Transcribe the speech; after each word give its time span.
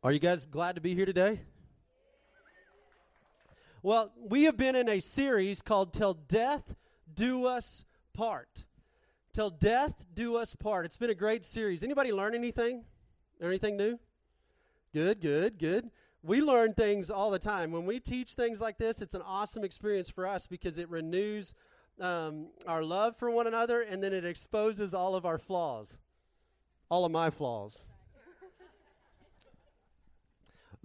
Are 0.00 0.12
you 0.12 0.20
guys 0.20 0.44
glad 0.44 0.76
to 0.76 0.80
be 0.80 0.94
here 0.94 1.06
today? 1.06 1.40
Well, 3.82 4.12
we 4.16 4.44
have 4.44 4.56
been 4.56 4.76
in 4.76 4.88
a 4.88 5.00
series 5.00 5.60
called 5.60 5.92
Till 5.92 6.14
Death 6.14 6.76
Do 7.12 7.46
Us 7.46 7.84
Part. 8.14 8.64
Till 9.32 9.50
Death 9.50 10.06
Do 10.14 10.36
Us 10.36 10.54
Part. 10.54 10.86
It's 10.86 10.96
been 10.96 11.10
a 11.10 11.16
great 11.16 11.44
series. 11.44 11.82
Anybody 11.82 12.12
learn 12.12 12.36
anything? 12.36 12.84
Anything 13.42 13.76
new? 13.76 13.98
Good, 14.94 15.20
good, 15.20 15.58
good. 15.58 15.90
We 16.22 16.42
learn 16.42 16.74
things 16.74 17.10
all 17.10 17.32
the 17.32 17.40
time. 17.40 17.72
When 17.72 17.84
we 17.84 17.98
teach 17.98 18.34
things 18.34 18.60
like 18.60 18.78
this, 18.78 19.02
it's 19.02 19.14
an 19.14 19.22
awesome 19.22 19.64
experience 19.64 20.08
for 20.08 20.28
us 20.28 20.46
because 20.46 20.78
it 20.78 20.88
renews 20.88 21.54
um, 22.00 22.50
our 22.68 22.84
love 22.84 23.16
for 23.16 23.32
one 23.32 23.48
another 23.48 23.82
and 23.82 24.00
then 24.00 24.12
it 24.12 24.24
exposes 24.24 24.94
all 24.94 25.16
of 25.16 25.26
our 25.26 25.38
flaws, 25.38 25.98
all 26.88 27.04
of 27.04 27.10
my 27.10 27.30
flaws. 27.30 27.84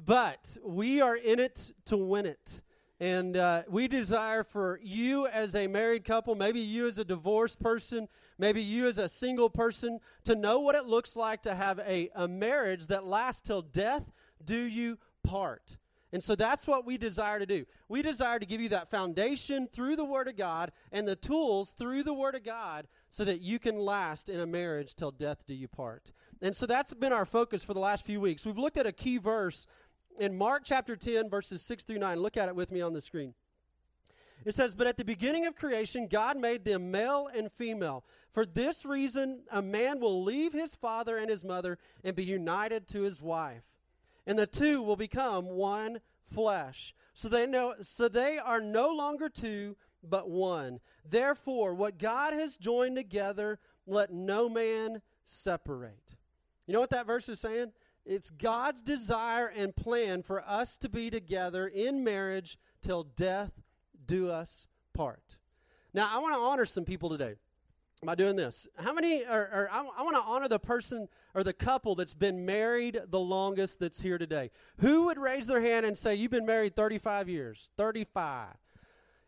But 0.06 0.58
we 0.64 1.02
are 1.02 1.16
in 1.16 1.40
it 1.40 1.72
to 1.86 1.98
win 1.98 2.26
it. 2.26 2.62
And 3.00 3.36
uh, 3.36 3.64
we 3.68 3.88
desire 3.88 4.44
for 4.44 4.80
you 4.82 5.28
as 5.28 5.56
a 5.56 5.68
married 5.68 6.06
couple, 6.06 6.36
maybe 6.36 6.62
you 6.62 6.88
as 6.88 6.98
a 6.98 7.04
divorced 7.04 7.60
person, 7.60 8.08
maybe 8.38 8.62
you 8.62 8.88
as 8.88 8.98
a 8.98 9.10
single 9.10 9.50
person, 9.50 10.00
to 10.24 10.36
know 10.36 10.60
what 10.60 10.76
it 10.76 10.86
looks 10.86 11.16
like 11.16 11.42
to 11.44 11.56
have 11.56 11.80
a, 11.80 12.10
a 12.16 12.28
marriage 12.28 12.88
that 12.88 13.06
lasts 13.06 13.42
till 13.42 13.62
death 13.62 14.04
do 14.46 14.58
you 14.58 14.98
part. 15.24 15.78
And 16.14 16.24
so 16.24 16.36
that's 16.36 16.68
what 16.68 16.86
we 16.86 17.00
desire 17.00 17.40
to 17.40 17.46
do. 17.46 17.66
We 17.90 18.04
desire 18.04 18.38
to 18.38 18.46
give 18.46 18.62
you 18.62 18.70
that 18.70 18.92
foundation 18.92 19.68
through 19.68 19.96
the 19.96 20.06
Word 20.06 20.28
of 20.28 20.38
God 20.38 20.72
and 20.92 21.08
the 21.08 21.16
tools 21.16 21.72
through 21.72 22.04
the 22.04 22.14
Word 22.14 22.36
of 22.36 22.44
God 22.44 22.88
so 23.10 23.26
that 23.26 23.42
you 23.42 23.58
can 23.58 23.80
last 23.80 24.30
in 24.30 24.40
a 24.40 24.46
marriage 24.46 24.94
till 24.94 25.10
death 25.10 25.44
do 25.48 25.56
you 25.56 25.68
part. 25.68 26.12
And 26.40 26.56
so 26.56 26.68
that's 26.68 26.94
been 26.94 27.14
our 27.14 27.26
focus 27.26 27.64
for 27.64 27.74
the 27.74 27.80
last 27.80 28.06
few 28.06 28.22
weeks. 28.22 28.46
We've 28.46 28.60
looked 28.60 28.78
at 28.78 28.86
a 28.86 28.92
key 28.92 29.18
verse 29.18 29.66
in 30.20 30.38
Mark 30.38 30.64
chapter 30.66 30.96
10, 30.96 31.30
verses 31.30 31.62
6 31.62 31.84
through 31.84 32.00
9. 32.00 32.20
Look 32.20 32.38
at 32.38 32.48
it 32.48 32.56
with 32.56 32.72
me 32.72 32.82
on 32.82 32.94
the 32.94 33.02
screen. 33.02 33.34
It 34.46 34.56
says, 34.56 34.76
But 34.76 34.88
at 34.88 34.98
the 34.98 35.06
beginning 35.06 35.46
of 35.46 35.56
creation, 35.56 36.08
God 36.08 36.38
made 36.38 36.66
them 36.66 36.92
male 36.92 37.30
and 37.34 37.52
female. 37.52 38.04
For 38.34 38.46
this 38.46 38.86
reason, 38.86 39.44
a 39.52 39.62
man 39.62 40.00
will 40.00 40.24
leave 40.24 40.54
his 40.54 40.76
father 40.76 41.18
and 41.18 41.30
his 41.30 41.44
mother 41.44 41.78
and 42.04 42.16
be 42.16 42.24
united 42.24 42.88
to 42.90 43.02
his 43.02 43.22
wife. 43.22 43.64
And 44.26 44.38
the 44.38 44.48
two 44.48 44.82
will 44.82 44.96
become 44.96 45.46
one 45.46 46.00
flesh. 46.34 46.94
So 47.14 47.30
they 47.30 47.46
know 47.46 47.76
so 47.82 48.08
they 48.08 48.40
are 48.40 48.62
no 48.62 48.90
longer 48.90 49.30
two, 49.30 49.76
but 50.04 50.30
one. 50.30 50.80
Therefore, 51.08 51.74
what 51.74 52.00
God 52.00 52.34
has 52.34 52.58
joined 52.58 52.96
together, 52.96 53.60
let 53.86 54.12
no 54.12 54.50
man 54.50 55.02
separate. 55.24 56.16
You 56.66 56.74
know 56.74 56.80
what 56.80 56.90
that 56.92 57.06
verse 57.06 57.30
is 57.30 57.40
saying? 57.40 57.72
It's 58.06 58.30
God's 58.30 58.82
desire 58.82 59.48
and 59.48 59.76
plan 59.76 60.24
for 60.24 60.44
us 60.48 60.78
to 60.78 60.90
be 60.90 61.10
together 61.10 61.68
in 61.68 62.04
marriage 62.04 62.58
till 62.82 63.04
death 63.04 63.52
do 64.06 64.30
us 64.30 64.68
part. 64.94 65.38
Now, 65.94 66.10
I 66.12 66.20
want 66.20 66.34
to 66.34 66.40
honor 66.40 66.66
some 66.66 66.86
people 66.86 67.10
today 67.10 67.36
by 68.04 68.16
doing 68.16 68.36
this. 68.36 68.68
How 68.78 68.94
many, 68.94 69.24
or 69.24 69.70
I, 69.72 69.80
I 69.98 70.04
want 70.04 70.16
to 70.16 70.24
honor 70.24 70.48
the 70.48 70.60
person 70.60 71.08
or 71.34 71.44
the 71.44 71.54
couple 71.54 71.96
that's 71.96 72.14
been 72.14 72.46
married 72.46 73.02
the 73.10 73.20
longest 73.20 73.80
that's 73.80 74.02
here 74.02 74.18
today. 74.18 74.52
Who 74.78 75.06
would 75.06 75.18
raise 75.18 75.48
their 75.48 75.62
hand 75.62 75.86
and 75.86 75.98
say, 75.98 76.16
You've 76.16 76.32
been 76.32 76.46
married 76.46 76.76
35 76.76 77.30
years? 77.30 77.70
35. 77.78 78.48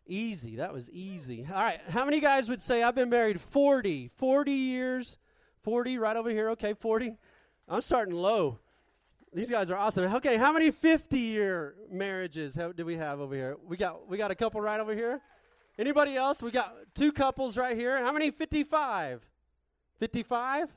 Easy. 0.06 0.56
That 0.56 0.72
was 0.72 0.88
easy. 0.90 1.46
All 1.52 1.60
right. 1.60 1.80
How 1.88 2.04
many 2.04 2.20
guys 2.20 2.48
would 2.48 2.62
say, 2.62 2.82
I've 2.82 2.94
been 2.94 3.10
married 3.10 3.40
40? 3.40 4.10
40 4.14 4.52
years? 4.52 5.18
40, 5.64 5.98
right 5.98 6.16
over 6.16 6.30
here. 6.30 6.50
Okay, 6.50 6.74
40. 6.74 7.16
I'm 7.68 7.80
starting 7.80 8.14
low. 8.14 8.60
These 9.36 9.50
guys 9.50 9.70
are 9.70 9.76
awesome. 9.76 10.14
Okay, 10.14 10.38
how 10.38 10.50
many 10.50 10.70
50 10.70 11.18
year 11.18 11.74
marriages 11.92 12.54
how, 12.54 12.72
do 12.72 12.86
we 12.86 12.96
have 12.96 13.20
over 13.20 13.34
here? 13.34 13.58
We 13.68 13.76
got 13.76 14.08
we 14.08 14.16
got 14.16 14.30
a 14.30 14.34
couple 14.34 14.62
right 14.62 14.80
over 14.80 14.94
here. 14.94 15.20
Anybody 15.78 16.16
else? 16.16 16.42
We 16.42 16.50
got 16.50 16.74
two 16.94 17.12
couples 17.12 17.58
right 17.58 17.76
here. 17.76 18.02
How 18.02 18.12
many 18.12 18.30
55? 18.30 19.20
55? 19.98 20.70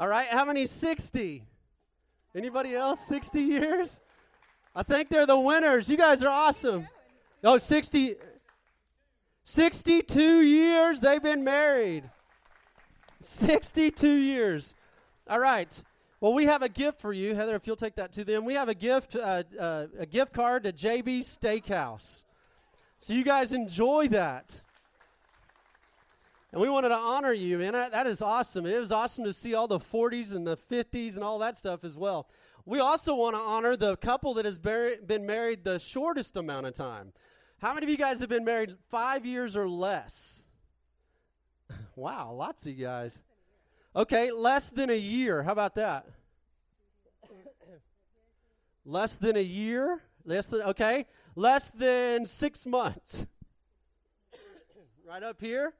All 0.00 0.08
right, 0.08 0.26
how 0.26 0.44
many 0.44 0.66
60? 0.66 1.44
Anybody 2.34 2.74
else 2.74 3.06
60 3.06 3.40
years? 3.40 4.00
I 4.74 4.82
think 4.82 5.08
they're 5.08 5.24
the 5.24 5.38
winners. 5.38 5.88
You 5.88 5.96
guys 5.96 6.20
are 6.24 6.28
awesome. 6.28 6.88
Oh, 7.44 7.58
60 7.58 8.16
62 9.44 10.40
years 10.40 10.98
they've 10.98 11.22
been 11.22 11.44
married. 11.44 12.10
62 13.20 14.08
years. 14.08 14.74
All 15.28 15.38
right. 15.38 15.80
Well, 16.22 16.34
we 16.34 16.44
have 16.44 16.62
a 16.62 16.68
gift 16.68 17.00
for 17.00 17.12
you, 17.12 17.34
Heather. 17.34 17.56
If 17.56 17.66
you'll 17.66 17.74
take 17.74 17.96
that 17.96 18.12
to 18.12 18.22
them, 18.22 18.44
we 18.44 18.54
have 18.54 18.68
a 18.68 18.76
gift, 18.76 19.16
uh, 19.16 19.42
uh, 19.58 19.86
a 19.98 20.06
gift 20.06 20.32
card 20.32 20.62
to 20.62 20.72
JB 20.72 21.18
Steakhouse. 21.18 22.22
So 23.00 23.12
you 23.12 23.24
guys 23.24 23.52
enjoy 23.52 24.06
that. 24.06 24.60
And 26.52 26.60
we 26.62 26.68
wanted 26.68 26.90
to 26.90 26.94
honor 26.94 27.32
you, 27.32 27.58
man. 27.58 27.72
That, 27.72 27.90
that 27.90 28.06
is 28.06 28.22
awesome. 28.22 28.66
It 28.66 28.78
was 28.78 28.92
awesome 28.92 29.24
to 29.24 29.32
see 29.32 29.54
all 29.54 29.66
the 29.66 29.80
40s 29.80 30.32
and 30.32 30.46
the 30.46 30.56
50s 30.56 31.16
and 31.16 31.24
all 31.24 31.40
that 31.40 31.56
stuff 31.56 31.82
as 31.82 31.98
well. 31.98 32.28
We 32.64 32.78
also 32.78 33.16
want 33.16 33.34
to 33.34 33.40
honor 33.40 33.74
the 33.74 33.96
couple 33.96 34.34
that 34.34 34.44
has 34.44 34.58
been 34.58 35.26
married 35.26 35.64
the 35.64 35.80
shortest 35.80 36.36
amount 36.36 36.66
of 36.66 36.74
time. 36.74 37.12
How 37.60 37.74
many 37.74 37.86
of 37.86 37.90
you 37.90 37.96
guys 37.96 38.20
have 38.20 38.28
been 38.28 38.44
married 38.44 38.76
five 38.90 39.26
years 39.26 39.56
or 39.56 39.68
less? 39.68 40.44
wow, 41.96 42.30
lots 42.30 42.64
of 42.64 42.78
you 42.78 42.84
guys. 42.84 43.24
Okay, 43.94 44.30
less 44.30 44.70
than 44.70 44.88
a 44.88 44.96
year. 44.96 45.42
How 45.42 45.52
about 45.52 45.74
that? 45.74 46.06
less 48.84 49.16
than 49.16 49.36
a 49.36 49.42
year? 49.42 50.00
Less 50.24 50.46
than 50.46 50.62
okay. 50.62 51.06
Less 51.36 51.70
than 51.70 52.26
six 52.26 52.66
months. 52.66 53.26
right 55.08 55.22
up 55.22 55.40
here. 55.40 55.74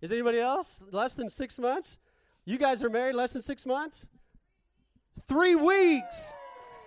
Is 0.00 0.12
anybody 0.12 0.38
else 0.38 0.80
less 0.92 1.14
than 1.14 1.30
six 1.30 1.58
months? 1.58 1.98
You 2.44 2.58
guys 2.58 2.84
are 2.84 2.90
married 2.90 3.14
less 3.14 3.32
than 3.32 3.42
six 3.42 3.66
months? 3.66 4.06
Three 5.26 5.54
weeks. 5.54 6.34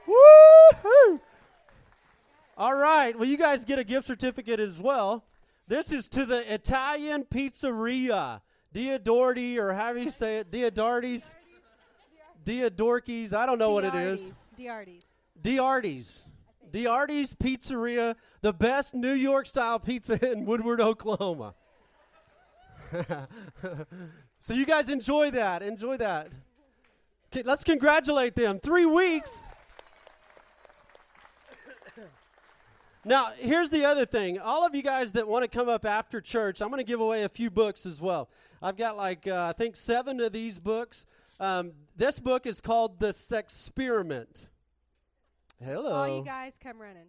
Woo! 0.07 1.19
All 2.57 2.75
right. 2.75 3.17
Well, 3.17 3.27
you 3.27 3.37
guys 3.37 3.65
get 3.65 3.79
a 3.79 3.83
gift 3.83 4.05
certificate 4.07 4.59
as 4.59 4.79
well. 4.79 5.25
This 5.67 5.91
is 5.91 6.07
to 6.09 6.25
the 6.25 6.53
Italian 6.53 7.23
Pizzeria. 7.23 8.41
Diodorti, 8.73 9.57
or 9.57 9.73
how 9.73 9.93
do 9.93 9.99
you 9.99 10.11
say 10.11 10.37
it? 10.37 10.51
Diodortes? 10.51 11.35
Diodorkis. 12.45 13.33
I 13.33 13.45
don't 13.45 13.59
know 13.59 13.71
what 13.71 13.83
it 13.83 13.93
is. 13.93 14.31
Diartes. 14.57 15.03
Diartes. 15.41 16.23
Diartes 16.71 17.35
Pizzeria, 17.35 18.15
the 18.41 18.53
best 18.53 18.93
New 18.93 19.11
York 19.11 19.45
style 19.45 19.79
pizza 19.79 20.31
in 20.31 20.45
Woodward, 20.45 20.79
Oklahoma. 20.79 21.53
so 24.39 24.53
you 24.53 24.65
guys 24.65 24.89
enjoy 24.89 25.31
that. 25.31 25.61
Enjoy 25.61 25.97
that. 25.97 26.29
Okay, 27.31 27.43
let's 27.43 27.63
congratulate 27.63 28.35
them. 28.35 28.59
Three 28.59 28.85
weeks. 28.85 29.47
Now, 33.03 33.31
here's 33.35 33.71
the 33.71 33.83
other 33.85 34.05
thing. 34.05 34.37
All 34.37 34.65
of 34.65 34.75
you 34.75 34.83
guys 34.83 35.13
that 35.13 35.27
want 35.27 35.43
to 35.43 35.47
come 35.47 35.67
up 35.67 35.85
after 35.85 36.21
church, 36.21 36.61
I'm 36.61 36.67
going 36.69 36.77
to 36.77 36.83
give 36.83 37.01
away 37.01 37.23
a 37.23 37.29
few 37.29 37.49
books 37.49 37.85
as 37.85 37.99
well. 37.99 38.29
I've 38.61 38.77
got 38.77 38.95
like, 38.95 39.27
uh, 39.27 39.47
I 39.49 39.53
think, 39.53 39.75
seven 39.75 40.19
of 40.19 40.31
these 40.31 40.59
books. 40.59 41.05
Um, 41.39 41.71
this 41.95 42.19
book 42.19 42.45
is 42.45 42.61
called 42.61 42.99
The 42.99 43.11
Sex 43.13 43.53
Sexperiment. 43.53 44.49
Hello. 45.63 45.91
All 45.91 46.17
you 46.17 46.23
guys 46.23 46.59
come 46.61 46.79
running. 46.79 47.07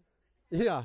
Yeah. 0.51 0.85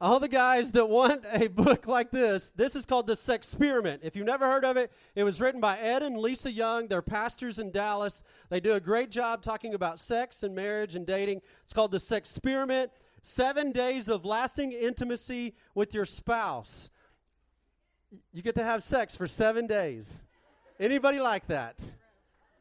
All 0.00 0.20
the 0.20 0.28
guys 0.28 0.72
that 0.72 0.88
want 0.88 1.24
a 1.32 1.48
book 1.48 1.86
like 1.86 2.10
this, 2.10 2.52
this 2.54 2.76
is 2.76 2.86
called 2.86 3.06
The 3.06 3.16
Sex 3.16 3.48
Sexperiment. 3.48 4.00
If 4.02 4.14
you've 4.16 4.26
never 4.26 4.46
heard 4.46 4.64
of 4.64 4.76
it, 4.76 4.92
it 5.14 5.24
was 5.24 5.40
written 5.40 5.60
by 5.60 5.78
Ed 5.78 6.02
and 6.02 6.16
Lisa 6.18 6.52
Young. 6.52 6.86
They're 6.86 7.02
pastors 7.02 7.58
in 7.58 7.70
Dallas. 7.70 8.22
They 8.48 8.60
do 8.60 8.74
a 8.74 8.80
great 8.80 9.10
job 9.10 9.42
talking 9.42 9.74
about 9.74 9.98
sex 9.98 10.42
and 10.42 10.54
marriage 10.54 10.94
and 10.94 11.04
dating. 11.04 11.42
It's 11.64 11.72
called 11.72 11.90
The 11.90 12.00
Sex 12.00 12.30
Sexperiment 12.30 12.90
Seven 13.22 13.72
Days 13.72 14.08
of 14.08 14.24
Lasting 14.24 14.72
Intimacy 14.72 15.54
with 15.74 15.94
Your 15.94 16.06
Spouse. 16.06 16.90
You 18.32 18.42
get 18.42 18.54
to 18.54 18.64
have 18.64 18.82
sex 18.82 19.14
for 19.14 19.26
seven 19.26 19.66
days. 19.66 20.22
Anybody 20.80 21.20
like 21.20 21.46
that? 21.48 21.84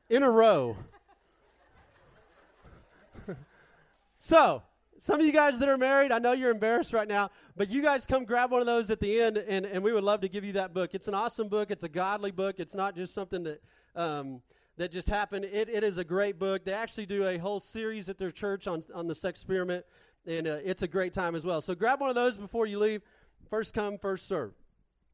In 0.10 0.24
a 0.24 0.30
row. 0.30 0.76
so, 4.20 4.62
some 4.98 5.20
of 5.20 5.26
you 5.26 5.32
guys 5.32 5.60
that 5.60 5.70
are 5.70 5.78
married, 5.78 6.12
I 6.12 6.20
know 6.20 6.32
you're 6.32 6.52
embarrassed 6.52 6.94
right 6.94 7.08
now, 7.08 7.30
but 7.56 7.70
you 7.70 7.82
guys 7.82 8.06
come 8.06 8.26
grab 8.26 8.52
one 8.52 8.60
of 8.60 8.66
those 8.66 8.90
at 8.90 9.00
the 9.00 9.22
end, 9.22 9.38
and, 9.38 9.66
and 9.66 9.84
we 9.84 9.94
would 9.94 10.04
love 10.04 10.22
to 10.22 10.30
give 10.30 10.44
you 10.44 10.54
that 10.54 10.74
book. 10.74 10.96
It's 10.96 11.08
an 11.08 11.14
awesome 11.14 11.48
book. 11.48 11.72
It's 11.72 11.84
a 11.84 11.90
godly 11.90 12.32
book. 12.32 12.56
It's 12.60 12.76
not 12.76 12.96
just 12.96 13.14
something 13.14 13.44
that 13.44 13.62
um, 13.96 14.42
that 14.78 14.92
just 14.92 15.10
happened. 15.10 15.46
It, 15.46 15.70
it 15.70 15.84
is 15.84 15.98
a 15.98 16.04
great 16.04 16.40
book. 16.40 16.64
They 16.64 16.72
actually 16.72 17.08
do 17.08 17.28
a 17.28 17.38
whole 17.38 17.60
series 17.60 18.10
at 18.10 18.18
their 18.18 18.32
church 18.32 18.68
on, 18.68 18.84
on 18.94 19.08
the 19.08 19.16
sex 19.16 19.40
experiment, 19.40 19.86
and 20.26 20.48
uh, 20.48 20.58
it's 20.64 20.84
a 20.84 20.88
great 20.88 21.14
time 21.14 21.36
as 21.36 21.46
well. 21.46 21.62
So 21.62 21.76
grab 21.76 22.00
one 22.00 22.10
of 22.10 22.16
those 22.16 22.38
before 22.38 22.66
you 22.68 22.80
leave. 22.80 23.02
First 23.50 23.74
come, 23.74 23.98
first 23.98 24.28
serve. 24.28 24.54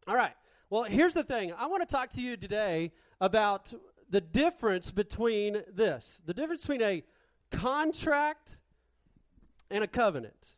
All 0.08 0.16
right. 0.16 0.34
Well, 0.70 0.84
here's 0.84 1.14
the 1.14 1.24
thing. 1.24 1.54
I 1.58 1.68
want 1.68 1.88
to 1.88 1.96
talk 1.96 2.10
to 2.12 2.22
you 2.22 2.36
today 2.36 2.92
about 3.22 3.74
the 4.10 4.20
difference 4.20 4.92
between 4.92 5.64
this 5.74 6.22
the 6.26 6.34
difference 6.34 6.62
between 6.62 6.82
a 6.82 7.04
contract 7.52 8.60
and 9.72 9.84
a 9.84 9.88
covenant. 9.88 10.56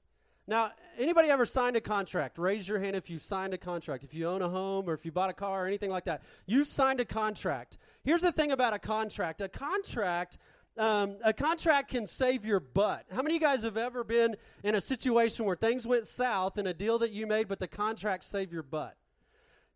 Now, 0.48 0.72
anybody 0.98 1.30
ever 1.30 1.46
signed 1.46 1.76
a 1.76 1.82
contract? 1.82 2.38
Raise 2.38 2.68
your 2.68 2.80
hand 2.80 2.96
if 2.96 3.10
you've 3.10 3.24
signed 3.24 3.54
a 3.54 3.58
contract. 3.58 4.04
If 4.04 4.14
you 4.14 4.28
own 4.28 4.42
a 4.42 4.50
home 4.50 4.90
or 4.90 4.94
if 4.94 5.06
you 5.06 5.12
bought 5.12 5.30
a 5.30 5.34
car 5.34 5.64
or 5.64 5.68
anything 5.68 5.90
like 5.90 6.06
that, 6.06 6.22
you've 6.46 6.68
signed 6.68 7.00
a 7.00 7.06
contract. 7.06 7.78
Here's 8.04 8.22
the 8.22 8.32
thing 8.32 8.52
about 8.52 8.74
a 8.74 8.80
contract 8.80 9.42
a 9.42 9.50
contract. 9.50 10.38
Um, 10.78 11.16
a 11.24 11.32
contract 11.32 11.92
can 11.92 12.06
save 12.06 12.44
your 12.46 12.60
butt. 12.60 13.06
How 13.10 13.22
many 13.22 13.38
of 13.38 13.42
you 13.42 13.48
guys 13.48 13.64
have 13.64 13.78
ever 13.78 14.04
been 14.04 14.36
in 14.62 14.76
a 14.76 14.82
situation 14.82 15.46
where 15.46 15.56
things 15.56 15.88
went 15.88 16.06
south 16.06 16.58
in 16.58 16.68
a 16.68 16.74
deal 16.74 17.00
that 17.00 17.12
you 17.12 17.26
made, 17.26 17.48
but 17.48 17.60
the 17.60 17.68
contract 17.68 18.26
saved 18.26 18.52
your 18.52 18.64
butt? 18.64 18.98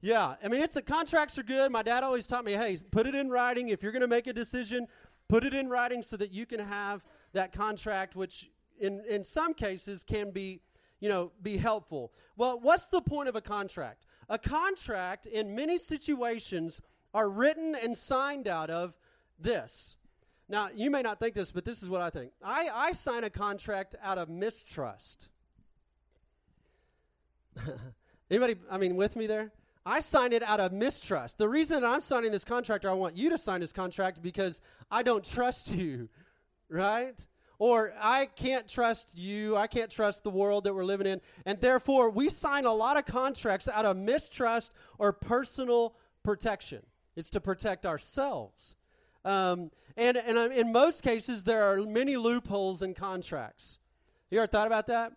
Yeah, 0.01 0.35
I 0.41 0.47
mean, 0.47 0.61
it's 0.61 0.77
a 0.77 0.81
contracts 0.81 1.37
are 1.37 1.43
good. 1.43 1.71
My 1.71 1.83
dad 1.83 2.03
always 2.03 2.25
taught 2.25 2.45
me, 2.45 2.53
hey, 2.53 2.77
put 2.89 3.05
it 3.05 3.15
in 3.15 3.29
writing. 3.29 3.69
If 3.69 3.83
you're 3.83 3.91
going 3.91 4.01
to 4.01 4.07
make 4.07 4.27
a 4.27 4.33
decision, 4.33 4.87
put 5.27 5.43
it 5.43 5.53
in 5.53 5.67
writing 5.67 6.01
so 6.03 6.15
that 6.17 6.31
you 6.31 6.45
can 6.45 6.59
have 6.59 7.03
that 7.33 7.51
contract, 7.51 8.15
which 8.15 8.49
in 8.79 9.03
in 9.09 9.25
some 9.25 9.53
cases 9.53 10.03
can 10.03 10.31
be, 10.31 10.61
you 11.01 11.09
know, 11.09 11.31
be 11.41 11.57
helpful. 11.57 12.13
Well, 12.37 12.59
what's 12.61 12.85
the 12.85 13.01
point 13.01 13.27
of 13.27 13.35
a 13.35 13.41
contract? 13.41 14.05
A 14.29 14.37
contract 14.37 15.25
in 15.25 15.53
many 15.53 15.77
situations 15.77 16.81
are 17.13 17.29
written 17.29 17.75
and 17.75 17.97
signed 17.97 18.47
out 18.47 18.69
of 18.69 18.95
this. 19.37 19.97
Now, 20.47 20.69
you 20.73 20.89
may 20.89 21.01
not 21.01 21.19
think 21.19 21.35
this, 21.35 21.51
but 21.51 21.65
this 21.65 21.83
is 21.83 21.89
what 21.89 22.01
I 22.01 22.09
think. 22.09 22.31
I, 22.43 22.69
I 22.73 22.91
sign 22.93 23.23
a 23.23 23.29
contract 23.29 23.95
out 24.01 24.17
of 24.17 24.29
mistrust. 24.29 25.29
Anybody, 28.31 28.55
I 28.69 28.77
mean, 28.77 28.95
with 28.95 29.15
me 29.15 29.27
there? 29.27 29.51
I 29.85 29.99
signed 29.99 30.33
it 30.33 30.43
out 30.43 30.59
of 30.59 30.71
mistrust. 30.71 31.37
The 31.37 31.47
reason 31.47 31.83
I'm 31.83 32.01
signing 32.01 32.31
this 32.31 32.43
contract, 32.43 32.85
or 32.85 32.89
I 32.89 32.93
want 32.93 33.15
you 33.15 33.29
to 33.29 33.37
sign 33.37 33.61
this 33.61 33.71
contract, 33.71 34.21
because 34.21 34.61
I 34.91 35.03
don't 35.03 35.23
trust 35.23 35.71
you, 35.75 36.09
right? 36.69 37.25
Or 37.57 37.93
I 37.99 38.27
can't 38.27 38.67
trust 38.67 39.17
you. 39.17 39.57
I 39.57 39.67
can't 39.67 39.91
trust 39.91 40.23
the 40.23 40.29
world 40.29 40.63
that 40.63 40.73
we're 40.73 40.85
living 40.85 41.07
in. 41.07 41.19
And 41.45 41.59
therefore, 41.59 42.09
we 42.09 42.29
sign 42.29 42.65
a 42.65 42.73
lot 42.73 42.97
of 42.97 43.05
contracts 43.05 43.67
out 43.67 43.85
of 43.85 43.97
mistrust 43.97 44.71
or 44.97 45.11
personal 45.11 45.95
protection. 46.23 46.81
It's 47.17 47.29
to 47.31 47.41
protect 47.41 47.85
ourselves. 47.85 48.75
Um, 49.25 49.71
and 49.97 50.15
and 50.15 50.37
uh, 50.37 50.49
in 50.49 50.71
most 50.71 51.03
cases, 51.03 51.43
there 51.43 51.63
are 51.63 51.81
many 51.81 52.15
loopholes 52.15 52.81
in 52.81 52.93
contracts. 52.93 53.79
You 54.31 54.39
ever 54.39 54.47
thought 54.47 54.67
about 54.67 54.87
that? 54.87 55.11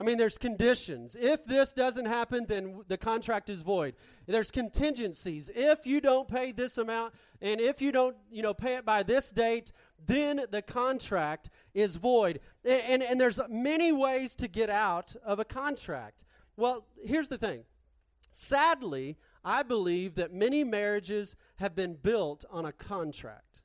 I 0.00 0.02
mean, 0.02 0.16
there's 0.16 0.38
conditions. 0.38 1.14
If 1.14 1.44
this 1.44 1.74
doesn't 1.74 2.06
happen, 2.06 2.46
then 2.48 2.82
the 2.88 2.96
contract 2.96 3.50
is 3.50 3.60
void. 3.60 3.94
There's 4.26 4.50
contingencies. 4.50 5.50
If 5.54 5.86
you 5.86 6.00
don't 6.00 6.26
pay 6.26 6.52
this 6.52 6.78
amount, 6.78 7.12
and 7.42 7.60
if 7.60 7.82
you 7.82 7.92
don't, 7.92 8.16
you 8.30 8.42
know, 8.42 8.54
pay 8.54 8.76
it 8.76 8.86
by 8.86 9.02
this 9.02 9.30
date, 9.30 9.72
then 10.06 10.46
the 10.50 10.62
contract 10.62 11.50
is 11.74 11.96
void. 11.96 12.40
And, 12.64 12.82
and, 12.82 13.02
and 13.02 13.20
there's 13.20 13.40
many 13.50 13.92
ways 13.92 14.34
to 14.36 14.48
get 14.48 14.70
out 14.70 15.14
of 15.22 15.38
a 15.38 15.44
contract. 15.44 16.24
Well, 16.56 16.86
here's 17.04 17.28
the 17.28 17.38
thing. 17.38 17.64
Sadly, 18.30 19.18
I 19.44 19.62
believe 19.62 20.14
that 20.14 20.32
many 20.32 20.64
marriages 20.64 21.36
have 21.56 21.74
been 21.76 21.94
built 21.94 22.46
on 22.50 22.64
a 22.64 22.72
contract. 22.72 23.60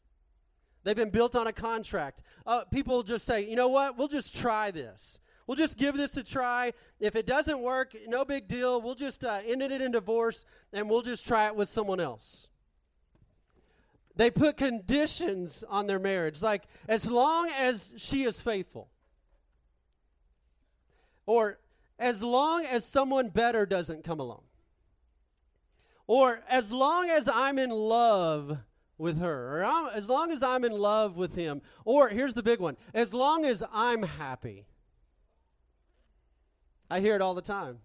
They've 0.84 0.96
been 0.96 1.12
built 1.12 1.36
on 1.36 1.48
a 1.48 1.54
contract. 1.54 2.24
Uh, 2.46 2.66
people 2.66 3.04
just 3.04 3.26
say, 3.26 3.50
you 3.50 3.56
know 3.56 3.70
what, 3.70 3.98
we'll 3.98 4.10
just 4.10 4.36
try 4.36 4.72
this. 4.72 5.20
We'll 5.48 5.56
just 5.56 5.78
give 5.78 5.96
this 5.96 6.18
a 6.18 6.24
try. 6.24 6.74
If 7.00 7.16
it 7.16 7.28
doesn't 7.28 7.60
work, 7.60 7.96
no 8.08 8.26
big 8.26 8.48
deal. 8.48 8.82
We'll 8.82 8.96
just 8.96 9.24
uh, 9.24 9.42
end 9.46 9.62
it 9.62 9.72
in 9.72 9.92
divorce 9.92 10.46
and 10.74 10.90
we'll 10.90 11.04
just 11.04 11.28
try 11.28 11.48
it 11.48 11.56
with 11.56 11.70
someone 11.70 12.00
else. 12.00 12.50
They 14.16 14.32
put 14.32 14.58
conditions 14.58 15.64
on 15.68 15.88
their 15.88 16.00
marriage, 16.00 16.42
like 16.42 16.64
as 16.88 17.06
long 17.06 17.50
as 17.58 17.94
she 17.98 18.24
is 18.24 18.40
faithful, 18.40 18.90
or 21.26 21.60
as 22.00 22.24
long 22.24 22.66
as 22.66 22.86
someone 22.86 23.28
better 23.28 23.66
doesn't 23.66 24.06
come 24.06 24.22
along, 24.22 24.44
or 26.08 26.42
as 26.48 26.72
long 26.72 27.10
as 27.10 27.28
I'm 27.28 27.60
in 27.60 27.72
love 27.72 28.58
with 28.98 29.20
her, 29.20 29.62
or 29.62 29.90
as 29.92 30.08
long 30.08 30.32
as 30.32 30.42
I'm 30.42 30.64
in 30.64 30.72
love 30.72 31.18
with 31.18 31.36
him, 31.36 31.62
or 31.84 32.08
here's 32.08 32.36
the 32.36 32.44
big 32.44 32.62
one 32.62 32.78
as 32.94 33.14
long 33.14 33.44
as 33.44 33.64
I'm 33.74 34.04
happy. 34.04 34.66
I 36.90 37.00
hear 37.00 37.16
it 37.16 37.22
all 37.22 37.34
the 37.34 37.42
time. 37.42 37.80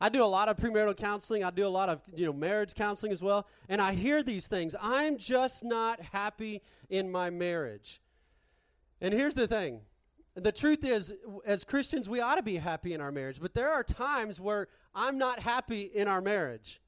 I 0.00 0.08
do 0.10 0.22
a 0.22 0.26
lot 0.26 0.48
of 0.48 0.56
premarital 0.56 0.96
counseling. 0.96 1.42
I 1.42 1.50
do 1.50 1.66
a 1.66 1.68
lot 1.68 1.88
of 1.88 2.00
you 2.14 2.26
know 2.26 2.32
marriage 2.32 2.74
counseling 2.74 3.12
as 3.12 3.22
well, 3.22 3.46
and 3.68 3.80
I 3.80 3.94
hear 3.94 4.22
these 4.22 4.46
things. 4.46 4.74
I'm 4.80 5.16
just 5.16 5.64
not 5.64 6.00
happy 6.00 6.62
in 6.90 7.10
my 7.10 7.30
marriage. 7.30 8.00
And 9.00 9.14
here's 9.14 9.34
the 9.34 9.46
thing. 9.46 9.80
The 10.34 10.52
truth 10.52 10.84
is 10.84 11.14
as 11.46 11.64
Christians 11.64 12.10
we 12.10 12.20
ought 12.20 12.34
to 12.34 12.42
be 12.42 12.56
happy 12.56 12.92
in 12.92 13.00
our 13.00 13.10
marriage, 13.10 13.40
but 13.40 13.54
there 13.54 13.70
are 13.70 13.82
times 13.82 14.38
where 14.38 14.68
I'm 14.94 15.16
not 15.16 15.40
happy 15.40 15.82
in 15.82 16.08
our 16.08 16.20
marriage. 16.20 16.82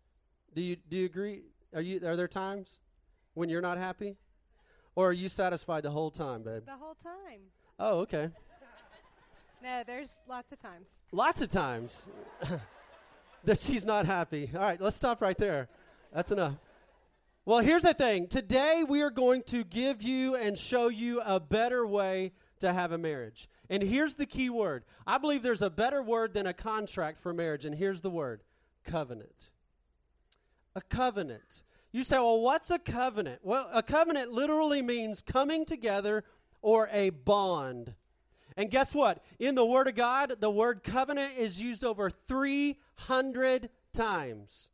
Do 0.55 0.61
you 0.61 0.77
do 0.77 0.97
you 0.99 1.07
agree? 1.07 1.43
Are 1.75 1.81
you 1.81 2.07
are 2.07 2.17
there 2.17 2.29
times 2.29 2.81
when 3.33 3.49
you're 3.49 3.63
not 3.63 3.79
happy? 3.79 4.17
Or 4.95 5.11
are 5.11 5.13
you 5.13 5.29
satisfied 5.29 5.85
the 5.85 5.91
whole 5.91 6.11
time, 6.11 6.43
babe? 6.43 6.67
The 6.67 6.73
whole 6.73 6.95
time. 6.95 7.41
Oh, 7.79 8.01
okay. 8.01 8.31
No, 9.63 9.83
there's 9.85 10.13
lots 10.29 10.53
of 10.53 10.59
times. 10.59 10.93
Lots 11.11 11.43
of 11.43 11.51
times 11.51 12.07
that 13.45 13.59
she's 13.59 13.85
not 13.85 14.07
happy. 14.07 14.51
All 14.55 14.61
right, 14.61 14.81
let's 14.81 14.97
stop 14.97 15.21
right 15.21 15.37
there. 15.37 15.69
That's 16.13 16.31
enough. 16.31 16.55
Well, 17.45 17.59
here's 17.61 17.83
the 17.83 17.95
thing. 17.95 18.29
Today 18.29 18.85
we 18.87 19.03
are 19.03 19.11
going 19.11 19.43
to 19.45 19.65
give 19.65 20.03
you 20.03 20.37
and 20.37 20.57
show 20.57 20.89
you 20.89 21.21
a 21.23 21.41
better 21.41 21.87
way 21.87 22.33
to 22.61 22.73
have 22.73 22.93
a 22.93 22.99
marriage. 22.99 23.49
And 23.71 23.83
here's 23.83 24.15
the 24.15 24.27
key 24.27 24.51
word. 24.51 24.85
I 25.07 25.19
believe 25.19 25.43
there's 25.43 25.63
a 25.63 25.71
better 25.71 26.03
word 26.03 26.35
than 26.35 26.47
a 26.47 26.53
contract 26.53 27.21
for 27.21 27.33
marriage, 27.33 27.65
and 27.65 27.75
here's 27.75 28.01
the 28.01 28.11
word 28.11 28.43
covenant. 28.85 29.51
A 30.77 30.81
covenant. 30.83 31.65
You 31.91 32.05
say, 32.05 32.17
well, 32.17 32.41
what's 32.41 32.71
a 32.71 32.79
covenant? 32.79 33.41
Well, 33.43 33.69
a 33.73 33.83
covenant 33.83 34.31
literally 34.31 34.83
means 34.83 35.21
coming 35.21 35.65
together 35.65 36.25
or 36.63 36.89
a 36.93 37.11
bond. 37.11 37.95
And 38.59 38.73
guess 38.73 38.93
what? 38.93 39.23
In 39.39 39.55
the 39.55 39.65
Word 39.65 39.87
of 39.87 39.95
God, 39.95 40.35
the 40.41 40.51
word 40.51 40.83
covenant 40.83 41.35
is 41.39 41.61
used 41.61 41.85
over 41.85 42.11
300 42.11 43.71
times. 43.93 44.69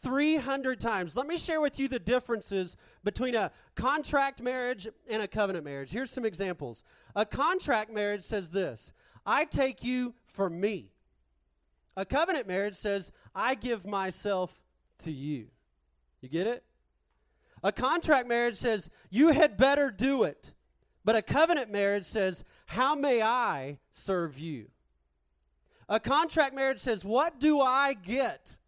300 0.00 0.80
times. 0.80 1.14
Let 1.14 1.26
me 1.26 1.36
share 1.36 1.60
with 1.60 1.78
you 1.78 1.88
the 1.88 1.98
differences 1.98 2.78
between 3.04 3.34
a 3.34 3.50
contract 3.74 4.42
marriage 4.42 4.88
and 5.10 5.20
a 5.20 5.28
covenant 5.28 5.66
marriage. 5.66 5.90
Here's 5.90 6.10
some 6.10 6.24
examples. 6.24 6.84
A 7.14 7.26
contract 7.26 7.92
marriage 7.92 8.22
says 8.22 8.48
this 8.48 8.94
I 9.26 9.44
take 9.44 9.84
you 9.84 10.14
for 10.32 10.48
me. 10.48 10.92
A 11.98 12.06
covenant 12.06 12.46
marriage 12.46 12.76
says, 12.76 13.12
I 13.34 13.56
give 13.56 13.84
myself 13.84 14.58
to 15.00 15.12
you. 15.12 15.48
You 16.22 16.30
get 16.30 16.46
it? 16.46 16.64
A 17.62 17.72
contract 17.72 18.26
marriage 18.26 18.56
says, 18.56 18.88
You 19.10 19.32
had 19.32 19.58
better 19.58 19.90
do 19.90 20.22
it. 20.22 20.54
But 21.08 21.16
a 21.16 21.22
covenant 21.22 21.72
marriage 21.72 22.04
says, 22.04 22.44
How 22.66 22.94
may 22.94 23.22
I 23.22 23.78
serve 23.92 24.38
you? 24.38 24.66
A 25.88 25.98
contract 25.98 26.54
marriage 26.54 26.80
says, 26.80 27.02
What 27.02 27.40
do 27.40 27.62
I 27.62 27.94
get? 27.94 28.58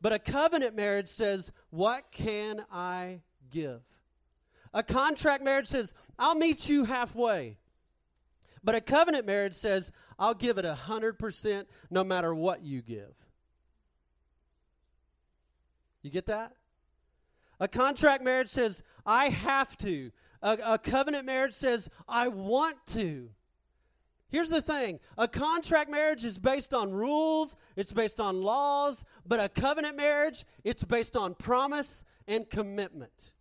But 0.00 0.12
a 0.12 0.18
covenant 0.18 0.74
marriage 0.74 1.06
says, 1.06 1.52
What 1.70 2.10
can 2.10 2.64
I 2.72 3.20
give? 3.52 3.80
A 4.74 4.82
contract 4.82 5.44
marriage 5.44 5.68
says, 5.68 5.94
I'll 6.18 6.34
meet 6.34 6.68
you 6.68 6.82
halfway. 6.82 7.58
But 8.64 8.74
a 8.74 8.80
covenant 8.80 9.24
marriage 9.24 9.54
says, 9.54 9.92
I'll 10.18 10.34
give 10.34 10.58
it 10.58 10.64
a 10.64 10.76
100% 10.88 11.66
no 11.90 12.02
matter 12.02 12.34
what 12.34 12.64
you 12.64 12.82
give. 12.82 13.14
You 16.02 16.10
get 16.10 16.26
that? 16.26 16.56
A 17.60 17.68
contract 17.68 18.24
marriage 18.24 18.48
says, 18.48 18.82
I 19.06 19.28
have 19.28 19.78
to. 19.78 20.10
A, 20.42 20.58
a 20.64 20.78
covenant 20.78 21.24
marriage 21.24 21.54
says, 21.54 21.88
I 22.08 22.28
want 22.28 22.76
to. 22.88 23.30
Here's 24.28 24.48
the 24.48 24.62
thing 24.62 24.98
a 25.18 25.28
contract 25.28 25.90
marriage 25.90 26.24
is 26.24 26.38
based 26.38 26.72
on 26.72 26.90
rules, 26.90 27.56
it's 27.76 27.92
based 27.92 28.18
on 28.18 28.42
laws, 28.42 29.04
but 29.26 29.38
a 29.38 29.48
covenant 29.48 29.96
marriage, 29.96 30.44
it's 30.64 30.84
based 30.84 31.16
on 31.16 31.34
promise 31.34 32.02
and 32.26 32.48
commitment. 32.48 33.34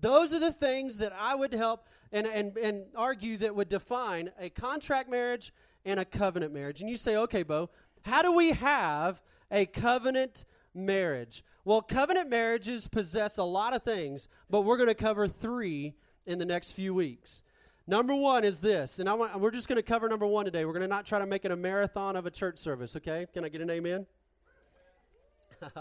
Those 0.00 0.32
are 0.32 0.38
the 0.38 0.52
things 0.52 0.98
that 0.98 1.12
I 1.12 1.34
would 1.34 1.52
help 1.52 1.88
and, 2.12 2.24
and, 2.26 2.56
and 2.56 2.84
argue 2.94 3.36
that 3.38 3.54
would 3.54 3.68
define 3.68 4.30
a 4.38 4.48
contract 4.48 5.10
marriage 5.10 5.52
and 5.84 5.98
a 5.98 6.04
covenant 6.04 6.54
marriage. 6.54 6.80
And 6.80 6.88
you 6.88 6.96
say, 6.96 7.16
okay, 7.16 7.42
Bo, 7.42 7.70
how 8.02 8.22
do 8.22 8.32
we 8.32 8.52
have 8.52 9.20
a 9.50 9.66
covenant 9.66 10.44
marriage? 10.72 11.42
Well, 11.64 11.82
covenant 11.82 12.30
marriages 12.30 12.86
possess 12.86 13.38
a 13.38 13.44
lot 13.44 13.74
of 13.74 13.82
things, 13.82 14.28
but 14.48 14.60
we're 14.62 14.76
going 14.76 14.88
to 14.88 14.94
cover 14.94 15.26
three 15.26 15.94
in 16.28 16.38
the 16.38 16.44
next 16.44 16.72
few 16.72 16.94
weeks. 16.94 17.42
Number 17.86 18.14
one 18.14 18.44
is 18.44 18.60
this, 18.60 18.98
and 18.98 19.08
I 19.08 19.14
want, 19.14 19.40
we're 19.40 19.50
just 19.50 19.66
going 19.66 19.76
to 19.76 19.82
cover 19.82 20.10
number 20.10 20.26
one 20.26 20.44
today. 20.44 20.66
We're 20.66 20.74
going 20.74 20.82
to 20.82 20.88
not 20.88 21.06
try 21.06 21.18
to 21.18 21.26
make 21.26 21.46
it 21.46 21.50
a 21.50 21.56
marathon 21.56 22.16
of 22.16 22.26
a 22.26 22.30
church 22.30 22.58
service, 22.58 22.94
okay? 22.96 23.26
Can 23.32 23.46
I 23.46 23.48
get 23.48 23.62
an 23.62 23.70
amen? 23.70 24.06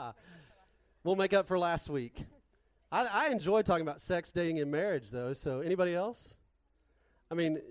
we'll 1.04 1.18
make 1.18 1.34
up 1.34 1.48
for 1.48 1.60
last 1.60 1.90
week. 1.90 2.24
I, 2.94 3.06
I 3.06 3.28
enjoy 3.28 3.62
talking 3.62 3.82
about 3.82 4.00
sex, 4.00 4.32
dating, 4.32 4.60
and 4.60 4.72
marriage, 4.72 5.12
though. 5.12 5.34
So, 5.34 5.60
anybody 5.60 5.94
else? 5.94 6.34
I 7.30 7.36
mean, 7.36 7.62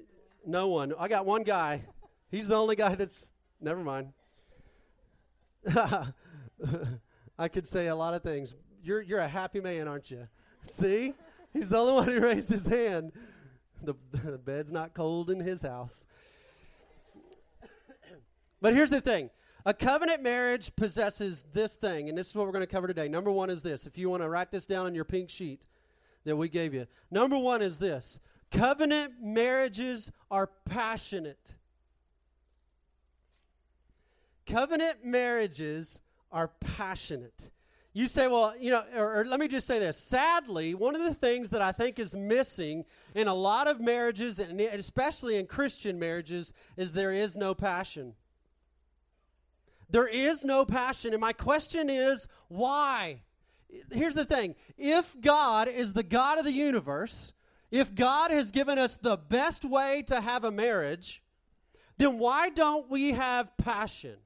no 0.45 0.69
one. 0.69 0.93
I 0.99 1.09
got 1.09 1.25
one 1.25 1.43
guy. 1.43 1.83
He's 2.31 2.47
the 2.47 2.57
only 2.57 2.77
guy 2.77 2.95
that's. 2.95 3.33
Never 3.59 3.83
mind. 3.83 4.13
I 7.39 7.49
could 7.49 7.67
say 7.67 7.87
a 7.87 7.97
lot 7.97 8.13
of 8.13 8.23
things. 8.23 8.55
You're 8.83 9.01
you're 9.01 9.21
a 9.21 9.29
happy 9.29 9.63
man, 9.63 9.89
aren't 9.89 10.11
you? 10.11 10.29
See, 10.65 11.15
he's 11.57 11.69
the 11.69 11.79
only 11.79 11.93
one 11.93 12.07
who 12.07 12.21
raised 12.21 12.51
his 12.51 12.67
hand. 12.67 13.13
The, 13.83 13.95
the 14.13 14.39
bed's 14.39 14.73
not 14.73 14.95
cold 14.95 15.31
in 15.31 15.41
his 15.41 15.63
house. 15.63 16.07
but 18.61 18.75
here's 18.75 18.91
the 18.91 19.01
thing 19.01 19.31
a 19.65 19.75
covenant 19.75 20.23
marriage 20.23 20.75
possesses 20.77 21.45
this 21.53 21.75
thing, 21.75 22.09
and 22.09 22.17
this 22.17 22.29
is 22.29 22.35
what 22.35 22.47
we're 22.47 22.53
going 22.53 22.63
to 22.63 22.69
cover 22.69 22.87
today. 22.87 23.09
Number 23.09 23.33
one 23.33 23.51
is 23.51 23.63
this. 23.63 23.87
If 23.87 23.99
you 23.99 24.09
want 24.09 24.23
to 24.23 24.29
write 24.29 24.53
this 24.53 24.65
down 24.65 24.87
on 24.87 24.95
your 24.95 25.05
pink 25.05 25.29
sheet 25.29 25.67
that 26.25 26.37
we 26.37 26.49
gave 26.49 26.73
you, 26.73 26.87
number 27.11 27.37
one 27.37 27.63
is 27.63 27.79
this 27.79 28.21
covenant 28.51 29.15
marriages 29.21 30.13
are 30.31 30.51
passionate. 30.65 31.57
Covenant 34.47 35.05
marriages 35.05 36.01
are 36.31 36.49
passionate. 36.61 37.51
You 37.97 38.09
say, 38.09 38.29
well, 38.29 38.53
you 38.61 38.73
know, 38.73 38.85
or, 38.95 39.21
or, 39.21 39.25
let 39.25 39.41
me 39.41 39.49
just 39.49 39.67
say 39.67 39.79
this. 39.79 39.97
Sadly, 39.97 40.75
one 40.75 40.95
of 40.95 41.03
the 41.03 41.15
things 41.15 41.49
that 41.49 41.63
I 41.63 41.73
think 41.73 41.99
is 41.99 42.15
missing 42.15 42.85
in 43.15 43.27
a 43.27 43.33
lot 43.33 43.69
of 43.69 43.81
marriages, 43.81 44.39
and 44.39 44.61
especially 44.61 45.37
in 45.37 45.47
Christian 45.47 45.99
marriages, 45.99 46.53
is 46.77 46.93
there 46.93 47.15
is 47.15 47.39
no 47.39 47.55
passion. 47.55 48.13
There 49.89 50.07
is 50.07 50.45
no 50.45 50.67
passion. 50.67 51.15
And 51.15 51.23
my 51.23 51.33
question 51.33 51.89
is, 51.89 52.29
why? 52.49 53.23
Here's 53.91 54.15
the 54.15 54.27
thing 54.27 54.57
if 54.77 55.19
God 55.19 55.67
is 55.67 55.95
the 55.95 56.03
God 56.03 56.39
of 56.39 56.45
the 56.45 56.53
universe, 56.53 57.33
if 57.71 57.95
God 57.95 58.31
has 58.31 58.51
given 58.51 58.79
us 58.79 58.99
the 58.99 59.17
best 59.17 59.65
way 59.65 60.03
to 60.09 60.21
have 60.21 60.45
a 60.45 60.51
marriage, 60.51 61.23
then 61.97 62.19
why 62.19 62.51
don't 62.51 62.91
we 62.91 63.13
have 63.13 63.57
passion? 63.57 64.17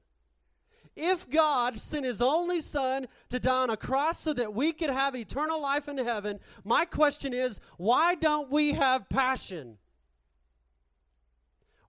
If 0.95 1.29
God 1.29 1.79
sent 1.79 2.05
his 2.05 2.21
only 2.21 2.59
son 2.59 3.07
to 3.29 3.39
die 3.39 3.63
on 3.63 3.69
a 3.69 3.77
cross 3.77 4.19
so 4.19 4.33
that 4.33 4.53
we 4.53 4.73
could 4.73 4.89
have 4.89 5.15
eternal 5.15 5.61
life 5.61 5.87
in 5.87 5.97
heaven, 5.97 6.39
my 6.65 6.85
question 6.85 7.33
is 7.33 7.59
why 7.77 8.15
don't 8.15 8.51
we 8.51 8.73
have 8.73 9.07
passion? 9.07 9.77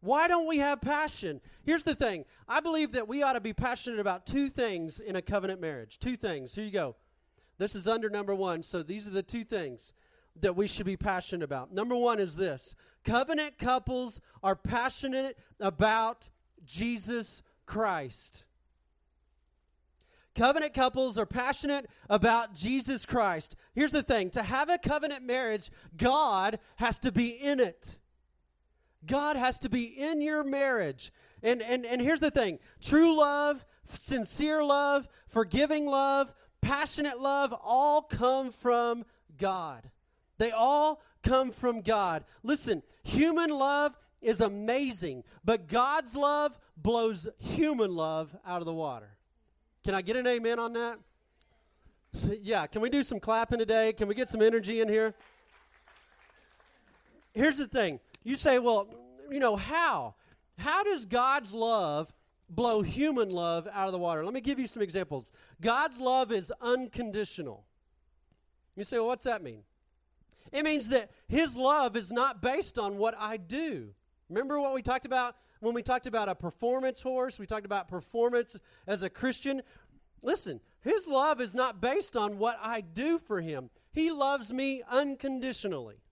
Why 0.01 0.27
don't 0.27 0.49
we 0.49 0.59
have 0.59 0.81
passion? 0.81 1.41
Here's 1.65 1.85
the 1.85 1.95
thing 1.95 2.25
I 2.49 2.61
believe 2.61 2.93
that 2.93 3.09
we 3.09 3.23
ought 3.23 3.35
to 3.35 3.41
be 3.41 3.53
passionate 3.53 4.01
about 4.01 4.27
two 4.27 4.49
things 4.49 5.01
in 5.01 5.17
a 5.17 5.23
covenant 5.23 5.61
marriage. 5.61 5.99
Two 5.99 6.17
things. 6.17 6.55
Here 6.55 6.65
you 6.65 6.73
go. 6.73 6.97
This 7.59 7.75
is 7.75 7.87
under 7.87 8.11
number 8.11 8.35
one. 8.35 8.63
So 8.63 8.83
these 8.83 9.07
are 9.07 9.13
the 9.13 9.23
two 9.23 9.45
things 9.45 9.95
that 10.41 10.57
we 10.57 10.67
should 10.67 10.87
be 10.87 10.97
passionate 10.97 11.45
about. 11.45 11.73
Number 11.73 11.97
one 11.97 12.19
is 12.19 12.37
this 12.37 12.75
covenant 13.05 13.59
couples 13.59 14.21
are 14.43 14.57
passionate 14.57 15.39
about 15.61 16.31
Jesus 16.65 17.43
Christ. 17.67 18.45
Covenant 20.35 20.73
couples 20.73 21.19
are 21.19 21.27
passionate 21.27 21.89
about 22.09 22.55
Jesus 22.55 23.05
Christ. 23.05 23.57
Here's 23.75 23.93
the 23.93 24.03
thing 24.03 24.31
to 24.31 24.43
have 24.43 24.71
a 24.71 24.79
covenant 24.79 25.25
marriage, 25.25 25.71
God 25.97 26.59
has 26.77 26.99
to 27.01 27.13
be 27.13 27.29
in 27.29 27.61
it. 27.61 27.99
God 29.05 29.37
has 29.37 29.59
to 29.61 29.69
be 29.69 29.85
in 29.85 30.21
your 30.21 30.45
marriage. 30.45 31.13
And, 31.43 31.61
and, 31.61 31.85
and 31.85 32.01
here's 32.01 32.21
the 32.21 32.31
thing 32.31 32.61
true 32.81 33.17
love, 33.17 33.65
sincere 33.89 34.65
love, 34.65 35.09
forgiving 35.29 35.87
love, 35.87 36.33
passionate 36.61 37.21
love 37.21 37.55
all 37.63 38.03
come 38.03 38.53
from 38.53 39.05
God. 39.39 39.91
They 40.39 40.51
all 40.51 41.03
come 41.23 41.51
from 41.51 41.83
God. 41.83 42.25
Listen, 42.43 42.83
human 43.03 43.51
love 43.51 43.99
is 44.21 44.41
amazing, 44.41 45.25
but 45.45 45.69
God's 45.69 46.17
love 46.17 46.59
blows 46.77 47.29
human 47.39 47.95
love 47.95 48.35
out 48.47 48.61
of 48.61 48.67
the 48.67 48.73
water. 48.73 49.11
Can 49.85 49.95
I 49.95 50.03
get 50.03 50.17
an 50.17 50.27
amen 50.27 50.59
on 50.59 50.73
that? 50.75 50.99
So, 52.15 52.35
yeah, 52.41 52.67
can 52.67 52.83
we 52.83 52.91
do 52.91 53.03
some 53.03 53.19
clapping 53.19 53.59
today? 53.59 53.93
Can 53.93 54.07
we 54.07 54.15
get 54.15 54.29
some 54.29 54.43
energy 54.43 54.81
in 54.81 54.89
here? 54.89 55.15
Here's 57.33 57.59
the 57.59 57.67
thing. 57.67 57.99
You 58.23 58.35
say, 58.35 58.59
well, 58.59 58.89
you 59.31 59.41
know, 59.41 59.57
how? 59.57 60.15
How 60.59 60.85
does 60.85 61.07
God's 61.07 61.55
love 61.55 62.13
blow 62.49 62.83
human 62.83 63.31
love 63.31 63.67
out 63.73 63.87
of 63.87 63.93
the 63.93 63.99
water? 63.99 64.25
Let 64.25 64.35
me 64.35 64.41
give 64.41 64.59
you 64.59 64.67
some 64.67 64.83
examples. 64.83 65.33
God's 65.61 65.99
love 65.99 66.31
is 66.31 66.53
unconditional. 66.61 67.65
You 68.77 68.85
say, 68.85 68.99
well, 68.99 69.09
what's 69.09 69.25
that 69.25 69.43
mean? 69.43 69.63
It 70.53 70.65
means 70.65 70.89
that 70.91 71.11
His 71.29 71.57
love 71.57 71.97
is 71.97 72.13
not 72.13 72.43
based 72.43 72.79
on 72.79 72.99
what 72.99 73.15
I 73.19 73.39
do. 73.39 73.89
Remember 74.29 74.61
what 74.61 74.75
we 74.75 74.83
talked 74.83 75.07
about 75.07 75.37
when 75.63 75.75
we 75.75 75.83
talked 75.83 76.09
about 76.09 76.29
a 76.29 76.35
performance 76.35 77.01
horse, 77.01 77.39
we 77.39 77.47
talked 77.47 77.65
about 77.65 77.87
performance 77.87 78.57
as 78.89 79.05
a 79.05 79.09
Christian. 79.09 79.63
Listen, 80.21 80.61
his 80.81 81.07
love 81.07 81.41
is 81.41 81.55
not 81.55 81.81
based 81.81 82.17
on 82.17 82.37
what 82.37 82.59
I 82.61 82.81
do 82.81 83.21
for 83.21 83.41
him. 83.41 83.71
He 83.93 84.11
loves 84.11 84.53
me 84.53 84.83
unconditionally. 84.91 86.03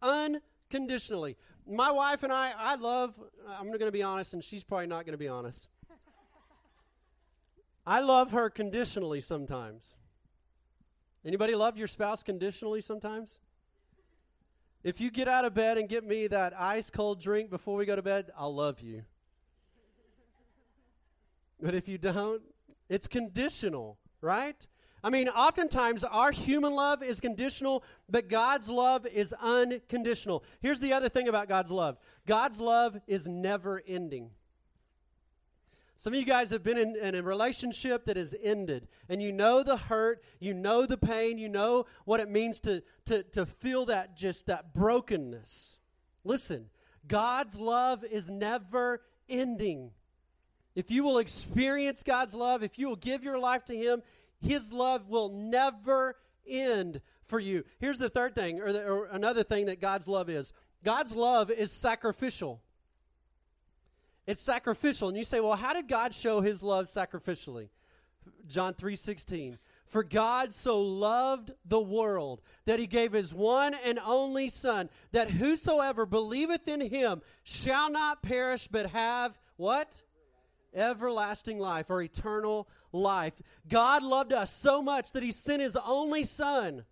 Unconditionally. 0.00 1.36
My 1.68 1.90
wife 1.90 2.22
and 2.22 2.32
I, 2.32 2.52
I 2.56 2.76
love, 2.76 3.12
I'm 3.58 3.66
going 3.66 3.80
to 3.80 3.90
be 3.90 4.04
honest, 4.04 4.34
and 4.34 4.44
she's 4.44 4.62
probably 4.62 4.86
not 4.86 5.04
going 5.04 5.14
to 5.14 5.18
be 5.18 5.26
honest. 5.26 5.68
I 7.86 8.02
love 8.02 8.30
her 8.30 8.50
conditionally 8.50 9.20
sometimes. 9.20 9.94
Anybody 11.24 11.56
love 11.56 11.76
your 11.76 11.88
spouse 11.88 12.22
conditionally 12.22 12.80
sometimes? 12.80 13.40
If 14.86 15.00
you 15.00 15.10
get 15.10 15.26
out 15.26 15.44
of 15.44 15.52
bed 15.52 15.78
and 15.78 15.88
get 15.88 16.06
me 16.06 16.28
that 16.28 16.52
ice 16.56 16.90
cold 16.90 17.20
drink 17.20 17.50
before 17.50 17.74
we 17.76 17.86
go 17.86 17.96
to 17.96 18.02
bed, 18.02 18.30
I'll 18.38 18.54
love 18.54 18.80
you. 18.80 19.02
But 21.60 21.74
if 21.74 21.88
you 21.88 21.98
don't, 21.98 22.40
it's 22.88 23.08
conditional, 23.08 23.98
right? 24.20 24.64
I 25.02 25.10
mean, 25.10 25.28
oftentimes 25.28 26.04
our 26.04 26.30
human 26.30 26.72
love 26.72 27.02
is 27.02 27.18
conditional, 27.18 27.82
but 28.08 28.28
God's 28.28 28.68
love 28.70 29.08
is 29.08 29.34
unconditional. 29.40 30.44
Here's 30.60 30.78
the 30.78 30.92
other 30.92 31.08
thing 31.08 31.26
about 31.26 31.48
God's 31.48 31.72
love 31.72 31.98
God's 32.24 32.60
love 32.60 32.96
is 33.08 33.26
never 33.26 33.82
ending. 33.88 34.30
Some 35.98 36.12
of 36.12 36.18
you 36.20 36.26
guys 36.26 36.50
have 36.50 36.62
been 36.62 36.76
in, 36.76 36.94
in, 36.96 37.14
a 37.14 37.22
relationship 37.22 38.04
that 38.04 38.18
has 38.18 38.34
ended, 38.42 38.86
and 39.08 39.22
you 39.22 39.32
know 39.32 39.62
the 39.62 39.78
hurt, 39.78 40.22
you 40.38 40.52
know 40.52 40.84
the 40.84 40.98
pain, 40.98 41.38
you 41.38 41.48
know 41.48 41.86
what 42.04 42.20
it 42.20 42.28
means 42.28 42.60
to, 42.60 42.82
to, 43.06 43.22
to 43.22 43.46
feel 43.46 43.86
that 43.86 44.14
just 44.14 44.46
that 44.46 44.74
brokenness. 44.74 45.78
Listen, 46.22 46.66
God's 47.08 47.58
love 47.58 48.04
is 48.04 48.30
never 48.30 49.00
ending. 49.26 49.92
If 50.74 50.90
you 50.90 51.02
will 51.02 51.16
experience 51.16 52.02
God's 52.02 52.34
love, 52.34 52.62
if 52.62 52.78
you 52.78 52.88
will 52.88 52.96
give 52.96 53.24
your 53.24 53.38
life 53.38 53.64
to 53.66 53.76
Him, 53.76 54.02
His 54.40 54.70
love 54.74 55.08
will 55.08 55.30
never 55.30 56.16
end 56.46 57.00
for 57.26 57.40
you. 57.40 57.64
Here's 57.78 57.98
the 57.98 58.10
third 58.10 58.34
thing, 58.34 58.60
or, 58.60 58.70
the, 58.70 58.86
or 58.86 59.06
another 59.06 59.42
thing 59.42 59.66
that 59.66 59.80
God's 59.80 60.08
love 60.08 60.28
is 60.28 60.52
God's 60.84 61.16
love 61.16 61.50
is 61.50 61.72
sacrificial. 61.72 62.60
It's 64.26 64.42
sacrificial. 64.42 65.08
And 65.08 65.16
you 65.16 65.24
say, 65.24 65.40
well, 65.40 65.56
how 65.56 65.72
did 65.72 65.88
God 65.88 66.14
show 66.14 66.40
his 66.40 66.62
love 66.62 66.86
sacrificially? 66.86 67.68
John 68.48 68.74
3:16. 68.74 69.58
For 69.86 70.02
God 70.02 70.52
so 70.52 70.80
loved 70.80 71.52
the 71.64 71.80
world 71.80 72.40
that 72.64 72.80
he 72.80 72.88
gave 72.88 73.12
his 73.12 73.32
one 73.32 73.72
and 73.72 74.00
only 74.04 74.48
son 74.48 74.90
that 75.12 75.30
whosoever 75.30 76.04
believeth 76.06 76.66
in 76.66 76.80
him 76.80 77.22
shall 77.44 77.88
not 77.88 78.20
perish 78.22 78.66
but 78.66 78.90
have 78.90 79.38
what? 79.56 80.02
Everlasting 80.74 81.58
life 81.58 81.88
or 81.88 82.02
eternal 82.02 82.68
life. 82.92 83.34
God 83.68 84.02
loved 84.02 84.32
us 84.32 84.52
so 84.52 84.82
much 84.82 85.12
that 85.12 85.22
he 85.22 85.30
sent 85.30 85.62
his 85.62 85.76
only 85.76 86.24
son. 86.24 86.84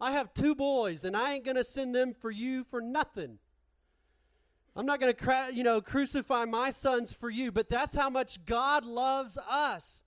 I 0.00 0.12
have 0.12 0.32
two 0.32 0.54
boys 0.54 1.04
and 1.04 1.14
I 1.14 1.34
ain't 1.34 1.44
going 1.44 1.56
to 1.56 1.64
send 1.64 1.94
them 1.94 2.14
for 2.14 2.30
you 2.30 2.64
for 2.64 2.80
nothing. 2.80 3.38
I'm 4.76 4.86
not 4.86 5.00
going 5.00 5.14
to, 5.14 5.50
you 5.52 5.62
know, 5.62 5.80
crucify 5.80 6.44
my 6.46 6.70
sons 6.70 7.12
for 7.12 7.30
you, 7.30 7.52
but 7.52 7.70
that's 7.70 7.94
how 7.94 8.10
much 8.10 8.44
God 8.44 8.84
loves 8.84 9.38
us. 9.48 10.02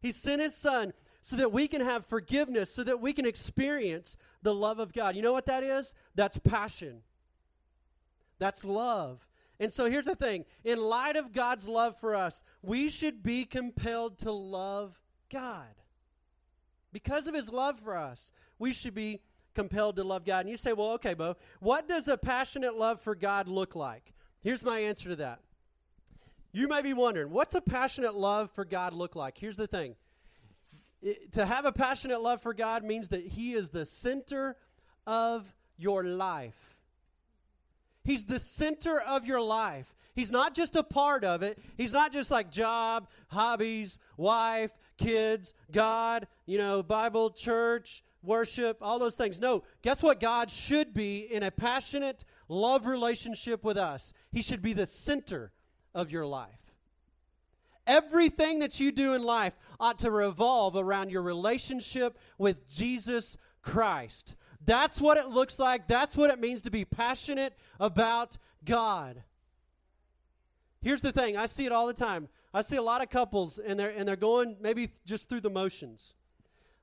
He 0.00 0.10
sent 0.10 0.42
his 0.42 0.56
son 0.56 0.92
so 1.20 1.36
that 1.36 1.52
we 1.52 1.68
can 1.68 1.80
have 1.80 2.06
forgiveness, 2.06 2.72
so 2.72 2.82
that 2.82 3.00
we 3.00 3.12
can 3.12 3.26
experience 3.26 4.16
the 4.42 4.54
love 4.54 4.78
of 4.78 4.92
God. 4.92 5.14
You 5.14 5.22
know 5.22 5.32
what 5.32 5.46
that 5.46 5.62
is? 5.62 5.94
That's 6.14 6.38
passion. 6.38 7.02
That's 8.38 8.64
love. 8.64 9.26
And 9.60 9.72
so 9.72 9.90
here's 9.90 10.06
the 10.06 10.16
thing 10.16 10.46
in 10.64 10.80
light 10.80 11.16
of 11.16 11.32
God's 11.32 11.68
love 11.68 11.98
for 12.00 12.16
us, 12.16 12.42
we 12.62 12.88
should 12.88 13.22
be 13.22 13.44
compelled 13.44 14.18
to 14.20 14.32
love 14.32 14.98
God. 15.30 15.68
Because 16.92 17.26
of 17.28 17.34
his 17.34 17.52
love 17.52 17.78
for 17.78 17.96
us, 17.96 18.32
we 18.58 18.72
should 18.72 18.94
be 18.94 19.20
compelled 19.60 19.96
to 19.96 20.04
love 20.04 20.24
God. 20.24 20.40
And 20.40 20.48
you 20.48 20.56
say, 20.56 20.72
well, 20.72 20.92
okay, 20.92 21.12
Bo, 21.12 21.36
what 21.60 21.86
does 21.86 22.08
a 22.08 22.16
passionate 22.16 22.76
love 22.78 23.02
for 23.02 23.14
God 23.14 23.46
look 23.46 23.76
like? 23.76 24.14
Here's 24.42 24.64
my 24.64 24.78
answer 24.78 25.10
to 25.10 25.16
that. 25.16 25.40
You 26.52 26.66
may 26.66 26.80
be 26.80 26.94
wondering, 26.94 27.30
what's 27.30 27.54
a 27.54 27.60
passionate 27.60 28.14
love 28.14 28.50
for 28.52 28.64
God 28.64 28.94
look 28.94 29.14
like? 29.14 29.36
Here's 29.36 29.58
the 29.58 29.66
thing 29.66 29.96
It- 31.02 31.32
to 31.32 31.44
have 31.44 31.66
a 31.66 31.72
passionate 31.72 32.22
love 32.22 32.40
for 32.40 32.54
God 32.54 32.84
means 32.84 33.08
that 33.08 33.24
He 33.26 33.52
is 33.52 33.68
the 33.68 33.84
center 33.84 34.56
of 35.06 35.54
your 35.76 36.04
life. 36.04 36.78
He's 38.02 38.24
the 38.24 38.38
center 38.38 38.98
of 38.98 39.26
your 39.26 39.42
life. 39.42 39.94
He's 40.14 40.30
not 40.30 40.54
just 40.54 40.74
a 40.74 40.82
part 40.82 41.22
of 41.22 41.42
it. 41.42 41.58
He's 41.76 41.92
not 41.92 42.12
just 42.12 42.30
like 42.30 42.50
job, 42.50 43.08
hobbies, 43.28 43.98
wife, 44.16 44.72
kids, 44.96 45.52
God, 45.70 46.26
you 46.46 46.58
know, 46.58 46.82
Bible, 46.82 47.30
church, 47.30 48.02
worship, 48.22 48.78
all 48.80 48.98
those 48.98 49.14
things. 49.14 49.40
No, 49.40 49.62
guess 49.82 50.02
what 50.02 50.20
God 50.20 50.50
should 50.50 50.92
be 50.92 51.20
in 51.20 51.42
a 51.42 51.50
passionate 51.50 52.24
love 52.48 52.86
relationship 52.86 53.64
with 53.64 53.76
us? 53.76 54.12
He 54.30 54.42
should 54.42 54.62
be 54.62 54.72
the 54.72 54.86
center 54.86 55.52
of 55.94 56.10
your 56.10 56.26
life. 56.26 56.74
Everything 57.86 58.60
that 58.60 58.78
you 58.78 58.92
do 58.92 59.14
in 59.14 59.22
life 59.22 59.54
ought 59.78 59.98
to 60.00 60.10
revolve 60.10 60.76
around 60.76 61.10
your 61.10 61.22
relationship 61.22 62.18
with 62.38 62.68
Jesus 62.68 63.36
Christ. 63.62 64.36
That's 64.64 65.00
what 65.00 65.16
it 65.16 65.28
looks 65.28 65.58
like. 65.58 65.88
That's 65.88 66.16
what 66.16 66.30
it 66.30 66.38
means 66.38 66.62
to 66.62 66.70
be 66.70 66.84
passionate 66.84 67.54
about 67.80 68.36
God. 68.64 69.22
Here's 70.82 71.00
the 71.00 71.12
thing, 71.12 71.36
I 71.36 71.46
see 71.46 71.66
it 71.66 71.72
all 71.72 71.86
the 71.86 71.94
time. 71.94 72.28
I 72.52 72.62
see 72.62 72.76
a 72.76 72.82
lot 72.82 73.02
of 73.02 73.10
couples 73.10 73.58
and 73.58 73.78
they're 73.78 73.90
and 73.90 74.08
they're 74.08 74.16
going 74.16 74.56
maybe 74.60 74.90
just 75.06 75.28
through 75.28 75.40
the 75.40 75.50
motions. 75.50 76.14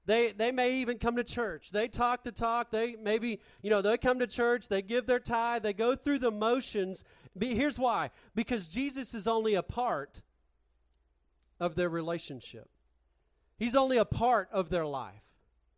They 0.07 0.31
they 0.31 0.53
may 0.53 0.75
even 0.75 0.99
come 0.99 1.17
to 1.17 1.23
church. 1.23 1.69
They 1.71 1.89
talk 1.89 2.23
the 2.23 2.31
talk. 2.31 2.71
They 2.71 2.95
maybe, 2.95 3.41
you 3.61 3.69
know, 3.69 3.81
they 3.81 3.97
come 3.97 4.19
to 4.19 4.27
church, 4.27 4.69
they 4.69 4.81
give 4.81 5.05
their 5.05 5.19
tithe, 5.19 5.63
they 5.63 5.73
go 5.73 5.95
through 5.95 6.19
the 6.19 6.31
motions. 6.31 7.03
Be- 7.37 7.53
Here's 7.53 7.77
why. 7.77 8.11
Because 8.33 8.69
Jesus 8.69 9.13
is 9.13 9.27
only 9.27 9.53
a 9.53 9.61
part 9.61 10.21
of 11.59 11.75
their 11.75 11.89
relationship. 11.89 12.69
He's 13.57 13.75
only 13.75 13.97
a 13.97 14.05
part 14.05 14.47
of 14.53 14.69
their 14.69 14.85
life. 14.85 15.23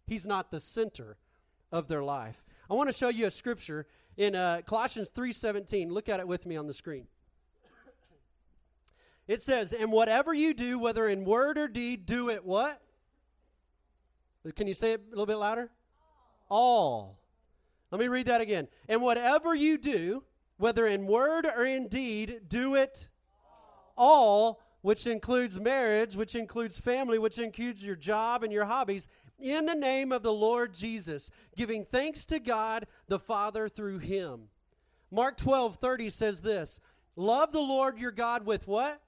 He's 0.06 0.28
not 0.28 0.52
the 0.52 0.60
center 0.60 1.18
of 1.72 1.88
their 1.88 2.04
life. 2.04 2.46
I 2.70 2.76
want 2.76 2.90
to 2.90 2.96
show 2.96 3.10
you 3.10 3.26
a 3.26 3.32
scripture 3.32 3.88
in 4.16 4.36
uh, 4.36 4.62
Colossians 4.64 5.10
3:17. 5.10 5.90
Look 5.90 6.08
at 6.08 6.20
it 6.20 6.28
with 6.28 6.46
me 6.46 6.56
on 6.56 6.68
the 6.68 6.74
screen. 6.74 7.08
It 9.28 9.42
says, 9.42 9.74
"And 9.74 9.92
whatever 9.92 10.36
you 10.36 10.54
do, 10.54 10.78
whether 10.78 11.08
in 11.08 11.26
word 11.26 11.58
or 11.58 11.68
deed, 11.68 12.06
do 12.06 12.30
it 12.30 12.46
what? 12.46 12.80
Can 14.56 14.68
you 14.68 14.74
say 14.74 14.94
it 14.94 15.02
a 15.08 15.10
little 15.10 15.26
bit 15.26 15.36
louder? 15.36 15.70
All. 16.50 17.20
Let 17.92 18.00
me 18.00 18.08
read 18.08 18.28
that 18.28 18.42
again. 18.42 18.68
And 18.88 19.02
whatever 19.02 19.54
you 19.54 19.78
do, 19.78 20.24
whether 20.58 20.86
in 20.88 21.08
word 21.08 21.46
or 21.46 21.66
in 21.66 21.88
deed, 21.88 22.42
do 22.48 22.76
it 22.76 23.08
all, 23.98 24.62
which 24.82 25.08
includes 25.08 25.60
marriage, 25.60 26.16
which 26.16 26.36
includes 26.36 26.78
family, 26.78 27.20
which 27.20 27.38
includes 27.38 27.84
your 27.84 27.96
job 27.96 28.44
and 28.44 28.54
your 28.54 28.66
hobbies, 28.66 29.08
in 29.38 29.66
the 29.66 29.76
name 29.76 30.12
of 30.12 30.24
the 30.24 30.34
Lord 30.34 30.74
Jesus, 30.74 31.30
giving 31.56 31.86
thanks 31.86 32.26
to 32.28 32.40
God 32.40 32.88
the 33.08 33.20
Father 33.20 33.68
through 33.68 34.00
him. 34.00 34.50
Mark 35.12 35.38
12, 35.38 35.78
30 35.78 36.10
says 36.10 36.42
this 36.42 36.80
Love 37.16 37.52
the 37.52 37.60
Lord 37.60 38.00
your 38.00 38.12
God 38.12 38.46
with 38.46 38.68
what? 38.68 39.02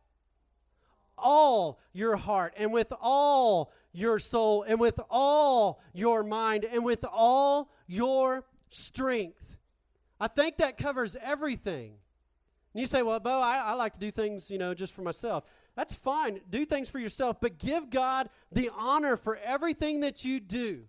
all 1.21 1.79
your 1.93 2.15
heart 2.15 2.53
and 2.57 2.73
with 2.73 2.91
all 2.99 3.71
your 3.93 4.19
soul 4.19 4.63
and 4.63 4.79
with 4.79 4.99
all 5.09 5.81
your 5.93 6.23
mind 6.23 6.65
and 6.65 6.83
with 6.83 7.05
all 7.11 7.71
your 7.87 8.43
strength. 8.69 9.57
I 10.19 10.27
think 10.27 10.57
that 10.57 10.77
covers 10.77 11.17
everything. 11.21 11.93
And 12.73 12.79
you 12.79 12.85
say, 12.85 13.01
well, 13.01 13.19
Bo, 13.19 13.39
I, 13.39 13.57
I 13.57 13.73
like 13.73 13.93
to 13.93 13.99
do 13.99 14.11
things, 14.11 14.49
you 14.49 14.57
know, 14.57 14.73
just 14.73 14.93
for 14.93 15.01
myself. 15.01 15.43
That's 15.75 15.93
fine. 15.93 16.41
Do 16.49 16.65
things 16.65 16.89
for 16.89 16.99
yourself, 16.99 17.37
but 17.41 17.57
give 17.57 17.89
God 17.89 18.29
the 18.51 18.69
honor 18.75 19.17
for 19.17 19.37
everything 19.37 20.01
that 20.01 20.23
you 20.23 20.39
do, 20.39 20.83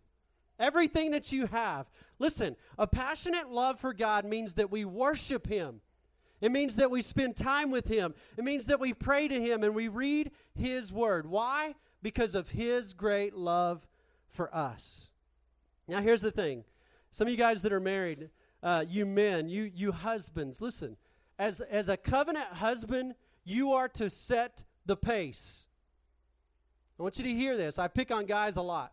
everything 0.59 1.13
that 1.13 1.33
you 1.33 1.47
have. 1.47 1.87
Listen, 2.19 2.57
a 2.79 2.87
passionate 2.87 3.51
love 3.51 3.81
for 3.81 3.93
God 3.93 4.25
means 4.25 4.55
that 4.55 4.71
we 4.71 4.85
worship 4.85 5.47
Him. 5.47 5.81
It 6.41 6.51
means 6.51 6.77
that 6.77 6.91
we 6.91 7.03
spend 7.03 7.37
time 7.37 7.71
with 7.71 7.87
Him. 7.87 8.15
It 8.37 8.45
means 8.45 8.67
that 8.67 8.81
we 8.81 8.93
pray 8.93 9.29
to 9.29 9.41
Him 9.41 9.63
and 9.63 9.75
we 9.75 9.89
read 9.89 10.33
His 10.55 10.93
Word. 10.93 11.27
Why? 11.27 11.75
Because 12.03 12.35
of 12.35 12.51
His 12.51 12.93
great 12.93 13.35
love 13.35 13.87
for 14.29 14.55
us. 14.55 15.11
Now, 15.89 16.01
here's 16.01 16.23
the 16.23 16.31
thing 16.31 16.65
some 17.11 17.27
of 17.27 17.31
you 17.31 17.37
guys 17.37 17.63
that 17.63 17.73
are 17.73 17.81
married, 17.81 18.31
uh, 18.63 18.85
you 18.89 19.05
men, 19.05 19.49
you, 19.49 19.71
you 19.75 19.93
husbands, 19.93 20.61
listen. 20.61 20.97
As, 21.39 21.61
as 21.61 21.89
a 21.89 21.97
covenant 21.97 22.47
husband, 22.47 23.15
you 23.45 23.73
are 23.73 23.89
to 23.91 24.09
set 24.09 24.65
the 24.87 24.97
pace. 24.97 25.67
I 26.99 27.03
want 27.03 27.19
you 27.19 27.25
to 27.25 27.33
hear 27.33 27.57
this. 27.57 27.79
I 27.79 27.89
pick 27.89 28.11
on 28.11 28.27
guys 28.27 28.57
a 28.57 28.63
lot 28.63 28.93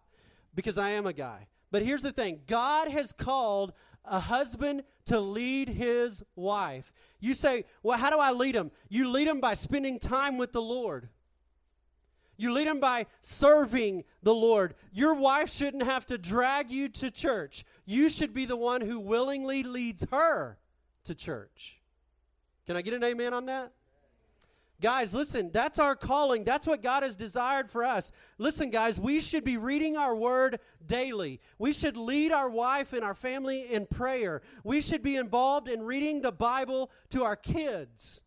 because 0.56 0.78
I 0.78 0.92
am 0.92 1.06
a 1.06 1.14
guy. 1.14 1.48
But 1.72 1.84
here's 1.84 2.02
the 2.02 2.12
thing 2.12 2.42
God 2.48 2.90
has 2.90 3.14
called 3.14 3.74
a 4.04 4.20
husband 4.20 4.84
to 5.06 5.20
lead 5.20 5.70
his 5.70 6.24
wife. 6.36 6.92
You 7.20 7.34
say, 7.34 7.66
Well, 7.84 7.98
how 7.98 8.10
do 8.10 8.18
I 8.18 8.32
lead 8.32 8.56
him? 8.56 8.72
You 8.90 9.10
lead 9.10 9.28
him 9.28 9.40
by 9.40 9.54
spending 9.54 10.00
time 10.00 10.38
with 10.38 10.52
the 10.52 10.62
Lord. 10.62 11.10
You 12.40 12.54
lead 12.54 12.68
them 12.68 12.80
by 12.80 13.06
serving 13.22 14.06
the 14.24 14.34
Lord. 14.34 14.76
Your 14.94 15.14
wife 15.14 15.52
shouldn't 15.52 15.84
have 15.84 16.06
to 16.06 16.18
drag 16.18 16.72
you 16.72 16.88
to 16.88 17.12
church. 17.12 17.66
You 17.86 18.08
should 18.10 18.34
be 18.34 18.46
the 18.46 18.56
one 18.56 18.80
who 18.80 18.98
willingly 18.98 19.62
leads 19.64 20.06
her 20.10 20.58
to 21.04 21.14
church. 21.14 21.82
Can 22.66 22.78
I 22.78 22.82
get 22.82 22.94
an 22.94 23.04
amen 23.04 23.34
on 23.34 23.48
that? 23.48 23.74
Guys, 24.80 25.14
listen, 25.14 25.52
that's 25.52 25.80
our 25.80 25.98
calling. 25.98 26.46
That's 26.46 26.66
what 26.66 26.82
God 26.82 27.04
has 27.04 27.18
desired 27.18 27.70
for 27.70 27.84
us. 27.84 28.14
Listen, 28.38 28.70
guys, 28.70 28.98
we 28.98 29.20
should 29.20 29.44
be 29.44 29.58
reading 29.58 29.98
our 29.98 30.16
word 30.16 30.62
daily. 30.88 31.42
We 31.58 31.74
should 31.74 31.98
lead 31.98 32.32
our 32.32 32.50
wife 32.50 32.94
and 32.94 33.04
our 33.04 33.16
family 33.16 33.70
in 33.70 33.86
prayer. 33.86 34.42
We 34.64 34.80
should 34.80 35.04
be 35.04 35.18
involved 35.18 35.68
in 35.68 35.84
reading 35.84 36.22
the 36.22 36.32
Bible 36.32 36.90
to 37.10 37.26
our 37.26 37.36
kids. 37.36 38.22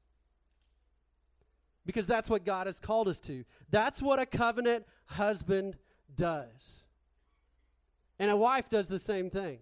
Because 1.85 2.07
that's 2.07 2.31
what 2.31 2.45
God 2.45 2.67
has 2.67 2.79
called 2.79 3.09
us 3.09 3.19
to. 3.21 3.45
That's 3.71 4.01
what 4.01 4.21
a 4.21 4.27
covenant 4.27 4.87
husband 5.07 5.77
does. 6.17 6.85
And 8.19 8.31
a 8.31 8.37
wife 8.37 8.71
does 8.71 8.89
the 8.89 8.99
same 8.99 9.31
thing. 9.31 9.59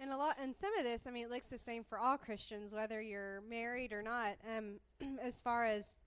And 0.00 0.10
a 0.10 0.16
lot, 0.16 0.36
and 0.40 0.56
some 0.56 0.74
of 0.78 0.84
this, 0.84 1.06
I 1.06 1.10
mean, 1.10 1.26
it 1.26 1.30
looks 1.30 1.46
the 1.46 1.58
same 1.58 1.84
for 1.84 1.98
all 1.98 2.16
Christians, 2.16 2.72
whether 2.72 3.02
you're 3.02 3.42
married 3.48 3.92
or 3.92 4.02
not. 4.02 4.36
Um, 4.56 4.80
as 5.22 5.40
far 5.40 5.66
as 5.66 5.98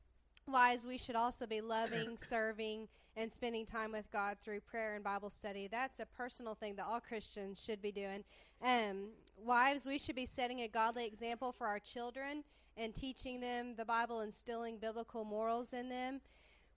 wives, 0.48 0.86
we 0.88 0.98
should 0.98 1.16
also 1.16 1.46
be 1.46 1.62
loving, 1.62 2.18
serving, 2.18 2.88
and 3.16 3.32
spending 3.32 3.66
time 3.66 3.92
with 3.92 4.12
God 4.12 4.38
through 4.42 4.62
prayer 4.62 4.96
and 4.96 5.04
Bible 5.04 5.30
study. 5.30 5.68
That's 5.68 6.00
a 6.00 6.08
personal 6.08 6.56
thing 6.56 6.76
that 6.76 6.86
all 6.90 7.00
Christians 7.00 7.64
should 7.64 7.82
be 7.82 7.92
doing. 7.92 8.24
Um, 8.66 9.10
wives, 9.38 9.86
we 9.86 10.00
should 10.00 10.16
be 10.16 10.26
setting 10.26 10.62
a 10.62 10.68
godly 10.68 11.06
example 11.06 11.52
for 11.52 11.68
our 11.68 11.80
children 11.80 12.44
and 12.78 12.94
teaching 12.94 13.40
them 13.40 13.76
the 13.76 13.86
Bible, 13.86 14.22
instilling 14.22 14.78
biblical 14.78 15.24
morals 15.24 15.74
in 15.74 15.90
them. 15.90 16.22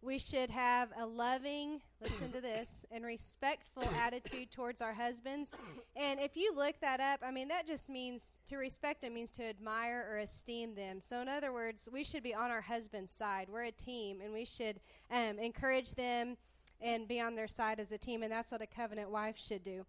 We 0.02 0.18
should 0.18 0.50
have 0.50 0.90
a 0.98 1.06
loving, 1.06 1.80
listen 2.00 2.30
to 2.32 2.40
this, 2.40 2.85
and 2.90 3.04
respectful 3.04 3.85
attitude 3.98 4.50
towards 4.50 4.82
our 4.82 4.92
husbands. 4.92 5.52
And 5.96 6.20
if 6.20 6.37
you 6.37 6.54
look 6.54 6.78
that 6.80 7.00
up, 7.00 7.20
I 7.22 7.30
mean, 7.30 7.48
that 7.48 7.66
just 7.66 7.88
means 7.88 8.37
to 8.46 8.56
respect 8.56 9.02
them 9.02 9.14
means 9.14 9.30
to 9.32 9.44
admire 9.44 10.06
or 10.11 10.18
esteem 10.18 10.74
them. 10.74 11.00
So, 11.00 11.20
in 11.20 11.28
other 11.28 11.52
words, 11.52 11.88
we 11.92 12.04
should 12.04 12.22
be 12.22 12.35
on 12.35 12.50
our 12.50 12.61
husband's 12.61 13.11
side. 13.11 13.48
We're 13.50 13.64
a 13.64 13.72
team, 13.72 14.20
and 14.22 14.32
we 14.32 14.44
should 14.44 14.80
um, 15.11 15.38
encourage 15.38 15.92
them 15.92 16.37
and 16.80 17.09
be 17.09 17.20
on 17.20 17.35
their 17.35 17.48
side 17.48 17.80
as 17.80 17.90
a 17.90 17.98
team. 17.98 18.22
And 18.22 18.30
that's 18.30 18.52
what 18.52 18.61
a 18.61 18.66
covenant 18.66 19.11
wife 19.11 19.38
should 19.38 19.64
do. 19.64 19.87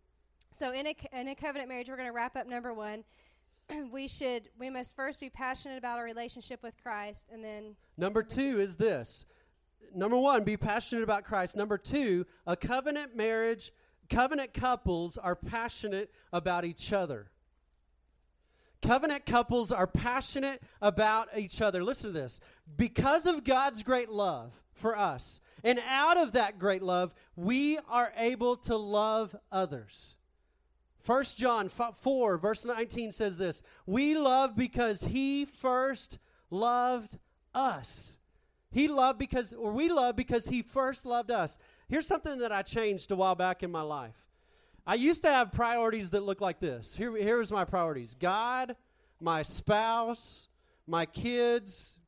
So, 0.52 0.72
in 0.72 0.88
a, 0.88 0.96
in 1.14 1.28
a 1.28 1.36
covenant 1.36 1.70
marriage, 1.70 1.90
we're 1.90 1.98
going 1.98 2.08
to 2.08 2.14
wrap 2.14 2.36
up 2.36 2.48
number 2.48 2.74
one. 2.74 3.04
we 3.92 4.08
should, 4.08 4.50
we 4.60 4.70
must 4.70 4.96
first 4.96 5.20
be 5.20 5.30
passionate 5.30 5.78
about 5.78 5.98
our 6.00 6.06
relationship 6.06 6.62
with 6.64 6.74
Christ, 6.82 7.28
and 7.32 7.44
then 7.44 7.76
Number 7.98 8.24
two 8.24 8.60
is 8.60 8.76
this. 8.76 9.26
Number 9.94 10.18
one, 10.18 10.44
be 10.44 10.58
passionate 10.58 11.04
about 11.04 11.24
Christ. 11.24 11.56
Number 11.56 11.78
two, 11.78 12.26
a 12.46 12.56
covenant 12.56 13.16
marriage, 13.16 13.72
covenant 14.10 14.54
couples 14.54 15.18
are 15.18 15.36
passionate 15.36 16.12
about 16.34 16.66
each 16.66 16.92
other. 16.94 17.32
Covenant 18.82 19.26
couples 19.26 19.72
are 19.72 19.88
passionate 19.88 20.62
about 20.82 21.30
each 21.36 21.62
other. 21.62 21.84
Listen 21.84 22.14
to 22.14 22.20
this. 22.20 22.40
Because 22.76 23.26
of 23.26 23.44
God's 23.44 23.82
great 23.82 24.10
love 24.10 24.54
for 24.74 24.96
us, 24.98 25.42
and 25.64 25.82
out 25.88 26.18
of 26.18 26.34
that 26.34 26.60
great 26.60 26.84
love, 26.84 27.14
we 27.36 27.80
are 27.90 28.14
able 28.18 28.58
to 28.58 28.78
love 28.78 29.36
others. 29.52 30.16
1 31.08 31.24
John 31.38 31.70
4, 31.70 32.38
verse 32.38 32.66
19 32.66 33.14
says 33.14 33.38
this 33.38 33.64
We 33.86 34.18
love 34.18 34.58
because 34.58 35.06
he 35.06 35.46
first 35.46 36.20
loved 36.50 37.18
us. 37.56 38.18
He 38.72 38.90
loved 38.90 39.18
because, 39.18 39.54
or 39.54 39.72
we 39.72 39.88
love 39.88 40.18
because 40.18 40.50
he 40.50 40.62
first 40.62 41.06
loved 41.06 41.32
us. 41.32 41.58
Here's 41.88 42.06
something 42.06 42.40
that 42.40 42.52
I 42.52 42.62
changed 42.62 43.10
a 43.12 43.16
while 43.16 43.36
back 43.36 43.64
in 43.64 43.72
my 43.72 43.82
life. 43.82 44.18
I 44.86 44.96
used 44.96 45.22
to 45.22 45.30
have 45.30 45.54
priorities 45.54 46.10
that 46.10 46.24
look 46.24 46.42
like 46.42 46.60
this. 46.60 46.94
Here, 46.94 47.16
here's 47.16 47.54
my 47.54 47.64
priorities 47.64 48.14
God, 48.14 48.76
my 49.22 49.44
spouse, 49.44 50.50
my 50.88 51.06
kids, 51.06 52.00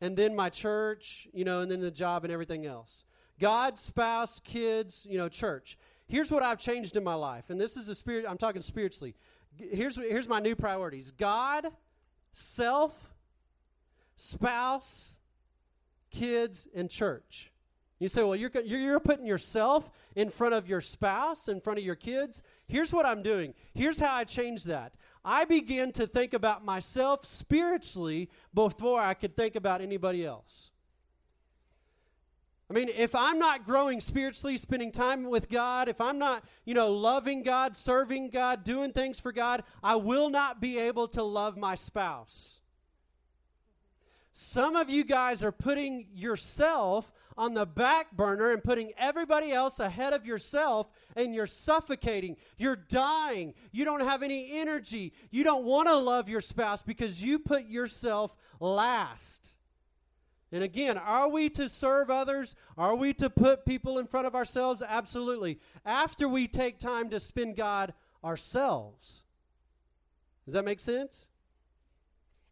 and 0.00 0.16
then 0.16 0.34
my 0.34 0.50
church, 0.50 1.28
you 1.32 1.44
know, 1.44 1.60
and 1.60 1.70
then 1.70 1.80
the 1.80 1.90
job 1.90 2.24
and 2.24 2.32
everything 2.32 2.66
else. 2.66 3.04
God, 3.40 3.78
spouse, 3.78 4.40
kids, 4.40 5.06
you 5.08 5.18
know, 5.18 5.28
church. 5.28 5.78
Here's 6.06 6.30
what 6.30 6.42
I've 6.42 6.58
changed 6.58 6.96
in 6.96 7.04
my 7.04 7.14
life, 7.14 7.50
and 7.50 7.60
this 7.60 7.76
is 7.76 7.88
a 7.88 7.94
spirit. 7.94 8.26
I'm 8.28 8.38
talking 8.38 8.62
spiritually. 8.62 9.14
Here's 9.56 9.96
here's 9.96 10.28
my 10.28 10.40
new 10.40 10.54
priorities: 10.54 11.10
God, 11.12 11.66
self, 12.32 13.14
spouse, 14.16 15.18
kids, 16.10 16.68
and 16.74 16.90
church. 16.90 17.50
You 18.00 18.08
say, 18.08 18.22
well, 18.22 18.36
you're, 18.36 18.50
you're 18.64 19.00
putting 19.00 19.24
yourself 19.24 19.88
in 20.16 20.28
front 20.28 20.52
of 20.52 20.68
your 20.68 20.80
spouse, 20.80 21.48
in 21.48 21.60
front 21.60 21.78
of 21.78 21.84
your 21.84 21.94
kids. 21.94 22.42
Here's 22.66 22.92
what 22.92 23.06
I'm 23.06 23.22
doing. 23.22 23.54
Here's 23.72 23.98
how 23.98 24.14
I 24.14 24.24
changed 24.24 24.66
that. 24.66 24.94
I 25.24 25.44
began 25.44 25.92
to 25.92 26.06
think 26.06 26.34
about 26.34 26.64
myself 26.64 27.24
spiritually 27.24 28.28
before 28.52 29.00
I 29.00 29.14
could 29.14 29.36
think 29.36 29.56
about 29.56 29.80
anybody 29.80 30.26
else. 30.26 30.70
I 32.70 32.72
mean, 32.72 32.88
if 32.88 33.14
I'm 33.14 33.38
not 33.38 33.66
growing 33.66 34.00
spiritually, 34.00 34.56
spending 34.56 34.90
time 34.90 35.24
with 35.24 35.50
God, 35.50 35.88
if 35.88 36.00
I'm 36.00 36.18
not, 36.18 36.44
you 36.64 36.72
know, 36.72 36.92
loving 36.92 37.42
God, 37.42 37.76
serving 37.76 38.30
God, 38.30 38.64
doing 38.64 38.92
things 38.92 39.20
for 39.20 39.32
God, 39.32 39.64
I 39.82 39.96
will 39.96 40.30
not 40.30 40.60
be 40.60 40.78
able 40.78 41.08
to 41.08 41.22
love 41.22 41.58
my 41.58 41.74
spouse. 41.74 42.60
Some 44.32 44.76
of 44.76 44.88
you 44.88 45.04
guys 45.04 45.44
are 45.44 45.52
putting 45.52 46.06
yourself 46.14 47.12
on 47.36 47.54
the 47.54 47.66
back 47.66 48.16
burner 48.16 48.52
and 48.52 48.64
putting 48.64 48.92
everybody 48.96 49.52
else 49.52 49.78
ahead 49.78 50.12
of 50.12 50.24
yourself, 50.24 50.88
and 51.16 51.34
you're 51.34 51.46
suffocating. 51.46 52.36
You're 52.56 52.76
dying. 52.76 53.54
You 53.72 53.84
don't 53.84 54.00
have 54.00 54.22
any 54.22 54.58
energy. 54.58 55.12
You 55.30 55.44
don't 55.44 55.64
want 55.64 55.88
to 55.88 55.96
love 55.96 56.28
your 56.28 56.40
spouse 56.40 56.82
because 56.82 57.22
you 57.22 57.38
put 57.38 57.66
yourself 57.66 58.34
last. 58.58 59.53
And 60.54 60.62
again, 60.62 60.96
are 60.96 61.28
we 61.28 61.50
to 61.50 61.68
serve 61.68 62.10
others? 62.10 62.54
Are 62.78 62.94
we 62.94 63.12
to 63.14 63.28
put 63.28 63.66
people 63.66 63.98
in 63.98 64.06
front 64.06 64.28
of 64.28 64.36
ourselves? 64.36 64.84
Absolutely. 64.86 65.58
After 65.84 66.28
we 66.28 66.46
take 66.46 66.78
time 66.78 67.10
to 67.10 67.18
spend 67.18 67.56
God 67.56 67.92
ourselves. 68.22 69.24
Does 70.44 70.54
that 70.54 70.64
make 70.64 70.78
sense? 70.78 71.28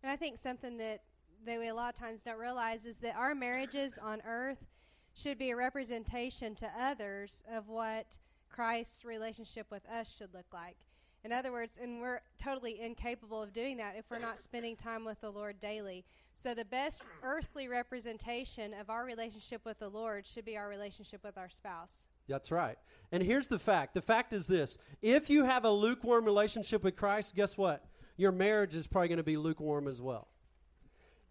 And 0.02 0.10
I 0.10 0.16
think 0.16 0.36
something 0.36 0.78
that 0.78 1.02
that 1.46 1.60
we 1.60 1.68
a 1.68 1.74
lot 1.74 1.94
of 1.94 2.00
times 2.00 2.22
don't 2.22 2.38
realize 2.38 2.86
is 2.86 2.96
that 2.98 3.14
our 3.14 3.36
marriages 3.36 4.00
on 4.02 4.20
earth 4.26 4.66
should 5.14 5.38
be 5.38 5.50
a 5.52 5.56
representation 5.56 6.56
to 6.56 6.68
others 6.76 7.44
of 7.52 7.68
what 7.68 8.18
Christ's 8.48 9.04
relationship 9.04 9.68
with 9.70 9.88
us 9.88 10.12
should 10.12 10.34
look 10.34 10.52
like. 10.52 10.76
In 11.24 11.30
other 11.30 11.52
words, 11.52 11.78
and 11.80 12.00
we're 12.00 12.20
totally 12.36 12.80
incapable 12.80 13.42
of 13.42 13.52
doing 13.52 13.76
that 13.76 13.94
if 13.96 14.10
we're 14.10 14.18
not 14.18 14.38
spending 14.38 14.74
time 14.74 15.04
with 15.04 15.20
the 15.20 15.30
Lord 15.30 15.60
daily. 15.60 16.04
So, 16.34 16.52
the 16.52 16.64
best 16.64 17.04
earthly 17.22 17.68
representation 17.68 18.74
of 18.74 18.90
our 18.90 19.04
relationship 19.04 19.64
with 19.64 19.78
the 19.78 19.88
Lord 19.88 20.26
should 20.26 20.44
be 20.44 20.56
our 20.56 20.68
relationship 20.68 21.22
with 21.22 21.38
our 21.38 21.48
spouse. 21.48 22.08
That's 22.28 22.50
right. 22.50 22.76
And 23.12 23.22
here's 23.22 23.46
the 23.46 23.58
fact 23.58 23.94
the 23.94 24.02
fact 24.02 24.32
is 24.32 24.46
this 24.46 24.78
if 25.00 25.30
you 25.30 25.44
have 25.44 25.64
a 25.64 25.70
lukewarm 25.70 26.24
relationship 26.24 26.82
with 26.82 26.96
Christ, 26.96 27.36
guess 27.36 27.56
what? 27.56 27.84
Your 28.16 28.32
marriage 28.32 28.74
is 28.74 28.86
probably 28.86 29.08
going 29.08 29.18
to 29.18 29.22
be 29.22 29.36
lukewarm 29.36 29.86
as 29.86 30.02
well. 30.02 30.28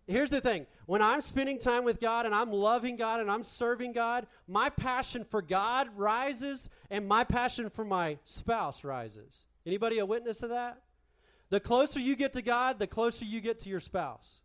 Here's 0.07 0.29
the 0.29 0.41
thing 0.41 0.67
when 0.85 1.01
I'm 1.01 1.21
spending 1.21 1.59
time 1.59 1.83
with 1.83 1.99
God 1.99 2.25
and 2.25 2.33
I'm 2.33 2.51
loving 2.51 2.95
God 2.95 3.19
and 3.19 3.29
I'm 3.29 3.43
serving 3.43 3.93
God, 3.93 4.27
my 4.47 4.69
passion 4.69 5.25
for 5.25 5.41
God 5.41 5.89
rises 5.95 6.69
and 6.89 7.07
my 7.07 7.23
passion 7.23 7.69
for 7.69 7.85
my 7.85 8.17
spouse 8.25 8.83
rises. 8.83 9.45
Anybody 9.65 9.99
a 9.99 10.05
witness 10.05 10.43
of 10.43 10.49
that? 10.49 10.81
The 11.49 11.59
closer 11.59 11.99
you 11.99 12.15
get 12.15 12.33
to 12.33 12.41
God, 12.41 12.79
the 12.79 12.87
closer 12.87 13.25
you 13.25 13.41
get 13.41 13.59
to 13.59 13.69
your 13.69 13.79
spouse. 13.79 14.41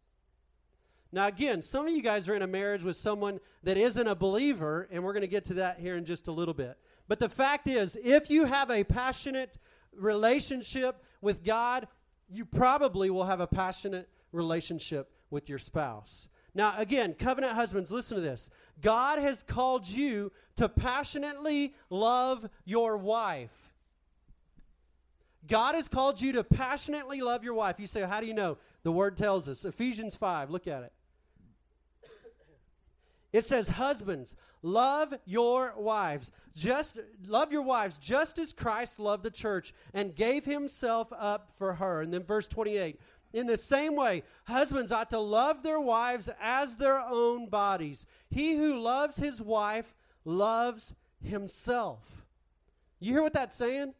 Now, 1.12 1.28
again, 1.28 1.62
some 1.62 1.86
of 1.86 1.92
you 1.94 2.02
guys 2.02 2.28
are 2.28 2.34
in 2.34 2.42
a 2.42 2.48
marriage 2.48 2.82
with 2.82 2.96
someone 2.96 3.40
that 3.62 3.76
isn't 3.76 4.06
a 4.06 4.14
believer, 4.14 4.88
and 4.90 5.04
we're 5.04 5.12
going 5.12 5.22
to 5.22 5.28
get 5.28 5.44
to 5.46 5.54
that 5.54 5.78
here 5.78 5.96
in 5.96 6.04
just 6.04 6.28
a 6.28 6.32
little 6.32 6.52
bit. 6.52 6.76
But 7.08 7.20
the 7.20 7.28
fact 7.28 7.68
is, 7.68 7.96
if 8.02 8.28
you 8.28 8.44
have 8.44 8.70
a 8.70 8.82
passionate 8.82 9.56
relationship 9.94 11.02
with 11.20 11.44
God, 11.44 11.86
you 12.28 12.44
probably 12.44 13.08
will 13.08 13.24
have 13.24 13.40
a 13.40 13.46
passionate 13.46 14.08
relationship 14.32 15.10
with 15.30 15.48
your 15.48 15.58
spouse. 15.58 16.28
Now, 16.54 16.74
again, 16.76 17.14
covenant 17.14 17.52
husbands, 17.52 17.90
listen 17.90 18.16
to 18.16 18.20
this. 18.20 18.50
God 18.82 19.18
has 19.18 19.42
called 19.42 19.86
you 19.86 20.32
to 20.56 20.68
passionately 20.68 21.74
love 21.90 22.48
your 22.64 22.96
wife. 22.96 23.65
God 25.48 25.74
has 25.74 25.88
called 25.88 26.20
you 26.20 26.32
to 26.32 26.44
passionately 26.44 27.20
love 27.20 27.44
your 27.44 27.54
wife. 27.54 27.78
You 27.78 27.86
say, 27.86 28.02
How 28.02 28.20
do 28.20 28.26
you 28.26 28.34
know? 28.34 28.58
The 28.82 28.92
word 28.92 29.16
tells 29.16 29.48
us. 29.48 29.64
Ephesians 29.64 30.16
5, 30.16 30.50
look 30.50 30.66
at 30.66 30.82
it. 30.82 30.92
It 33.32 33.44
says, 33.44 33.68
Husbands, 33.68 34.36
love 34.62 35.14
your 35.24 35.74
wives. 35.76 36.32
Just 36.54 36.98
love 37.26 37.52
your 37.52 37.62
wives 37.62 37.98
just 37.98 38.38
as 38.38 38.52
Christ 38.52 38.98
loved 38.98 39.22
the 39.22 39.30
church 39.30 39.74
and 39.92 40.14
gave 40.14 40.44
himself 40.44 41.12
up 41.16 41.50
for 41.58 41.74
her. 41.74 42.00
And 42.00 42.12
then 42.12 42.22
verse 42.22 42.48
28. 42.48 42.98
In 43.32 43.46
the 43.46 43.58
same 43.58 43.96
way, 43.96 44.22
husbands 44.44 44.92
ought 44.92 45.10
to 45.10 45.18
love 45.18 45.62
their 45.62 45.80
wives 45.80 46.30
as 46.40 46.76
their 46.76 47.00
own 47.00 47.48
bodies. 47.48 48.06
He 48.30 48.56
who 48.56 48.78
loves 48.78 49.16
his 49.16 49.42
wife 49.42 49.94
loves 50.24 50.94
himself. 51.22 52.00
You 52.98 53.12
hear 53.12 53.22
what 53.22 53.34
that's 53.34 53.54
saying? 53.54 53.92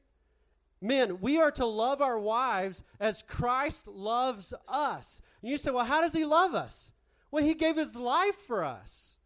Men, 0.81 1.21
we 1.21 1.39
are 1.39 1.51
to 1.53 1.67
love 1.67 2.03
our 2.03 2.19
wives 2.19 2.83
as 3.01 3.23
Christ 3.23 3.89
loves 3.89 4.53
us. 4.69 5.23
And 5.41 5.51
you 5.51 5.57
say, 5.57 5.71
well, 5.71 5.85
how 5.85 6.01
does 6.01 6.13
he 6.13 6.25
love 6.25 6.55
us? 6.55 6.93
Well, 7.31 7.45
he 7.45 7.55
gave 7.55 7.77
his 7.77 7.97
life 7.97 8.37
for 8.37 8.65
us. 8.65 9.17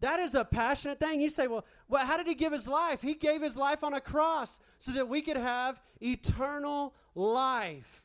That 0.00 0.18
is 0.18 0.34
a 0.34 0.44
passionate 0.44 0.98
thing. 0.98 1.20
You 1.20 1.28
say, 1.28 1.46
well, 1.46 1.64
well, 1.88 2.06
how 2.06 2.16
did 2.16 2.26
he 2.26 2.34
give 2.34 2.52
his 2.52 2.66
life? 2.66 3.02
He 3.02 3.14
gave 3.14 3.42
his 3.42 3.56
life 3.56 3.84
on 3.84 3.94
a 3.94 4.00
cross 4.00 4.60
so 4.78 4.92
that 4.92 5.08
we 5.08 5.20
could 5.20 5.36
have 5.36 5.80
eternal 6.00 6.94
life. 7.14 8.02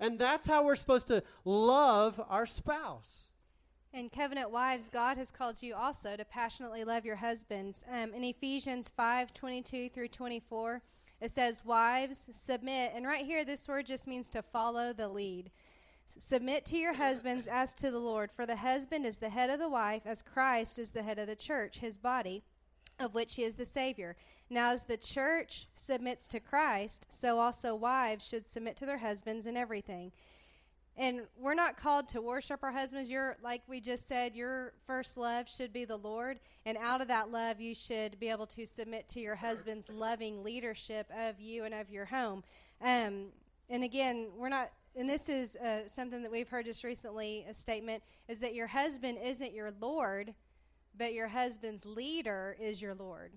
And 0.00 0.18
that's 0.18 0.46
how 0.46 0.64
we're 0.64 0.76
supposed 0.76 1.06
to 1.08 1.22
love 1.44 2.20
our 2.28 2.46
spouse. 2.46 3.30
And 3.94 4.12
covenant 4.12 4.50
wives, 4.50 4.90
God 4.90 5.16
has 5.16 5.30
called 5.30 5.62
you 5.62 5.74
also 5.74 6.16
to 6.16 6.24
passionately 6.26 6.84
love 6.84 7.06
your 7.06 7.16
husbands. 7.16 7.84
Um, 7.90 8.12
in 8.12 8.24
Ephesians 8.24 8.90
5 8.94 9.32
22 9.32 9.88
through 9.88 10.08
24, 10.08 10.82
it 11.20 11.30
says, 11.30 11.64
Wives, 11.64 12.28
submit. 12.30 12.92
And 12.94 13.06
right 13.06 13.24
here, 13.24 13.44
this 13.44 13.68
word 13.68 13.86
just 13.86 14.06
means 14.06 14.28
to 14.30 14.42
follow 14.42 14.92
the 14.92 15.08
lead. 15.08 15.50
Submit 16.06 16.64
to 16.66 16.78
your 16.78 16.94
husbands 16.94 17.48
as 17.48 17.74
to 17.74 17.90
the 17.90 17.98
Lord, 17.98 18.30
for 18.30 18.46
the 18.46 18.56
husband 18.56 19.04
is 19.04 19.16
the 19.16 19.28
head 19.28 19.50
of 19.50 19.58
the 19.58 19.68
wife, 19.68 20.02
as 20.04 20.22
Christ 20.22 20.78
is 20.78 20.90
the 20.90 21.02
head 21.02 21.18
of 21.18 21.26
the 21.26 21.34
church, 21.34 21.78
his 21.78 21.98
body, 21.98 22.44
of 23.00 23.14
which 23.14 23.34
he 23.34 23.42
is 23.42 23.56
the 23.56 23.64
Savior. 23.64 24.16
Now, 24.48 24.70
as 24.70 24.84
the 24.84 24.96
church 24.96 25.66
submits 25.74 26.28
to 26.28 26.40
Christ, 26.40 27.06
so 27.08 27.38
also 27.38 27.74
wives 27.74 28.26
should 28.26 28.48
submit 28.48 28.76
to 28.76 28.86
their 28.86 28.98
husbands 28.98 29.46
in 29.46 29.56
everything. 29.56 30.12
And 30.98 31.22
we're 31.38 31.54
not 31.54 31.76
called 31.76 32.08
to 32.08 32.22
worship 32.22 32.60
our 32.62 32.72
husbands. 32.72 33.10
You're, 33.10 33.36
like 33.42 33.62
we 33.68 33.82
just 33.82 34.08
said, 34.08 34.34
your 34.34 34.72
first 34.86 35.18
love 35.18 35.46
should 35.46 35.70
be 35.70 35.84
the 35.84 35.96
Lord. 35.96 36.40
And 36.64 36.78
out 36.78 37.02
of 37.02 37.08
that 37.08 37.30
love, 37.30 37.60
you 37.60 37.74
should 37.74 38.18
be 38.18 38.30
able 38.30 38.46
to 38.46 38.64
submit 38.66 39.06
to 39.08 39.20
your 39.20 39.36
husband's 39.36 39.90
loving 39.90 40.42
leadership 40.42 41.10
of 41.14 41.38
you 41.38 41.64
and 41.64 41.74
of 41.74 41.90
your 41.90 42.06
home. 42.06 42.42
Um, 42.82 43.26
and 43.68 43.84
again, 43.84 44.28
we're 44.38 44.48
not, 44.48 44.70
and 44.94 45.08
this 45.08 45.28
is 45.28 45.56
uh, 45.56 45.86
something 45.86 46.22
that 46.22 46.32
we've 46.32 46.48
heard 46.48 46.64
just 46.64 46.82
recently 46.82 47.44
a 47.46 47.52
statement 47.52 48.02
is 48.28 48.38
that 48.38 48.54
your 48.54 48.66
husband 48.66 49.18
isn't 49.22 49.52
your 49.52 49.72
Lord, 49.78 50.32
but 50.96 51.12
your 51.12 51.28
husband's 51.28 51.84
leader 51.84 52.56
is 52.58 52.80
your 52.80 52.94
Lord. 52.94 53.32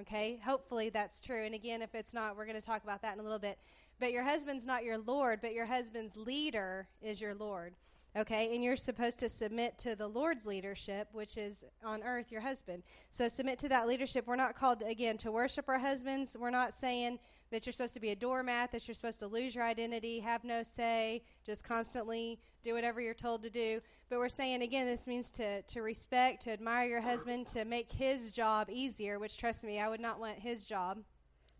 Okay? 0.00 0.40
Hopefully 0.44 0.90
that's 0.90 1.20
true. 1.20 1.42
And 1.44 1.56
again, 1.56 1.82
if 1.82 1.92
it's 1.96 2.14
not, 2.14 2.36
we're 2.36 2.46
going 2.46 2.60
to 2.60 2.64
talk 2.64 2.84
about 2.84 3.02
that 3.02 3.14
in 3.14 3.20
a 3.20 3.22
little 3.24 3.40
bit. 3.40 3.58
But 4.00 4.12
your 4.12 4.24
husband's 4.24 4.66
not 4.66 4.82
your 4.82 4.98
Lord, 4.98 5.40
but 5.40 5.52
your 5.52 5.66
husband's 5.66 6.16
leader 6.16 6.88
is 7.02 7.20
your 7.20 7.34
Lord. 7.34 7.74
Okay? 8.16 8.52
And 8.54 8.64
you're 8.64 8.74
supposed 8.74 9.18
to 9.20 9.28
submit 9.28 9.78
to 9.78 9.94
the 9.94 10.08
Lord's 10.08 10.46
leadership, 10.46 11.08
which 11.12 11.36
is 11.36 11.64
on 11.84 12.02
earth 12.02 12.32
your 12.32 12.40
husband. 12.40 12.82
So 13.10 13.28
submit 13.28 13.58
to 13.60 13.68
that 13.68 13.86
leadership. 13.86 14.26
We're 14.26 14.36
not 14.36 14.56
called, 14.56 14.82
again, 14.82 15.16
to 15.18 15.30
worship 15.30 15.68
our 15.68 15.78
husbands. 15.78 16.36
We're 16.38 16.50
not 16.50 16.72
saying 16.72 17.20
that 17.50 17.66
you're 17.66 17.72
supposed 17.72 17.94
to 17.94 18.00
be 18.00 18.10
a 18.10 18.16
doormat, 18.16 18.72
that 18.72 18.86
you're 18.86 18.94
supposed 18.94 19.18
to 19.20 19.26
lose 19.26 19.54
your 19.54 19.64
identity, 19.64 20.20
have 20.20 20.44
no 20.44 20.62
say, 20.62 21.22
just 21.44 21.64
constantly 21.64 22.38
do 22.62 22.74
whatever 22.74 23.00
you're 23.00 23.14
told 23.14 23.42
to 23.42 23.50
do. 23.50 23.80
But 24.08 24.18
we're 24.18 24.28
saying 24.28 24.62
again, 24.62 24.86
this 24.86 25.06
means 25.06 25.30
to 25.32 25.62
to 25.62 25.82
respect, 25.82 26.42
to 26.42 26.52
admire 26.52 26.88
your 26.88 27.00
husband, 27.00 27.46
to 27.48 27.64
make 27.64 27.90
his 27.90 28.30
job 28.30 28.68
easier. 28.70 29.18
Which 29.18 29.36
trust 29.36 29.64
me, 29.64 29.80
I 29.80 29.88
would 29.88 30.00
not 30.00 30.20
want 30.20 30.38
his 30.38 30.64
job. 30.64 30.98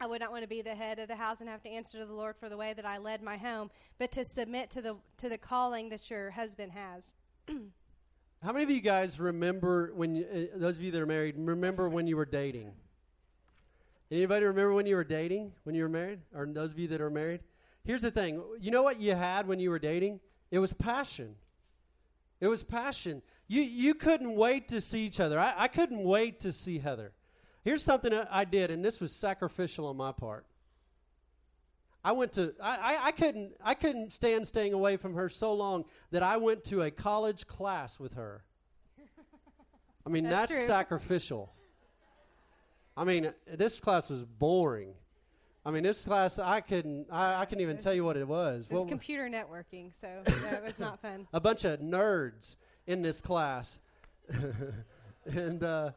I 0.03 0.07
would 0.07 0.21
not 0.21 0.31
want 0.31 0.43
to 0.43 0.49
be 0.49 0.63
the 0.63 0.75
head 0.75 0.99
of 0.99 1.09
the 1.09 1.17
house 1.17 1.41
and 1.41 1.49
have 1.51 1.63
to 1.63 1.69
answer 1.69 1.99
to 1.99 2.07
the 2.07 2.15
Lord 2.15 2.35
for 2.37 2.49
the 2.49 2.57
way 2.57 2.73
that 2.73 2.87
I 2.87 2.97
led 2.97 3.23
my 3.23 3.37
home, 3.37 3.71
but 3.99 4.11
to 4.13 4.25
submit 4.25 4.71
to 4.71 4.81
the 4.81 4.97
to 5.19 5.29
the 5.29 5.37
calling 5.37 5.91
that 5.91 6.11
your 6.11 6.31
husband 6.31 6.73
has. 6.73 7.17
How 8.43 8.53
many 8.53 8.65
of 8.65 8.71
you 8.71 8.81
guys 8.81 9.21
remember 9.21 9.93
when 9.95 10.15
you, 10.15 10.25
uh, 10.25 10.59
those 10.59 10.79
of 10.79 10.83
you 10.83 10.91
that 10.93 11.03
are 11.03 11.07
married 11.07 11.35
remember 11.37 11.91
when 11.91 12.07
you 12.07 12.17
were 12.17 12.25
dating? 12.25 12.73
Anybody 14.11 14.47
remember 14.47 14.73
when 14.73 14.87
you 14.87 14.97
were 14.97 15.05
dating, 15.05 15.53
when 15.65 15.75
you 15.75 15.83
were 15.83 15.91
married? 15.91 16.21
Or 16.35 16.47
those 16.47 16.71
of 16.73 16.79
you 16.79 16.89
that 16.89 17.03
are 17.03 17.11
married? 17.11 17.41
Here's 17.85 18.03
the 18.03 18.11
thing. 18.11 18.43
You 18.59 18.71
know 18.71 18.83
what 18.83 18.99
you 18.99 19.15
had 19.15 19.47
when 19.47 19.61
you 19.61 19.69
were 19.69 19.79
dating? 19.79 20.21
It 20.51 20.59
was 20.59 20.73
passion. 20.73 21.37
It 22.41 22.49
was 22.49 22.63
passion. 22.63 23.21
You, 23.49 23.63
you 23.63 23.95
couldn't 23.95 24.35
wait 24.35 24.69
to 24.69 24.81
see 24.81 25.01
each 25.01 25.21
other. 25.21 25.39
I, 25.39 25.55
I 25.57 25.69
couldn't 25.69 26.03
wait 26.03 26.41
to 26.41 26.53
see 26.53 26.79
Heather. 26.79 27.13
Here's 27.63 27.83
something 27.83 28.11
that 28.11 28.29
I 28.31 28.45
did, 28.45 28.71
and 28.71 28.85
this 28.85 29.01
was 29.01 29.13
sacrificial 29.13 29.87
on 29.87 29.97
my 29.97 30.13
part. 30.13 30.47
I 32.03 32.13
went 32.13 32.33
to 32.33 32.55
I, 32.63 32.77
I, 32.77 33.07
I, 33.07 33.13
couldn't 33.13 33.53
I 33.63 33.75
couldn't 33.75 34.13
stand 34.13 34.47
staying 34.47 34.73
away 34.73 34.97
from 34.97 35.15
her 35.15 35.29
so 35.29 35.53
long 35.53 35.85
that 36.13 36.23
I 36.23 36.39
went 36.39 36.65
to 36.65 36.83
a 36.83 36.91
college 36.91 37.47
class 37.47 38.01
with 38.01 38.15
her. 38.15 38.43
I 40.07 40.09
mean 40.09 40.25
That's 40.25 40.51
that's, 40.51 40.67
sacrificial. 40.67 41.53
I 42.97 43.05
mean 43.05 43.35
this 43.47 43.81
class 43.81 44.09
was 44.09 44.25
boring. 44.25 44.95
I 45.67 45.71
mean 45.71 45.83
this 45.83 46.03
class 46.03 46.39
I 46.39 46.63
couldn't 46.63 47.09
I, 47.13 47.43
I 47.43 47.45
couldn't 47.45 47.63
even 47.63 47.77
tell 47.77 47.93
you 47.93 48.05
what 48.05 48.17
it 48.17 48.27
was. 48.27 48.67
It 48.67 48.73
was 48.73 48.81
What- 48.81 48.89
computer 48.89 49.29
networking, 49.29 49.93
so 49.95 50.09
that 50.25 50.65
was 50.65 50.79
not 50.79 51.03
fun. 51.03 51.27
a 51.35 51.41
bunch 51.41 51.67
of 51.67 51.81
nerds 51.81 52.57
in 52.87 53.03
this 53.03 53.21
class. 53.21 53.81
and 55.27 55.63
uh, 55.63 55.91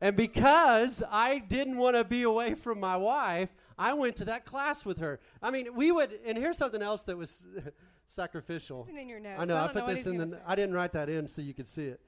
and 0.00 0.16
because 0.16 1.02
I 1.10 1.38
didn't 1.38 1.76
want 1.76 1.96
to 1.96 2.04
be 2.04 2.22
away 2.22 2.54
from 2.54 2.80
my 2.80 2.96
wife, 2.96 3.50
I 3.78 3.92
went 3.92 4.16
to 4.16 4.24
that 4.26 4.44
class 4.44 4.84
with 4.84 4.98
her. 4.98 5.20
I 5.42 5.50
mean, 5.50 5.74
we 5.74 5.92
would 5.92 6.18
and 6.24 6.36
here's 6.36 6.56
something 6.56 6.82
else 6.82 7.02
that 7.04 7.16
was 7.16 7.46
sacrificial. 8.06 8.86
It's 8.88 8.98
in 8.98 9.08
your 9.08 9.20
notes. 9.20 9.40
I 9.40 9.44
know. 9.44 9.56
I, 9.56 9.64
I, 9.64 9.66
don't 9.66 9.76
know 9.76 9.84
put 9.86 9.96
this 9.96 10.06
in 10.06 10.18
the. 10.18 10.40
I 10.46 10.54
didn't 10.54 10.74
write 10.74 10.92
that 10.92 11.08
in 11.08 11.28
so 11.28 11.42
you 11.42 11.54
could 11.54 11.68
see 11.68 11.86
it. 11.86 12.00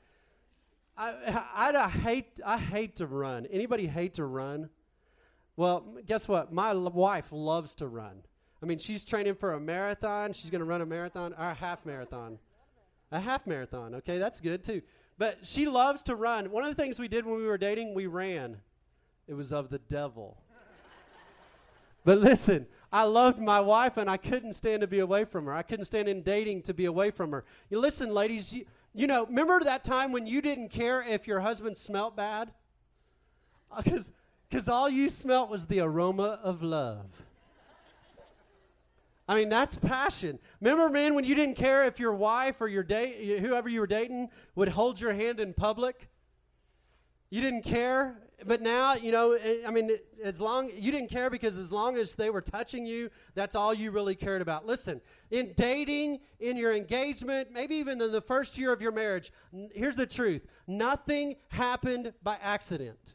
I, 0.96 1.10
I, 1.54 1.72
I 1.74 1.88
hate. 1.88 2.40
I 2.44 2.58
hate 2.58 2.96
to 2.96 3.06
run. 3.06 3.46
Anybody 3.46 3.86
hate 3.86 4.14
to 4.14 4.24
run? 4.24 4.68
Well, 5.56 5.96
guess 6.06 6.28
what? 6.28 6.52
My 6.52 6.70
l- 6.70 6.90
wife 6.90 7.28
loves 7.30 7.74
to 7.76 7.86
run. 7.86 8.22
I 8.62 8.66
mean, 8.66 8.78
she's 8.78 9.04
training 9.04 9.34
for 9.34 9.52
a 9.52 9.60
marathon. 9.60 10.32
She's 10.32 10.50
going 10.50 10.60
to 10.60 10.66
run 10.66 10.80
a 10.80 10.86
marathon 10.86 11.34
or 11.34 11.48
a 11.48 11.54
half 11.54 11.84
marathon. 11.84 12.38
A 13.10 13.20
half 13.20 13.46
marathon. 13.46 13.94
Okay, 13.96 14.18
that's 14.18 14.40
good 14.40 14.64
too. 14.64 14.82
But 15.18 15.46
she 15.46 15.66
loves 15.66 16.02
to 16.04 16.14
run. 16.14 16.50
One 16.50 16.64
of 16.64 16.74
the 16.74 16.82
things 16.82 16.98
we 16.98 17.08
did 17.08 17.24
when 17.24 17.36
we 17.36 17.46
were 17.46 17.58
dating, 17.58 17.94
we 17.94 18.06
ran. 18.06 18.58
It 19.28 19.34
was 19.34 19.52
of 19.52 19.70
the 19.70 19.78
devil. 19.78 20.38
But 22.04 22.18
listen, 22.18 22.66
I 22.92 23.04
loved 23.04 23.38
my 23.38 23.60
wife 23.60 23.96
and 23.96 24.10
I 24.10 24.16
couldn't 24.16 24.54
stand 24.54 24.80
to 24.80 24.86
be 24.86 24.98
away 24.98 25.24
from 25.24 25.46
her. 25.46 25.54
I 25.54 25.62
couldn't 25.62 25.84
stand 25.84 26.08
in 26.08 26.22
dating 26.22 26.62
to 26.62 26.74
be 26.74 26.86
away 26.86 27.10
from 27.10 27.30
her. 27.30 27.44
You 27.70 27.78
listen, 27.78 28.12
ladies, 28.12 28.52
you, 28.52 28.66
you 28.92 29.06
know, 29.06 29.26
remember 29.26 29.60
that 29.64 29.84
time 29.84 30.12
when 30.12 30.26
you 30.26 30.42
didn't 30.42 30.70
care 30.70 31.02
if 31.02 31.26
your 31.26 31.40
husband 31.40 31.76
smelt 31.76 32.16
bad? 32.16 32.50
Uh, 33.70 33.82
because 33.82 34.68
all 34.68 34.90
you 34.90 35.08
smelt 35.08 35.48
was 35.48 35.66
the 35.66 35.80
aroma 35.80 36.40
of 36.42 36.62
love. 36.62 37.06
I 39.28 39.36
mean, 39.36 39.48
that's 39.48 39.76
passion. 39.76 40.38
Remember, 40.60 40.90
man, 40.90 41.14
when 41.14 41.24
you 41.24 41.34
didn't 41.34 41.54
care 41.56 41.86
if 41.86 42.00
your 42.00 42.12
wife 42.12 42.60
or 42.60 42.68
your 42.68 42.82
date, 42.82 43.38
whoever 43.38 43.68
you 43.68 43.80
were 43.80 43.86
dating, 43.86 44.30
would 44.54 44.68
hold 44.68 45.00
your 45.00 45.12
hand 45.12 45.38
in 45.38 45.54
public? 45.54 46.08
You 47.30 47.40
didn't 47.40 47.62
care, 47.62 48.20
but 48.44 48.60
now 48.60 48.94
you 48.94 49.10
know. 49.10 49.32
I- 49.32 49.62
I 49.66 49.70
mean, 49.70 49.96
as 50.22 50.38
long 50.38 50.68
you 50.74 50.92
didn't 50.92 51.08
care 51.08 51.30
because 51.30 51.56
as 51.56 51.72
long 51.72 51.96
as 51.96 52.14
they 52.14 52.28
were 52.28 52.42
touching 52.42 52.84
you, 52.84 53.10
that's 53.34 53.54
all 53.54 53.72
you 53.72 53.90
really 53.90 54.14
cared 54.14 54.42
about. 54.42 54.66
Listen, 54.66 55.00
in 55.30 55.54
dating, 55.54 56.20
in 56.40 56.58
your 56.58 56.74
engagement, 56.74 57.50
maybe 57.50 57.76
even 57.76 58.02
in 58.02 58.12
the 58.12 58.20
first 58.20 58.58
year 58.58 58.70
of 58.70 58.82
your 58.82 58.92
marriage, 58.92 59.32
here's 59.72 59.96
the 59.96 60.04
truth: 60.04 60.46
nothing 60.66 61.36
happened 61.48 62.12
by 62.22 62.36
accident. 62.42 63.14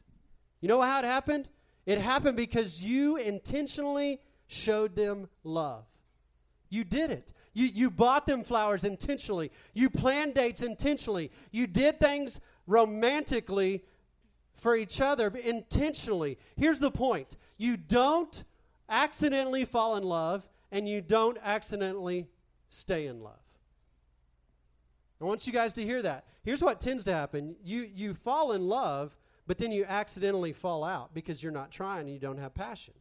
You 0.61 0.67
know 0.67 0.81
how 0.81 0.97
it 0.97 1.05
happened? 1.05 1.47
It 1.85 1.99
happened 1.99 2.37
because 2.37 2.83
you 2.83 3.17
intentionally 3.17 4.19
showed 4.47 4.95
them 4.95 5.29
love. 5.43 5.85
You 6.69 6.84
did 6.84 7.12
it. 7.12 7.34
You, 7.53 7.65
you 7.67 7.89
bought 7.89 8.25
them 8.25 8.43
flowers 8.43 8.84
intentionally. 8.84 9.51
You 9.73 9.89
planned 9.89 10.36
dates 10.36 10.62
intentionally. 10.62 11.32
You 11.51 11.67
did 11.67 11.99
things 11.99 12.39
romantically 12.65 13.84
for 14.56 14.75
each 14.75 15.01
other 15.01 15.27
intentionally. 15.30 16.38
Here's 16.56 16.80
the 16.80 16.91
point 16.91 17.36
you 17.58 17.77
don't 17.77 18.43
accidentally 18.89 19.65
fall 19.65 19.95
in 19.95 20.03
love, 20.03 20.47
and 20.71 20.88
you 20.88 21.01
don't 21.01 21.38
accidentally 21.43 22.27
stay 22.69 23.08
in 23.08 23.21
love. 23.21 23.34
I 25.19 25.25
want 25.25 25.47
you 25.47 25.53
guys 25.53 25.73
to 25.73 25.84
hear 25.84 26.01
that. 26.03 26.25
Here's 26.43 26.62
what 26.62 26.80
tends 26.80 27.03
to 27.06 27.13
happen 27.13 27.56
you, 27.63 27.89
you 27.93 28.13
fall 28.13 28.51
in 28.51 28.67
love, 28.67 29.17
but 29.47 29.58
then 29.58 29.71
you 29.71 29.86
accidentally 29.86 30.53
fall 30.53 30.84
out 30.84 31.13
because 31.13 31.41
you're 31.41 31.51
not 31.51 31.71
trying 31.71 32.01
and 32.01 32.13
you 32.13 32.19
don't 32.19 32.38
have 32.38 32.53
passion. 32.53 32.93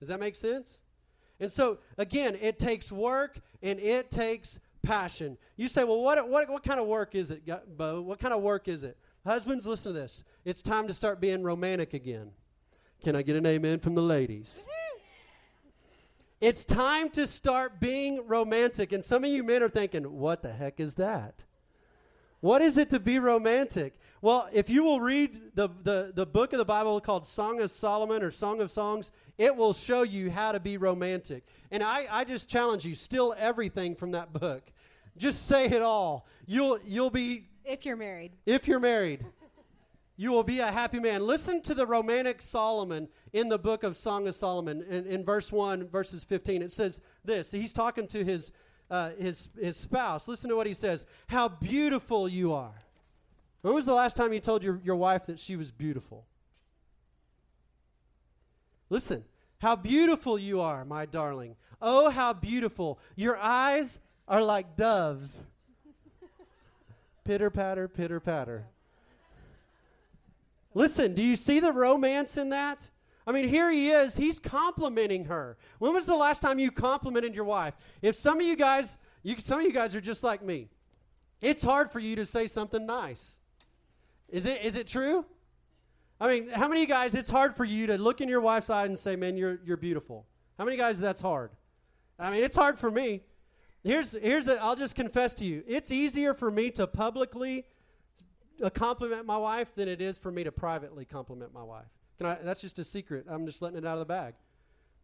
Does 0.00 0.08
that 0.08 0.20
make 0.20 0.34
sense? 0.34 0.82
And 1.38 1.52
so, 1.52 1.78
again, 1.98 2.36
it 2.40 2.58
takes 2.58 2.90
work 2.90 3.38
and 3.62 3.78
it 3.78 4.10
takes 4.10 4.58
passion. 4.82 5.36
You 5.56 5.68
say, 5.68 5.84
well, 5.84 6.00
what, 6.00 6.28
what, 6.28 6.48
what 6.48 6.62
kind 6.62 6.80
of 6.80 6.86
work 6.86 7.14
is 7.14 7.30
it, 7.30 7.42
Bo? 7.76 8.00
What 8.00 8.18
kind 8.18 8.32
of 8.32 8.42
work 8.42 8.68
is 8.68 8.84
it? 8.84 8.96
Husbands, 9.24 9.66
listen 9.66 9.92
to 9.92 9.98
this. 9.98 10.24
It's 10.44 10.62
time 10.62 10.86
to 10.86 10.94
start 10.94 11.20
being 11.20 11.42
romantic 11.42 11.94
again. 11.94 12.30
Can 13.02 13.16
I 13.16 13.22
get 13.22 13.36
an 13.36 13.44
amen 13.44 13.80
from 13.80 13.94
the 13.94 14.02
ladies? 14.02 14.64
It's 16.40 16.64
time 16.64 17.08
to 17.10 17.26
start 17.26 17.80
being 17.80 18.26
romantic. 18.26 18.92
And 18.92 19.04
some 19.04 19.24
of 19.24 19.30
you 19.30 19.42
men 19.42 19.62
are 19.62 19.68
thinking, 19.68 20.04
what 20.04 20.42
the 20.42 20.52
heck 20.52 20.80
is 20.80 20.94
that? 20.94 21.44
What 22.40 22.62
is 22.62 22.76
it 22.76 22.90
to 22.90 23.00
be 23.00 23.18
romantic? 23.18 23.98
Well, 24.26 24.48
if 24.52 24.68
you 24.68 24.82
will 24.82 24.98
read 24.98 25.40
the, 25.54 25.68
the, 25.84 26.10
the 26.12 26.26
book 26.26 26.52
of 26.52 26.58
the 26.58 26.64
Bible 26.64 27.00
called 27.00 27.24
Song 27.24 27.60
of 27.60 27.70
Solomon 27.70 28.24
or 28.24 28.32
Song 28.32 28.60
of 28.60 28.72
Songs, 28.72 29.12
it 29.38 29.54
will 29.54 29.72
show 29.72 30.02
you 30.02 30.32
how 30.32 30.50
to 30.50 30.58
be 30.58 30.78
romantic. 30.78 31.46
And 31.70 31.80
I, 31.80 32.08
I 32.10 32.24
just 32.24 32.48
challenge 32.48 32.84
you, 32.84 32.96
steal 32.96 33.36
everything 33.38 33.94
from 33.94 34.10
that 34.10 34.32
book. 34.32 34.64
Just 35.16 35.46
say 35.46 35.66
it 35.66 35.80
all. 35.80 36.26
You'll, 36.44 36.80
you'll 36.84 37.10
be, 37.10 37.44
If 37.64 37.86
you're 37.86 37.96
married, 37.96 38.32
if 38.46 38.66
you're 38.66 38.80
married, 38.80 39.24
you 40.16 40.32
will 40.32 40.42
be 40.42 40.58
a 40.58 40.72
happy 40.72 40.98
man. 40.98 41.24
Listen 41.24 41.62
to 41.62 41.72
the 41.72 41.86
romantic 41.86 42.42
Solomon 42.42 43.06
in 43.32 43.48
the 43.48 43.60
book 43.60 43.84
of 43.84 43.96
Song 43.96 44.26
of 44.26 44.34
Solomon 44.34 44.82
in, 44.90 45.06
in 45.06 45.24
verse 45.24 45.52
1, 45.52 45.86
verses 45.86 46.24
15. 46.24 46.62
It 46.62 46.72
says 46.72 47.00
this. 47.24 47.52
He's 47.52 47.72
talking 47.72 48.08
to 48.08 48.24
his, 48.24 48.50
uh, 48.90 49.10
his, 49.10 49.50
his 49.56 49.76
spouse. 49.76 50.26
Listen 50.26 50.50
to 50.50 50.56
what 50.56 50.66
he 50.66 50.74
says. 50.74 51.06
How 51.28 51.46
beautiful 51.46 52.28
you 52.28 52.54
are. 52.54 52.74
When 53.66 53.74
was 53.74 53.84
the 53.84 53.94
last 53.94 54.16
time 54.16 54.32
you 54.32 54.38
told 54.38 54.62
your, 54.62 54.80
your 54.84 54.94
wife 54.94 55.26
that 55.26 55.40
she 55.40 55.56
was 55.56 55.72
beautiful? 55.72 56.24
Listen. 58.90 59.24
How 59.58 59.74
beautiful 59.74 60.38
you 60.38 60.60
are, 60.60 60.84
my 60.84 61.04
darling. 61.04 61.56
Oh, 61.82 62.08
how 62.08 62.32
beautiful. 62.32 63.00
Your 63.16 63.36
eyes 63.36 63.98
are 64.28 64.40
like 64.40 64.76
doves. 64.76 65.42
pitter 67.24 67.50
patter, 67.50 67.88
pitter 67.88 68.20
patter. 68.20 68.66
Listen, 70.72 71.16
do 71.16 71.22
you 71.24 71.34
see 71.34 71.58
the 71.58 71.72
romance 71.72 72.36
in 72.36 72.50
that? 72.50 72.88
I 73.26 73.32
mean, 73.32 73.48
here 73.48 73.72
he 73.72 73.90
is. 73.90 74.16
He's 74.16 74.38
complimenting 74.38 75.24
her. 75.24 75.56
When 75.80 75.92
was 75.92 76.06
the 76.06 76.14
last 76.14 76.40
time 76.40 76.60
you 76.60 76.70
complimented 76.70 77.34
your 77.34 77.42
wife? 77.42 77.74
If 78.00 78.14
some 78.14 78.38
of 78.38 78.46
you 78.46 78.54
guys, 78.54 78.96
you, 79.24 79.34
some 79.40 79.58
of 79.58 79.66
you 79.66 79.72
guys 79.72 79.96
are 79.96 80.00
just 80.00 80.22
like 80.22 80.40
me. 80.40 80.68
It's 81.40 81.64
hard 81.64 81.90
for 81.90 81.98
you 81.98 82.14
to 82.14 82.24
say 82.24 82.46
something 82.46 82.86
nice. 82.86 83.40
Is 84.28 84.46
it? 84.46 84.62
Is 84.62 84.76
it 84.76 84.86
true? 84.86 85.24
I 86.20 86.28
mean, 86.28 86.48
how 86.48 86.68
many 86.68 86.86
guys? 86.86 87.14
It's 87.14 87.30
hard 87.30 87.56
for 87.56 87.64
you 87.64 87.86
to 87.88 87.98
look 87.98 88.20
in 88.20 88.28
your 88.28 88.40
wife's 88.40 88.70
eye 88.70 88.86
and 88.86 88.98
say, 88.98 89.16
"Man, 89.16 89.36
you're 89.36 89.60
you're 89.64 89.76
beautiful." 89.76 90.26
How 90.58 90.64
many 90.64 90.76
guys 90.76 90.98
that's 90.98 91.20
hard? 91.20 91.50
I 92.18 92.30
mean, 92.30 92.42
it's 92.42 92.56
hard 92.56 92.78
for 92.78 92.90
me. 92.90 93.22
Here's 93.84 94.12
here's 94.12 94.48
a, 94.48 94.60
I'll 94.62 94.76
just 94.76 94.94
confess 94.94 95.34
to 95.34 95.44
you. 95.44 95.62
It's 95.66 95.90
easier 95.90 96.34
for 96.34 96.50
me 96.50 96.70
to 96.72 96.86
publicly 96.86 97.64
compliment 98.74 99.26
my 99.26 99.36
wife 99.36 99.74
than 99.74 99.88
it 99.88 100.00
is 100.00 100.18
for 100.18 100.30
me 100.30 100.44
to 100.44 100.52
privately 100.52 101.04
compliment 101.04 101.52
my 101.52 101.62
wife. 101.62 101.86
Can 102.18 102.26
I, 102.26 102.38
that's 102.42 102.62
just 102.62 102.78
a 102.78 102.84
secret. 102.84 103.26
I'm 103.28 103.46
just 103.46 103.60
letting 103.60 103.78
it 103.78 103.86
out 103.86 103.94
of 103.94 104.00
the 104.00 104.06
bag. 104.06 104.34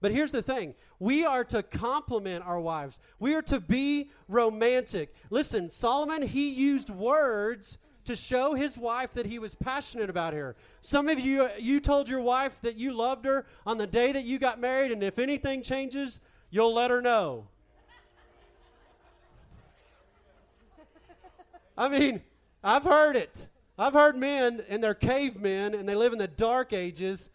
But 0.01 0.11
here's 0.11 0.33
the 0.33 0.43
thing 0.43 0.75
we 0.99 1.25
are 1.25 1.45
to 1.45 1.63
compliment 1.63 2.45
our 2.45 2.61
wives, 2.61 2.99
we 3.19 3.35
are 3.35 3.43
to 3.43 3.61
be 3.61 4.11
romantic. 4.29 5.15
Listen, 5.31 5.71
Solomon, 5.71 6.23
he 6.23 6.51
used 6.51 6.91
words 6.91 7.79
to 8.05 8.17
show 8.17 8.55
his 8.55 8.77
wife 8.77 9.13
that 9.13 9.27
he 9.27 9.39
was 9.39 9.55
passionate 9.55 10.11
about 10.11 10.33
her. 10.35 10.57
Some 10.81 11.09
of 11.09 11.21
you, 11.21 11.49
you 11.59 11.81
told 11.81 12.09
your 12.09 12.21
wife 12.21 12.61
that 12.63 12.77
you 12.77 12.93
loved 12.93 13.25
her 13.25 13.47
on 13.67 13.79
the 13.79 13.87
day 13.87 14.13
that 14.13 14.25
you 14.25 14.39
got 14.39 14.59
married, 14.61 14.93
and 14.93 15.03
if 15.03 15.19
anything 15.19 15.63
changes, 15.63 16.21
you'll 16.51 16.75
let 16.75 16.91
her 16.91 17.01
know. 17.01 17.47
I 21.77 21.89
mean, 21.89 22.23
I've 22.63 22.85
heard 22.85 23.17
it. 23.17 23.49
I've 23.79 23.95
heard 23.95 24.17
men, 24.17 24.63
and 24.69 24.85
they're 24.85 24.95
cavemen, 24.95 25.75
and 25.75 25.89
they 25.89 25.95
live 25.95 26.13
in 26.13 26.19
the 26.19 26.29
dark 26.29 26.73
ages, 26.73 27.31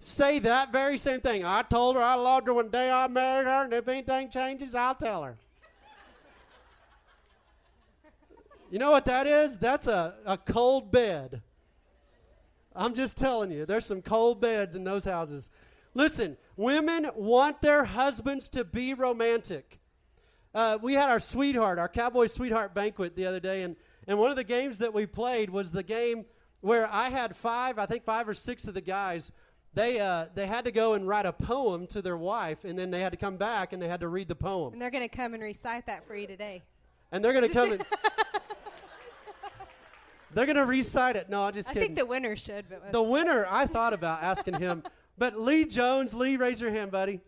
say 0.00 0.38
that 0.40 0.72
very 0.72 0.98
same 0.98 1.20
thing. 1.20 1.44
I 1.44 1.62
told 1.62 1.96
her 1.96 2.02
I 2.02 2.14
loved 2.14 2.48
her 2.48 2.54
one 2.54 2.68
day 2.68 2.90
I 2.90 3.06
married 3.06 3.46
her, 3.46 3.64
and 3.64 3.72
if 3.72 3.86
anything 3.86 4.30
changes, 4.30 4.74
I'll 4.74 4.94
tell 4.94 5.22
her. 5.22 5.36
You 8.70 8.78
know 8.78 8.90
what 8.90 9.04
that 9.06 9.26
is? 9.26 9.58
That's 9.58 9.86
a, 9.86 10.14
a 10.24 10.36
cold 10.36 10.90
bed. 10.90 11.42
I'm 12.74 12.94
just 12.94 13.16
telling 13.16 13.50
you, 13.50 13.64
there's 13.64 13.86
some 13.86 14.02
cold 14.02 14.40
beds 14.40 14.74
in 14.74 14.84
those 14.84 15.04
houses. 15.04 15.50
Listen, 15.94 16.36
women 16.56 17.08
want 17.14 17.62
their 17.62 17.84
husbands 17.84 18.48
to 18.50 18.64
be 18.64 18.92
romantic. 18.94 19.80
uh, 20.54 20.78
we 20.82 20.92
had 20.94 21.08
our 21.08 21.20
sweetheart, 21.20 21.78
our 21.78 21.88
Cowboy 21.88 22.26
Sweetheart 22.26 22.74
banquet 22.74 23.16
the 23.16 23.26
other 23.26 23.40
day, 23.40 23.62
and, 23.62 23.76
and 24.06 24.18
one 24.18 24.30
of 24.30 24.36
the 24.36 24.44
games 24.44 24.78
that 24.78 24.92
we 24.92 25.06
played 25.06 25.48
was 25.48 25.72
the 25.72 25.82
game 25.82 26.26
where 26.60 26.86
I 26.90 27.08
had 27.08 27.34
five, 27.36 27.78
I 27.78 27.86
think 27.86 28.04
five 28.04 28.28
or 28.28 28.34
six 28.34 28.66
of 28.68 28.74
the 28.74 28.80
guys. 28.80 29.32
They, 29.74 30.00
uh, 30.00 30.26
they 30.34 30.46
had 30.46 30.64
to 30.64 30.70
go 30.72 30.94
and 30.94 31.06
write 31.06 31.26
a 31.26 31.32
poem 31.32 31.86
to 31.88 32.00
their 32.02 32.16
wife, 32.16 32.64
and 32.64 32.78
then 32.78 32.90
they 32.90 33.00
had 33.00 33.12
to 33.12 33.18
come 33.18 33.36
back 33.36 33.72
and 33.74 33.80
they 33.80 33.88
had 33.88 34.00
to 34.00 34.08
read 34.08 34.28
the 34.28 34.34
poem. 34.34 34.72
And 34.72 34.80
they're 34.80 34.90
going 34.90 35.06
to 35.06 35.14
come 35.14 35.34
and 35.34 35.42
recite 35.42 35.86
that 35.86 36.06
for 36.06 36.16
you 36.16 36.26
today. 36.26 36.62
And 37.12 37.22
they're 37.24 37.34
going 37.34 37.46
to 37.46 37.52
come 37.52 37.72
and. 37.72 37.84
they're 40.34 40.46
going 40.46 40.56
to 40.56 40.66
recite 40.66 41.16
it. 41.16 41.28
No, 41.28 41.42
I'm 41.42 41.52
just 41.52 41.68
I 41.68 41.72
kidding. 41.72 41.88
think 41.88 41.98
the 41.98 42.06
winner 42.06 42.36
should, 42.36 42.66
but 42.68 42.92
The 42.92 43.02
winner, 43.02 43.46
I 43.48 43.66
thought 43.74 43.92
about 43.92 44.22
asking 44.22 44.60
him, 44.60 44.82
but 45.18 45.38
Lee 45.38 45.64
Jones, 45.64 46.14
Lee, 46.14 46.36
raise 46.36 46.60
your 46.60 46.70
hand, 46.70 46.90
buddy. 46.90 47.20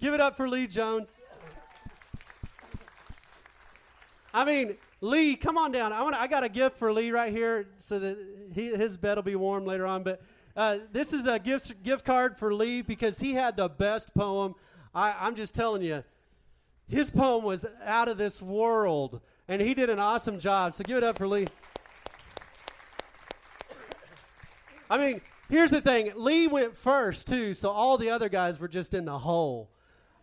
Give 0.00 0.14
it 0.14 0.20
up 0.20 0.36
for 0.36 0.48
Lee 0.48 0.66
Jones. 0.66 1.14
I 4.32 4.44
mean, 4.44 4.76
Lee, 5.00 5.36
come 5.36 5.56
on 5.56 5.70
down. 5.70 5.92
I 5.92 6.02
want. 6.02 6.16
I 6.16 6.26
got 6.26 6.42
a 6.42 6.48
gift 6.48 6.78
for 6.78 6.92
Lee 6.92 7.10
right 7.10 7.32
here, 7.32 7.66
so 7.76 7.98
that 7.98 8.18
he, 8.52 8.74
his 8.74 8.96
bed 8.96 9.16
will 9.16 9.22
be 9.22 9.36
warm 9.36 9.64
later 9.64 9.86
on. 9.86 10.02
But 10.02 10.22
uh, 10.56 10.78
this 10.92 11.12
is 11.12 11.26
a 11.26 11.38
gift 11.38 11.82
gift 11.84 12.04
card 12.04 12.36
for 12.36 12.52
Lee 12.52 12.82
because 12.82 13.18
he 13.18 13.34
had 13.34 13.56
the 13.56 13.68
best 13.68 14.12
poem. 14.14 14.54
I, 14.94 15.14
I'm 15.20 15.34
just 15.34 15.54
telling 15.54 15.82
you, 15.82 16.02
his 16.88 17.10
poem 17.10 17.44
was 17.44 17.64
out 17.84 18.08
of 18.08 18.18
this 18.18 18.42
world, 18.42 19.20
and 19.46 19.60
he 19.60 19.74
did 19.74 19.88
an 19.90 19.98
awesome 19.98 20.38
job. 20.40 20.74
So 20.74 20.82
give 20.82 20.96
it 20.96 21.04
up 21.04 21.16
for 21.18 21.28
Lee. 21.28 21.46
I 24.90 24.98
mean, 24.98 25.20
here's 25.48 25.70
the 25.70 25.80
thing 25.80 26.12
Lee 26.16 26.46
went 26.46 26.76
first, 26.76 27.26
too, 27.26 27.54
so 27.54 27.70
all 27.70 27.98
the 27.98 28.10
other 28.10 28.28
guys 28.28 28.58
were 28.58 28.68
just 28.68 28.94
in 28.94 29.04
the 29.04 29.18
hole. 29.18 29.70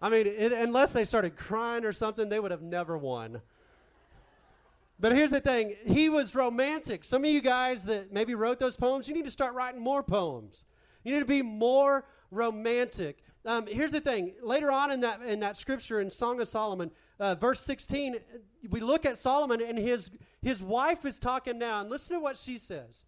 I 0.02 0.10
mean, 0.10 0.26
it, 0.28 0.52
unless 0.52 0.92
they 0.92 1.04
started 1.04 1.36
crying 1.36 1.86
or 1.86 1.94
something, 1.94 2.30
they 2.30 2.40
would 2.40 2.52
have 2.52 2.62
never 2.62 2.98
won. 2.98 3.42
But 5.00 5.14
here's 5.14 5.32
the 5.32 5.42
thing 5.42 5.76
he 5.86 6.10
was 6.10 6.36
romantic. 6.36 7.04
Some 7.04 7.24
of 7.24 7.32
you 7.32 7.42
guys 7.42 7.86
that 7.86 8.12
maybe 8.12 8.36
wrote 8.36 8.60
those 8.60 8.76
poems, 8.76 9.08
you 9.08 9.16
need 9.16 9.26
to 9.26 9.32
start 9.32 9.56
writing 9.56 9.82
more 9.82 10.04
poems. 10.04 10.66
You 11.04 11.14
need 11.14 11.20
to 11.22 11.26
be 11.26 11.42
more 11.42 12.06
romantic. 12.30 13.24
Um, 13.44 13.66
here's 13.66 13.92
the 13.92 14.00
thing 14.00 14.34
later 14.44 14.72
on 14.72 14.92
in 14.92 15.02
that, 15.02 15.22
in 15.24 15.40
that 15.40 15.58
scripture 15.58 16.00
in 16.00 16.12
Song 16.12 16.40
of 16.40 16.48
Solomon, 16.48 16.92
uh, 17.20 17.34
verse 17.34 17.62
16, 17.62 18.18
we 18.70 18.80
look 18.80 19.06
at 19.06 19.18
Solomon 19.18 19.62
and 19.62 19.78
his, 19.78 20.12
his 20.44 20.62
wife 20.62 21.04
is 21.06 21.18
talking 21.18 21.58
now, 21.58 21.82
and 21.82 21.90
listen 21.90 22.16
to 22.16 22.20
what 22.20 22.38
she 22.38 22.60
says. 22.60 23.06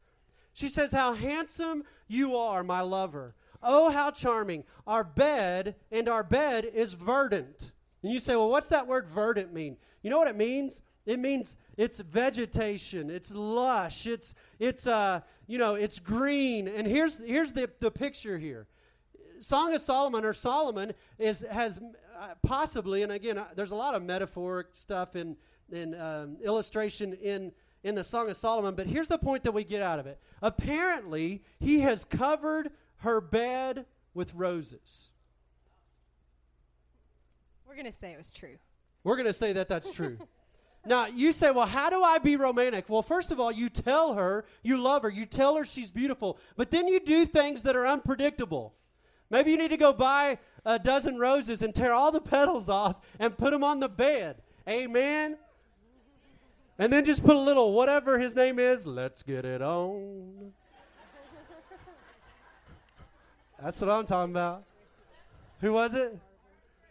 She 0.54 0.68
says, 0.68 0.92
How 0.92 1.14
handsome 1.14 1.84
you 2.08 2.38
are, 2.38 2.64
my 2.64 2.82
lover. 2.82 3.36
Oh, 3.62 3.90
how 3.90 4.12
charming. 4.12 4.64
Our 4.86 5.04
bed, 5.04 5.76
and 5.92 6.08
our 6.08 6.24
bed 6.24 6.66
is 6.66 6.94
verdant. 6.94 7.72
And 8.02 8.12
you 8.12 8.20
say, 8.20 8.36
Well, 8.36 8.50
what's 8.50 8.70
that 8.70 8.88
word 8.88 9.08
verdant 9.08 9.54
mean? 9.54 9.78
You 10.02 10.10
know 10.10 10.18
what 10.18 10.28
it 10.28 10.36
means? 10.36 10.82
It 11.06 11.20
means 11.20 11.58
it's 11.76 12.00
vegetation, 12.00 13.10
it's 13.10 13.34
lush, 13.34 14.08
it's 14.08 14.36
it's 14.58 14.88
uh 14.88 15.20
you 15.48 15.58
know 15.58 15.76
it's 15.76 16.00
green. 16.00 16.68
And 16.68 16.88
here's 16.88 17.20
here's 17.20 17.52
the 17.52 17.70
the 17.80 17.92
picture 17.92 18.38
here. 18.38 18.68
Song 19.42 19.74
of 19.74 19.82
Solomon 19.82 20.24
or 20.24 20.34
Solomon 20.34 20.94
is 21.20 21.46
has 21.50 21.80
uh, 22.18 22.36
possibly, 22.42 23.04
and 23.04 23.12
again, 23.12 23.38
uh, 23.38 23.48
there's 23.56 23.72
a 23.72 23.76
lot 23.76 23.96
of 23.96 24.04
metaphoric 24.04 24.68
stuff 24.74 25.16
in 25.16 25.36
in 25.72 26.00
um, 26.00 26.38
illustration 26.42 27.14
in 27.22 27.52
in 27.84 27.96
the 27.96 28.04
Song 28.04 28.30
of 28.30 28.38
Solomon. 28.38 28.76
But 28.76 28.88
here's 28.88 29.08
the 29.08 29.18
point 29.18 29.44
that 29.44 29.52
we 29.52 29.64
get 29.64 29.82
out 29.82 30.00
of 30.00 30.08
it. 30.08 30.20
Apparently, 30.42 31.44
he 31.60 31.82
has 31.82 32.06
covered 32.06 32.72
her 32.98 33.20
bed 33.22 33.86
with 34.14 34.34
roses. 34.34 35.10
we're 37.68 37.76
going 37.76 37.86
to 37.86 37.92
say 37.92 38.12
it 38.12 38.18
was 38.18 38.32
true. 38.32 38.58
We're 39.04 39.16
going 39.16 39.28
to 39.28 39.34
say 39.34 39.54
that 39.54 39.68
that's 39.68 39.90
true. 39.90 40.18
now, 40.86 41.08
you 41.08 41.32
say, 41.32 41.52
well, 41.52 41.66
how 41.66 41.90
do 41.90 42.04
I 42.04 42.20
be 42.20 42.36
romantic? 42.36 42.88
Well, 42.88 43.02
first 43.02 43.32
of 43.32 43.40
all, 43.40 43.52
you 43.52 43.68
tell 43.70 44.14
her 44.14 44.46
you 44.62 44.78
love 44.78 45.02
her, 45.02 45.10
you 45.10 45.26
tell 45.26 45.56
her 45.56 45.66
she's 45.66 45.92
beautiful, 45.92 46.38
but 46.56 46.72
then 46.72 46.88
you 46.88 47.00
do 47.00 47.26
things 47.26 47.64
that 47.64 47.76
are 47.76 47.88
unpredictable. 47.88 48.76
Maybe 49.30 49.52
you 49.52 49.58
need 49.58 49.72
to 49.72 49.78
go 49.78 49.92
buy 49.92 50.38
a 50.66 50.78
dozen 50.78 51.18
roses 51.18 51.64
and 51.64 51.74
tear 51.74 51.92
all 51.92 52.12
the 52.12 52.22
petals 52.22 52.70
off 52.70 52.98
and 53.20 53.36
put 53.36 53.52
them 53.52 53.64
on 53.64 53.80
the 53.80 53.90
bed. 53.90 54.38
Amen. 54.70 55.38
And 56.80 56.92
then 56.92 57.06
just 57.06 57.24
put 57.24 57.36
a 57.36 57.40
little 57.40 57.74
whatever 57.74 58.18
his 58.18 58.36
name 58.36 58.58
is, 58.58 58.88
let's 58.88 59.22
get 59.22 59.46
it 59.46 59.62
on. 59.62 60.54
That's 63.62 63.80
what 63.80 63.90
I'm 63.90 64.06
talking 64.06 64.34
about. 64.34 64.64
Who 65.62 65.74
was 65.74 65.96
it? 65.96 66.18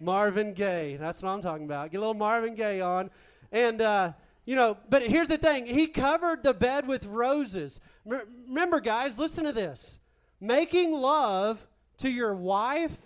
Marvin 0.00 0.54
Gaye. 0.54 0.96
That's 0.96 1.22
what 1.22 1.30
I'm 1.30 1.42
talking 1.42 1.64
about. 1.64 1.90
Get 1.90 1.98
a 1.98 2.00
little 2.00 2.14
Marvin 2.14 2.54
Gaye 2.54 2.80
on. 2.80 3.10
And, 3.50 3.82
uh, 3.82 4.12
you 4.46 4.56
know, 4.56 4.78
but 4.88 5.06
here's 5.06 5.28
the 5.28 5.36
thing 5.36 5.66
he 5.66 5.86
covered 5.86 6.42
the 6.42 6.54
bed 6.54 6.88
with 6.88 7.04
roses. 7.06 7.80
M- 8.10 8.22
remember, 8.48 8.80
guys, 8.80 9.18
listen 9.18 9.44
to 9.44 9.52
this. 9.52 9.98
Making 10.40 10.92
love 10.92 11.66
to 11.98 12.10
your 12.10 12.34
wife 12.34 12.96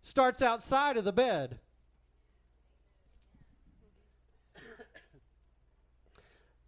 starts 0.00 0.42
outside 0.42 0.96
of 0.96 1.04
the 1.04 1.12
bed. 1.12 1.58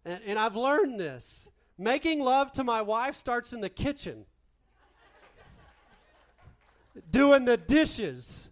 And, 0.05 0.19
and 0.25 0.39
I've 0.39 0.55
learned 0.55 0.99
this. 0.99 1.49
Making 1.77 2.19
love 2.19 2.51
to 2.53 2.63
my 2.63 2.81
wife 2.81 3.15
starts 3.15 3.53
in 3.53 3.61
the 3.61 3.69
kitchen, 3.69 4.25
doing 7.11 7.45
the 7.45 7.57
dishes. 7.57 8.49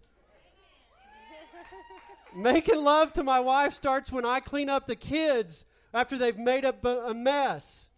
Making 2.34 2.82
love 2.82 3.12
to 3.14 3.22
my 3.22 3.40
wife 3.40 3.74
starts 3.74 4.10
when 4.10 4.24
I 4.24 4.40
clean 4.40 4.68
up 4.68 4.86
the 4.86 4.96
kids 4.96 5.64
after 5.92 6.16
they've 6.16 6.38
made 6.38 6.64
up 6.64 6.84
a, 6.84 7.06
a 7.06 7.14
mess. 7.14 7.90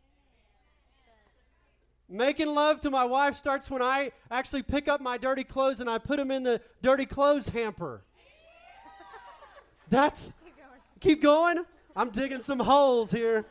Making 2.08 2.48
love 2.48 2.80
to 2.82 2.90
my 2.90 3.04
wife 3.04 3.34
starts 3.34 3.70
when 3.70 3.80
I 3.80 4.12
actually 4.30 4.62
pick 4.62 4.88
up 4.88 5.00
my 5.00 5.16
dirty 5.16 5.44
clothes 5.44 5.80
and 5.80 5.88
I 5.88 5.98
put 5.98 6.18
them 6.18 6.30
in 6.30 6.42
the 6.42 6.60
dirty 6.82 7.06
clothes 7.06 7.48
hamper. 7.48 8.02
That's 9.88 10.32
keep 11.00 11.22
going. 11.22 11.64
I'm 11.96 12.11
digging 12.11 12.42
some 12.42 12.59
holes 12.59 13.11
here. 13.11 13.46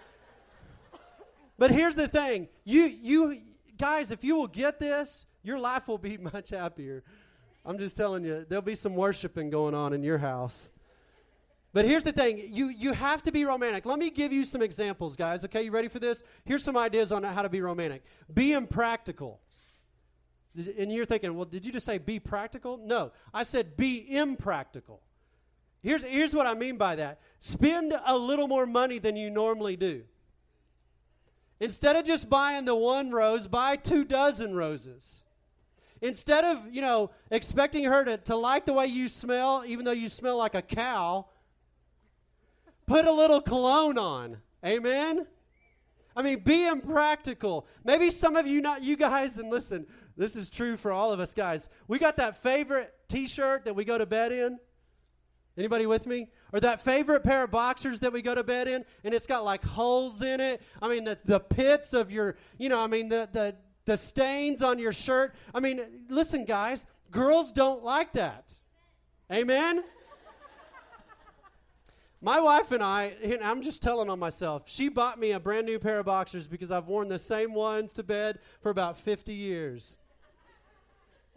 But 1.58 1.72
here's 1.72 1.96
the 1.96 2.08
thing. 2.08 2.48
You 2.66 2.84
you 2.84 3.42
guys, 3.78 4.12
if 4.12 4.24
you 4.24 4.36
will 4.36 4.48
get 4.48 4.80
this, 4.80 5.26
your 5.44 5.60
life 5.60 5.88
will 5.88 5.98
be 5.98 6.18
much 6.34 6.50
happier. 6.50 7.04
I'm 7.66 7.78
just 7.78 7.96
telling 7.96 8.26
you, 8.26 8.46
there'll 8.48 8.62
be 8.62 8.76
some 8.76 8.96
worshiping 8.96 9.50
going 9.50 9.74
on 9.74 9.94
in 9.94 10.04
your 10.04 10.18
house. 10.18 10.70
But 11.72 11.86
here's 11.86 12.04
the 12.04 12.12
thing 12.12 12.38
you, 12.50 12.68
you 12.68 12.94
have 12.94 13.24
to 13.24 13.32
be 13.32 13.46
romantic. 13.46 13.86
Let 13.86 13.98
me 13.98 14.12
give 14.12 14.32
you 14.32 14.46
some 14.46 14.62
examples, 14.62 15.16
guys. 15.16 15.44
Okay, 15.46 15.64
you 15.64 15.72
ready 15.72 15.88
for 15.88 16.00
this? 16.00 16.24
Here's 16.46 16.64
some 16.64 16.78
ideas 16.78 17.12
on 17.12 17.24
how 17.24 17.42
to 17.42 17.50
be 17.50 17.62
romantic. 17.62 18.04
Be 18.32 18.54
impractical. 18.54 19.40
And 20.78 20.92
you're 20.92 21.06
thinking, 21.06 21.34
well, 21.36 21.46
did 21.46 21.66
you 21.66 21.72
just 21.72 21.86
say 21.86 21.98
be 21.98 22.20
practical? 22.20 22.78
No, 22.78 23.12
I 23.34 23.42
said 23.42 23.76
be 23.76 24.16
impractical. 24.16 25.02
Here's, 25.84 26.04
here's 26.04 26.34
what 26.34 26.48
I 26.48 26.54
mean 26.54 26.78
by 26.78 26.96
that 26.96 27.20
spend 27.40 27.94
a 28.06 28.18
little 28.18 28.48
more 28.48 28.66
money 28.66 29.00
than 29.00 29.18
you 29.18 29.30
normally 29.30 29.76
do. 29.76 30.04
Instead 31.60 31.98
of 31.98 32.06
just 32.06 32.30
buying 32.30 32.64
the 32.66 32.76
one 32.76 33.12
rose, 33.12 33.48
buy 33.48 33.76
two 33.76 34.06
dozen 34.06 34.56
roses. 34.56 35.24
Instead 36.02 36.44
of, 36.46 36.74
you 36.74 36.82
know, 36.82 37.12
expecting 37.32 37.84
her 37.84 38.04
to, 38.04 38.18
to 38.18 38.36
like 38.36 38.66
the 38.66 38.74
way 38.74 38.88
you 38.88 39.08
smell, 39.08 39.64
even 39.66 39.86
though 39.86 39.92
you 39.92 40.10
smell 40.10 40.38
like 40.38 40.56
a 40.56 40.62
cow, 40.62 41.26
put 42.88 43.06
a 43.06 43.12
little 43.12 43.42
cologne 43.42 43.98
on. 43.98 44.38
Amen? 44.66 45.26
I 46.16 46.22
mean, 46.22 46.40
be 46.40 46.66
impractical. 46.66 47.68
Maybe 47.84 48.10
some 48.12 48.36
of 48.36 48.48
you, 48.48 48.62
not 48.62 48.84
you 48.84 48.96
guys, 48.96 49.38
and 49.38 49.50
listen, 49.50 49.86
this 50.16 50.36
is 50.36 50.50
true 50.50 50.78
for 50.78 50.92
all 50.92 51.12
of 51.12 51.20
us 51.20 51.34
guys. 51.34 51.70
We 51.88 52.00
got 52.00 52.18
that 52.18 52.42
favorite 52.42 52.94
t-shirt 53.08 53.66
that 53.66 53.76
we 53.76 53.84
go 53.84 53.98
to 53.98 54.06
bed 54.06 54.32
in. 54.32 54.60
Anybody 55.58 55.86
with 55.86 56.08
me? 56.08 56.30
Or 56.52 56.60
that 56.60 56.82
favorite 56.82 57.24
pair 57.24 57.44
of 57.44 57.52
boxers 57.52 58.00
that 58.00 58.12
we 58.12 58.22
go 58.22 58.34
to 58.34 58.44
bed 58.44 58.68
in, 58.68 58.84
and 59.04 59.14
it's 59.14 59.28
got 59.28 59.44
like 59.46 59.64
holes 59.64 60.22
in 60.22 60.40
it. 60.40 60.62
I 60.82 60.90
mean, 60.90 61.04
the, 61.04 61.18
the 61.26 61.40
pits 61.40 61.94
of 61.94 62.12
your, 62.12 62.38
you 62.58 62.70
know, 62.70 62.80
I 62.80 62.88
mean, 62.88 63.08
the, 63.08 63.30
the, 63.32 63.56
the 63.86 63.98
stains 63.98 64.62
on 64.62 64.80
your 64.80 64.94
shirt. 64.94 65.36
I 65.54 65.60
mean, 65.60 65.82
listen, 66.10 66.46
guys, 66.46 66.88
girls 67.12 67.52
don't 67.52 67.84
like 67.84 68.14
that. 68.14 68.54
Amen? 69.32 69.84
My 72.24 72.40
wife 72.40 72.72
and 72.72 72.82
I, 72.82 73.14
and 73.22 73.44
I'm 73.44 73.62
just 73.62 73.84
telling 73.84 74.10
on 74.10 74.18
myself, 74.18 74.64
she 74.66 74.88
bought 74.88 75.20
me 75.20 75.32
a 75.32 75.40
brand 75.42 75.66
new 75.66 75.78
pair 75.78 76.00
of 76.00 76.06
boxers 76.06 76.48
because 76.48 76.72
I've 76.72 76.88
worn 76.88 77.10
the 77.10 77.20
same 77.20 77.54
ones 77.54 77.92
to 77.94 78.04
bed 78.04 78.40
for 78.62 78.70
about 78.70 78.98
50 78.98 79.34
years. 79.34 79.98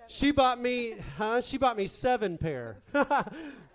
She 0.06 0.30
bought 0.30 0.60
me, 0.60 0.94
huh? 1.18 1.40
She 1.40 1.58
bought 1.58 1.76
me 1.76 1.88
seven 1.88 2.38
pair. 2.38 2.76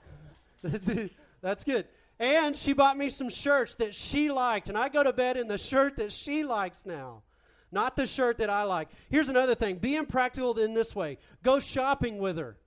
that's, 1.42 1.64
good. 1.64 1.88
And 2.20 2.56
she 2.56 2.74
bought 2.74 2.98
me 2.98 3.10
some 3.10 3.30
shirts 3.30 3.76
that 3.76 3.96
she 3.96 4.32
liked, 4.32 4.70
and 4.70 4.78
I 4.78 4.90
go 4.90 5.04
to 5.04 5.14
bed 5.14 5.38
in 5.38 5.48
the 5.48 5.58
shirt 5.58 5.96
that 5.96 6.12
she 6.12 6.44
likes 6.44 6.86
now, 6.86 7.24
not 7.72 7.96
the 7.96 8.06
shirt 8.06 8.38
that 8.38 8.50
I 8.50 8.64
like. 8.64 8.90
Here's 9.10 9.30
another 9.30 9.56
thing 9.56 9.78
be 9.78 9.96
impractical 9.96 10.58
in 10.60 10.74
this 10.74 10.96
way 10.96 11.18
go 11.44 11.60
shopping 11.60 12.20
with 12.20 12.38
her. 12.38 12.58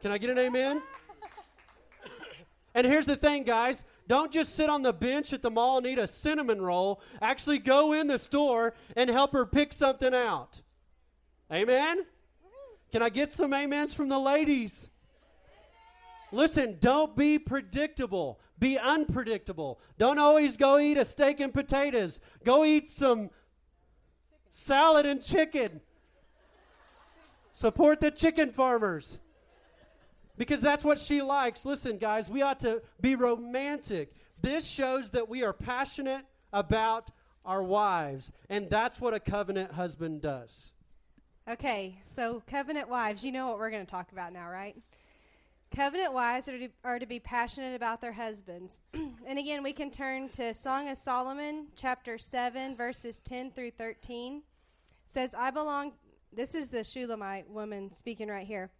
Can 0.00 0.10
I 0.10 0.18
get 0.18 0.30
an 0.30 0.38
amen? 0.38 0.82
And 2.74 2.86
here's 2.86 3.06
the 3.06 3.16
thing, 3.16 3.44
guys 3.44 3.84
don't 4.08 4.32
just 4.32 4.54
sit 4.54 4.68
on 4.68 4.82
the 4.82 4.92
bench 4.92 5.32
at 5.32 5.42
the 5.42 5.50
mall 5.50 5.78
and 5.78 5.86
eat 5.86 5.98
a 5.98 6.06
cinnamon 6.06 6.60
roll. 6.60 7.00
Actually, 7.20 7.58
go 7.58 7.92
in 7.92 8.08
the 8.08 8.18
store 8.18 8.74
and 8.96 9.08
help 9.08 9.32
her 9.32 9.46
pick 9.46 9.72
something 9.72 10.12
out. 10.12 10.60
Amen? 11.52 12.04
Can 12.90 13.00
I 13.00 13.08
get 13.08 13.30
some 13.32 13.54
amens 13.54 13.94
from 13.94 14.08
the 14.08 14.18
ladies? 14.18 14.90
Listen, 16.32 16.78
don't 16.80 17.14
be 17.14 17.38
predictable. 17.38 18.40
Be 18.58 18.78
unpredictable. 18.78 19.80
Don't 19.98 20.18
always 20.18 20.56
go 20.56 20.78
eat 20.78 20.96
a 20.96 21.04
steak 21.04 21.40
and 21.40 21.52
potatoes. 21.52 22.20
Go 22.44 22.64
eat 22.64 22.88
some 22.88 23.30
salad 24.48 25.06
and 25.06 25.22
chicken. 25.22 25.80
Support 27.52 28.00
the 28.00 28.10
chicken 28.10 28.50
farmers. 28.50 29.20
Because 30.38 30.60
that's 30.60 30.82
what 30.82 30.98
she 30.98 31.20
likes. 31.20 31.64
Listen, 31.64 31.98
guys, 31.98 32.30
we 32.30 32.40
ought 32.40 32.60
to 32.60 32.82
be 33.00 33.14
romantic. 33.14 34.14
This 34.40 34.66
shows 34.66 35.10
that 35.10 35.28
we 35.28 35.42
are 35.44 35.52
passionate 35.52 36.24
about 36.52 37.10
our 37.44 37.62
wives, 37.62 38.32
and 38.48 38.70
that's 38.70 39.00
what 39.00 39.14
a 39.14 39.20
covenant 39.20 39.72
husband 39.72 40.22
does. 40.22 40.72
Okay, 41.48 41.98
so 42.04 42.42
covenant 42.46 42.88
wives, 42.88 43.24
you 43.24 43.32
know 43.32 43.48
what 43.48 43.58
we're 43.58 43.70
going 43.70 43.84
to 43.84 43.90
talk 43.90 44.12
about 44.12 44.32
now, 44.32 44.48
right? 44.48 44.76
Covenant 45.74 46.12
wives 46.12 46.50
are 46.50 46.58
to, 46.58 46.68
are 46.84 46.98
to 46.98 47.06
be 47.06 47.18
passionate 47.18 47.74
about 47.74 48.02
their 48.02 48.12
husbands. 48.12 48.82
and 48.92 49.38
again, 49.38 49.62
we 49.62 49.72
can 49.72 49.90
turn 49.90 50.28
to 50.30 50.52
Song 50.52 50.90
of 50.90 50.98
Solomon, 50.98 51.68
chapter 51.76 52.18
7, 52.18 52.76
verses 52.76 53.20
10 53.20 53.52
through 53.52 53.70
13. 53.70 54.36
It 54.36 54.42
says, 55.06 55.34
I 55.34 55.50
belong, 55.50 55.92
this 56.30 56.54
is 56.54 56.68
the 56.68 56.84
Shulamite 56.84 57.48
woman 57.48 57.90
speaking 57.94 58.28
right 58.28 58.46
here. 58.46 58.70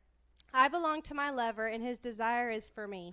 I 0.53 0.68
belong 0.68 1.01
to 1.03 1.14
my 1.14 1.30
lover, 1.30 1.68
and 1.68 1.82
his 1.82 1.97
desire 1.97 2.51
is 2.51 2.68
for 2.68 2.86
me. 2.86 3.12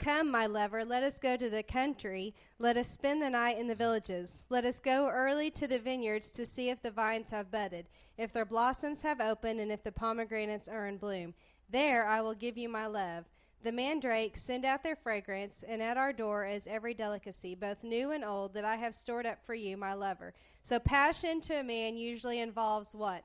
Come, 0.00 0.28
my 0.28 0.46
lover, 0.46 0.84
let 0.84 1.04
us 1.04 1.20
go 1.20 1.36
to 1.36 1.48
the 1.48 1.62
country. 1.62 2.34
Let 2.58 2.76
us 2.76 2.88
spend 2.88 3.22
the 3.22 3.30
night 3.30 3.58
in 3.58 3.68
the 3.68 3.76
villages. 3.76 4.42
Let 4.48 4.64
us 4.64 4.80
go 4.80 5.08
early 5.08 5.52
to 5.52 5.68
the 5.68 5.78
vineyards 5.78 6.32
to 6.32 6.44
see 6.44 6.68
if 6.68 6.82
the 6.82 6.90
vines 6.90 7.30
have 7.30 7.52
budded, 7.52 7.86
if 8.18 8.32
their 8.32 8.44
blossoms 8.44 9.02
have 9.02 9.20
opened, 9.20 9.60
and 9.60 9.70
if 9.70 9.84
the 9.84 9.92
pomegranates 9.92 10.66
are 10.66 10.88
in 10.88 10.96
bloom. 10.96 11.34
There 11.70 12.06
I 12.06 12.20
will 12.20 12.34
give 12.34 12.58
you 12.58 12.68
my 12.68 12.86
love. 12.86 13.24
The 13.62 13.72
mandrakes 13.72 14.42
send 14.42 14.64
out 14.64 14.82
their 14.82 14.96
fragrance, 14.96 15.62
and 15.68 15.82
at 15.82 15.98
our 15.98 16.12
door 16.12 16.46
is 16.46 16.66
every 16.66 16.94
delicacy, 16.94 17.54
both 17.54 17.84
new 17.84 18.10
and 18.12 18.24
old, 18.24 18.54
that 18.54 18.64
I 18.64 18.76
have 18.76 18.94
stored 18.94 19.26
up 19.26 19.44
for 19.44 19.54
you, 19.54 19.76
my 19.76 19.92
lover. 19.92 20.32
So, 20.62 20.78
passion 20.78 21.40
to 21.42 21.60
a 21.60 21.62
man 21.62 21.96
usually 21.96 22.40
involves 22.40 22.94
what? 22.94 23.22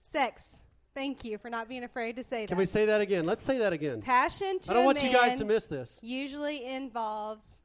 Sex. 0.00 0.62
Thank 0.94 1.24
you 1.24 1.38
for 1.38 1.48
not 1.48 1.68
being 1.70 1.84
afraid 1.84 2.16
to 2.16 2.22
say 2.22 2.40
Can 2.40 2.42
that. 2.42 2.48
Can 2.48 2.58
we 2.58 2.66
say 2.66 2.84
that 2.84 3.00
again? 3.00 3.24
Let's 3.24 3.42
say 3.42 3.58
that 3.58 3.72
again. 3.72 4.02
Passion 4.02 4.58
to 4.60 4.70
I 4.70 4.74
don't 4.74 4.84
want 4.84 5.02
you 5.02 5.10
guys 5.10 5.36
to 5.36 5.44
miss 5.46 5.66
this. 5.66 5.98
usually 6.02 6.66
involves 6.66 7.62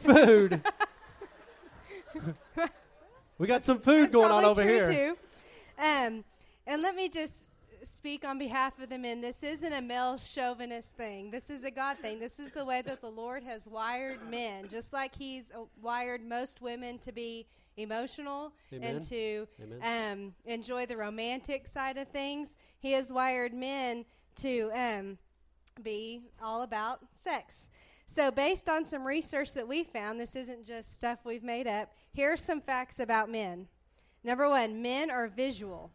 Food. 0.00 0.62
we 3.38 3.46
got 3.46 3.64
some 3.64 3.80
food 3.80 4.04
That's 4.04 4.12
going 4.12 4.30
on 4.30 4.44
over 4.44 4.62
true 4.62 4.70
here. 4.70 4.84
Too. 4.84 5.16
Um, 5.78 6.24
and 6.66 6.82
let 6.82 6.94
me 6.94 7.08
just 7.08 7.47
speak 7.82 8.26
on 8.26 8.38
behalf 8.38 8.78
of 8.80 8.88
the 8.88 8.98
men. 8.98 9.20
This 9.20 9.42
isn't 9.42 9.72
a 9.72 9.80
male 9.80 10.16
chauvinist 10.16 10.96
thing. 10.96 11.30
This 11.30 11.50
is 11.50 11.64
a 11.64 11.70
God 11.70 11.98
thing. 11.98 12.18
This 12.18 12.38
is 12.38 12.50
the 12.50 12.64
way 12.64 12.82
that 12.82 13.00
the 13.00 13.08
Lord 13.08 13.42
has 13.44 13.68
wired 13.68 14.18
men, 14.30 14.68
just 14.68 14.92
like 14.92 15.14
He's 15.14 15.50
uh, 15.52 15.62
wired 15.80 16.24
most 16.24 16.60
women 16.60 16.98
to 17.00 17.12
be 17.12 17.46
emotional 17.76 18.52
Amen. 18.72 18.96
and 18.96 19.02
to 19.04 19.46
um, 19.82 20.34
enjoy 20.44 20.86
the 20.86 20.96
romantic 20.96 21.66
side 21.66 21.96
of 21.96 22.08
things. 22.08 22.56
He 22.80 22.92
has 22.92 23.12
wired 23.12 23.54
men 23.54 24.04
to 24.36 24.70
um, 24.74 25.18
be 25.82 26.22
all 26.42 26.62
about 26.62 27.00
sex. 27.12 27.70
So, 28.06 28.30
based 28.30 28.68
on 28.68 28.86
some 28.86 29.06
research 29.06 29.52
that 29.54 29.68
we 29.68 29.84
found, 29.84 30.18
this 30.18 30.34
isn't 30.34 30.64
just 30.64 30.94
stuff 30.94 31.20
we've 31.24 31.44
made 31.44 31.66
up. 31.66 31.92
Here 32.12 32.32
are 32.32 32.38
some 32.38 32.60
facts 32.60 33.00
about 33.00 33.30
men. 33.30 33.68
Number 34.24 34.48
one, 34.48 34.80
men 34.82 35.10
are 35.10 35.28
visual. 35.28 35.92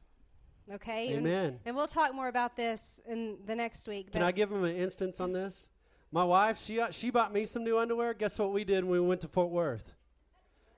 Okay? 0.71 1.13
And- 1.13 1.27
Amen. 1.27 1.59
And, 1.65 1.75
we'll 1.75 1.87
talk 1.87 2.13
more 2.13 2.27
about 2.27 2.55
this 2.55 3.01
in 3.07 3.37
the 3.45 3.55
next 3.55 3.87
week. 3.87 4.11
Can 4.11 4.23
I 4.23 4.31
give 4.31 4.49
them 4.49 4.63
an 4.63 4.75
instance 4.75 5.19
on 5.19 5.33
this? 5.33 5.69
My 6.11 6.23
wife, 6.23 6.61
she 6.61 6.79
uh, 6.79 6.91
she 6.91 7.09
bought 7.09 7.33
me 7.33 7.43
some 7.43 7.63
new 7.63 7.79
underwear. 7.79 8.13
Guess 8.13 8.37
what 8.37 8.53
we 8.53 8.63
did 8.63 8.83
when 8.83 9.01
we 9.01 9.07
went 9.07 9.21
to 9.21 9.27
Fort 9.27 9.49
Worth? 9.49 9.93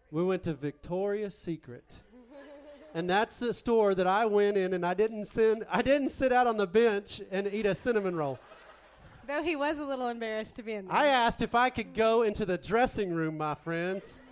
We 0.10 0.24
went 0.24 0.44
to 0.44 0.54
Victoria's 0.54 1.38
Secret. 1.38 2.00
and 2.96 3.10
that's 3.10 3.40
the 3.40 3.54
store 3.54 3.94
that 3.96 4.08
I 4.08 4.26
went 4.28 4.56
in 4.56 4.74
and 4.74 4.86
I 4.86 4.94
didn't 4.94 5.26
send 5.26 5.66
I 5.70 5.82
didn't 5.82 6.10
sit 6.10 6.32
out 6.32 6.48
on 6.48 6.56
the 6.56 6.66
bench 6.68 7.22
and 7.32 7.48
eat 7.48 7.66
a 7.66 7.76
cinnamon 7.76 8.16
roll. 8.16 8.40
Though 9.28 9.44
he 9.44 9.56
was 9.56 9.80
a 9.80 9.84
little 9.84 10.08
embarrassed 10.08 10.56
to 10.58 10.64
be 10.64 10.74
in 10.74 10.88
there. 10.88 10.96
I 10.96 11.08
asked 11.08 11.42
if 11.42 11.54
I 11.54 11.70
could 11.70 11.94
go 11.94 12.22
into 12.22 12.46
the 12.46 12.58
dressing 12.58 13.14
room, 13.14 13.38
my 13.38 13.56
friends. 13.56 14.20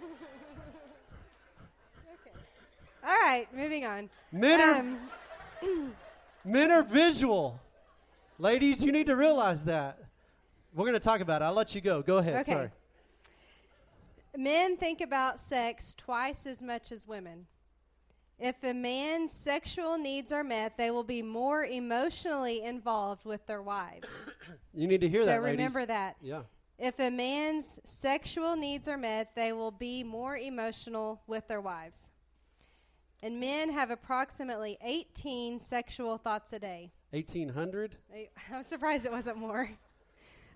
Okay. 2.06 2.38
All 3.06 3.22
right, 3.24 3.48
moving 3.54 3.86
on. 3.86 4.10
Men 4.32 4.62
Um, 4.62 4.98
Men 6.46 6.72
are 6.72 6.84
visual. 6.84 7.60
Ladies, 8.40 8.84
you 8.84 8.92
need 8.92 9.08
to 9.08 9.16
realize 9.16 9.66
that. 9.66 10.00
We're 10.74 10.86
going 10.86 10.94
to 10.94 11.00
talk 11.00 11.22
about 11.22 11.42
it. 11.42 11.46
I'll 11.46 11.54
let 11.54 11.76
you 11.76 11.82
go. 11.82 12.02
Go 12.02 12.18
ahead. 12.18 12.38
Okay. 12.42 12.52
Sorry. 12.52 12.70
Men 14.36 14.78
think 14.78 15.02
about 15.02 15.40
sex 15.40 15.94
twice 15.96 16.48
as 16.48 16.64
much 16.64 16.92
as 16.92 17.08
women. 17.08 17.46
If 18.40 18.64
a 18.64 18.74
man's 18.74 19.32
sexual 19.32 19.98
needs 19.98 20.32
are 20.32 20.44
met, 20.44 20.76
they 20.76 20.90
will 20.90 21.04
be 21.04 21.22
more 21.22 21.66
emotionally 21.66 22.64
involved 22.64 23.26
with 23.26 23.46
their 23.46 23.62
wives. 23.62 24.10
You 24.76 24.88
need 24.88 25.02
to 25.02 25.08
hear 25.08 25.22
so 25.22 25.28
that, 25.28 25.44
ladies. 25.44 25.58
remember 25.60 25.86
that. 25.86 26.16
Yeah. 26.20 26.42
If 26.80 27.00
a 27.00 27.12
man's 27.12 27.80
sexual 27.84 28.56
needs 28.56 28.88
are 28.88 28.98
met, 28.98 29.36
they 29.36 29.54
will 29.54 29.70
be 29.70 30.04
more 30.04 30.36
emotional 30.36 31.22
with 31.28 31.48
their 31.48 31.62
wives. 31.62 32.12
And 33.24 33.40
men 33.40 33.72
have 33.72 33.90
approximately 33.90 34.78
18 34.84 35.58
sexual 35.58 36.18
thoughts 36.18 36.52
a 36.52 36.60
day. 36.60 36.92
1800? 37.12 37.96
I- 38.14 38.28
I'm 38.54 38.64
surprised 38.64 39.06
it 39.06 39.14
wasn't 39.14 39.38
more. 39.38 39.70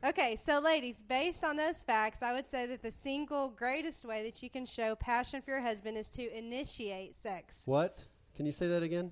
Okay, 0.03 0.35
so 0.35 0.59
ladies, 0.59 1.01
based 1.01 1.45
on 1.45 1.55
those 1.55 1.81
facts, 1.81 2.21
I 2.21 2.33
would 2.33 2.45
say 2.45 2.67
that 2.67 2.81
the 2.83 2.91
single 2.91 3.51
greatest 3.51 4.03
way 4.03 4.21
that 4.23 4.43
you 4.43 4.49
can 4.49 4.65
show 4.65 4.95
passion 4.95 5.41
for 5.41 5.51
your 5.51 5.61
husband 5.61 5.97
is 5.97 6.09
to 6.09 6.37
initiate 6.37 7.15
sex. 7.15 7.63
What? 7.65 8.03
Can 8.35 8.45
you 8.45 8.51
say 8.51 8.67
that 8.67 8.83
again? 8.83 9.11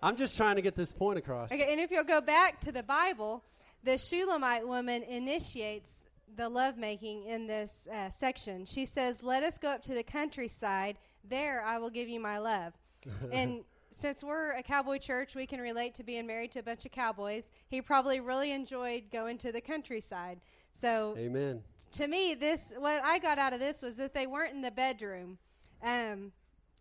I'm 0.00 0.14
just 0.14 0.36
trying 0.36 0.54
to 0.54 0.62
get 0.62 0.76
this 0.76 0.92
point 0.92 1.18
across. 1.18 1.50
Okay, 1.50 1.66
and 1.72 1.80
if 1.80 1.90
you'll 1.90 2.04
go 2.04 2.20
back 2.20 2.60
to 2.60 2.70
the 2.70 2.84
Bible, 2.84 3.42
the 3.82 3.98
Shulamite 3.98 4.66
woman 4.66 5.02
initiates 5.02 6.06
the 6.36 6.48
lovemaking 6.48 7.24
in 7.24 7.48
this 7.48 7.88
uh, 7.92 8.08
section. 8.08 8.64
She 8.64 8.84
says, 8.84 9.24
Let 9.24 9.42
us 9.42 9.58
go 9.58 9.70
up 9.70 9.82
to 9.82 9.94
the 9.94 10.04
countryside. 10.04 10.96
There 11.28 11.62
I 11.64 11.78
will 11.78 11.90
give 11.90 12.08
you 12.08 12.20
my 12.20 12.38
love. 12.38 12.72
and 13.32 13.64
since 13.90 14.22
we're 14.22 14.52
a 14.52 14.62
cowboy 14.62 14.98
church, 14.98 15.34
we 15.34 15.46
can 15.46 15.60
relate 15.60 15.94
to 15.94 16.02
being 16.02 16.26
married 16.26 16.52
to 16.52 16.60
a 16.60 16.62
bunch 16.62 16.84
of 16.84 16.92
cowboys. 16.92 17.50
He 17.68 17.80
probably 17.80 18.20
really 18.20 18.52
enjoyed 18.52 19.04
going 19.10 19.38
to 19.38 19.52
the 19.52 19.60
countryside. 19.60 20.40
So 20.72 21.14
Amen. 21.18 21.62
to 21.92 22.06
me, 22.06 22.34
this 22.34 22.72
what 22.78 23.02
I 23.04 23.18
got 23.18 23.38
out 23.38 23.52
of 23.52 23.60
this 23.60 23.82
was 23.82 23.96
that 23.96 24.14
they 24.14 24.26
weren't 24.26 24.54
in 24.54 24.62
the 24.62 24.70
bedroom, 24.70 25.38
um, 25.82 26.32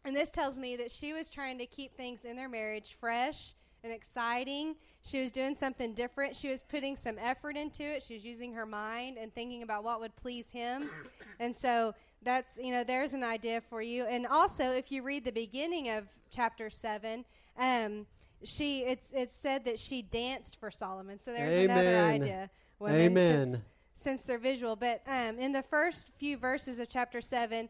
and 0.06 0.16
this 0.16 0.30
tells 0.30 0.60
me 0.60 0.76
that 0.76 0.92
she 0.92 1.14
was 1.14 1.30
trying 1.30 1.58
to 1.58 1.66
keep 1.66 1.96
things 1.96 2.24
in 2.24 2.36
their 2.36 2.50
marriage 2.50 2.94
fresh 2.94 3.54
and 3.84 3.94
exciting. 3.94 4.76
She 5.04 5.22
was 5.22 5.32
doing 5.32 5.56
something 5.56 5.94
different. 5.94 6.36
She 6.36 6.50
was 6.50 6.64
putting 6.64 6.96
some 6.96 7.18
effort 7.20 7.56
into 7.56 7.84
it. 7.84 8.04
She 8.04 8.16
was 8.16 8.26
using 8.26 8.54
her 8.54 8.66
mind 8.66 9.18
and 9.18 9.34
thinking 9.34 9.64
about 9.64 9.84
what 9.84 10.00
would 10.00 10.16
please 10.16 10.52
him, 10.52 10.90
and 11.40 11.56
so 11.56 11.94
that's 12.24 12.58
you 12.62 12.72
know 12.72 12.84
there's 12.84 13.14
an 13.14 13.24
idea 13.24 13.62
for 13.62 13.82
you. 13.82 14.06
And 14.06 14.28
also, 14.28 14.72
if 14.72 14.92
you 14.92 15.04
read 15.04 15.24
the 15.26 15.32
beginning 15.32 15.90
of 15.90 16.06
chapter 16.30 16.70
seven. 16.70 17.26
Um, 17.58 18.06
she 18.44 18.84
it's 18.84 19.12
it's 19.16 19.34
said 19.34 19.66
that 19.66 19.80
she 19.80 20.04
danced 20.04 20.60
for 20.60 20.70
Solomon. 20.70 21.18
So 21.18 21.34
there's 21.34 21.56
another 21.56 21.98
idea. 22.00 22.50
women, 22.80 23.02
Amen. 23.02 23.46
since- 23.46 23.62
since 23.98 24.22
they're 24.22 24.38
visual. 24.38 24.76
But 24.76 25.02
um, 25.08 25.40
in 25.40 25.52
the 25.52 25.64
first 25.64 26.12
few 26.18 26.38
verses 26.38 26.80
of 26.80 26.88
chapter 26.88 27.20
7, 27.20 27.68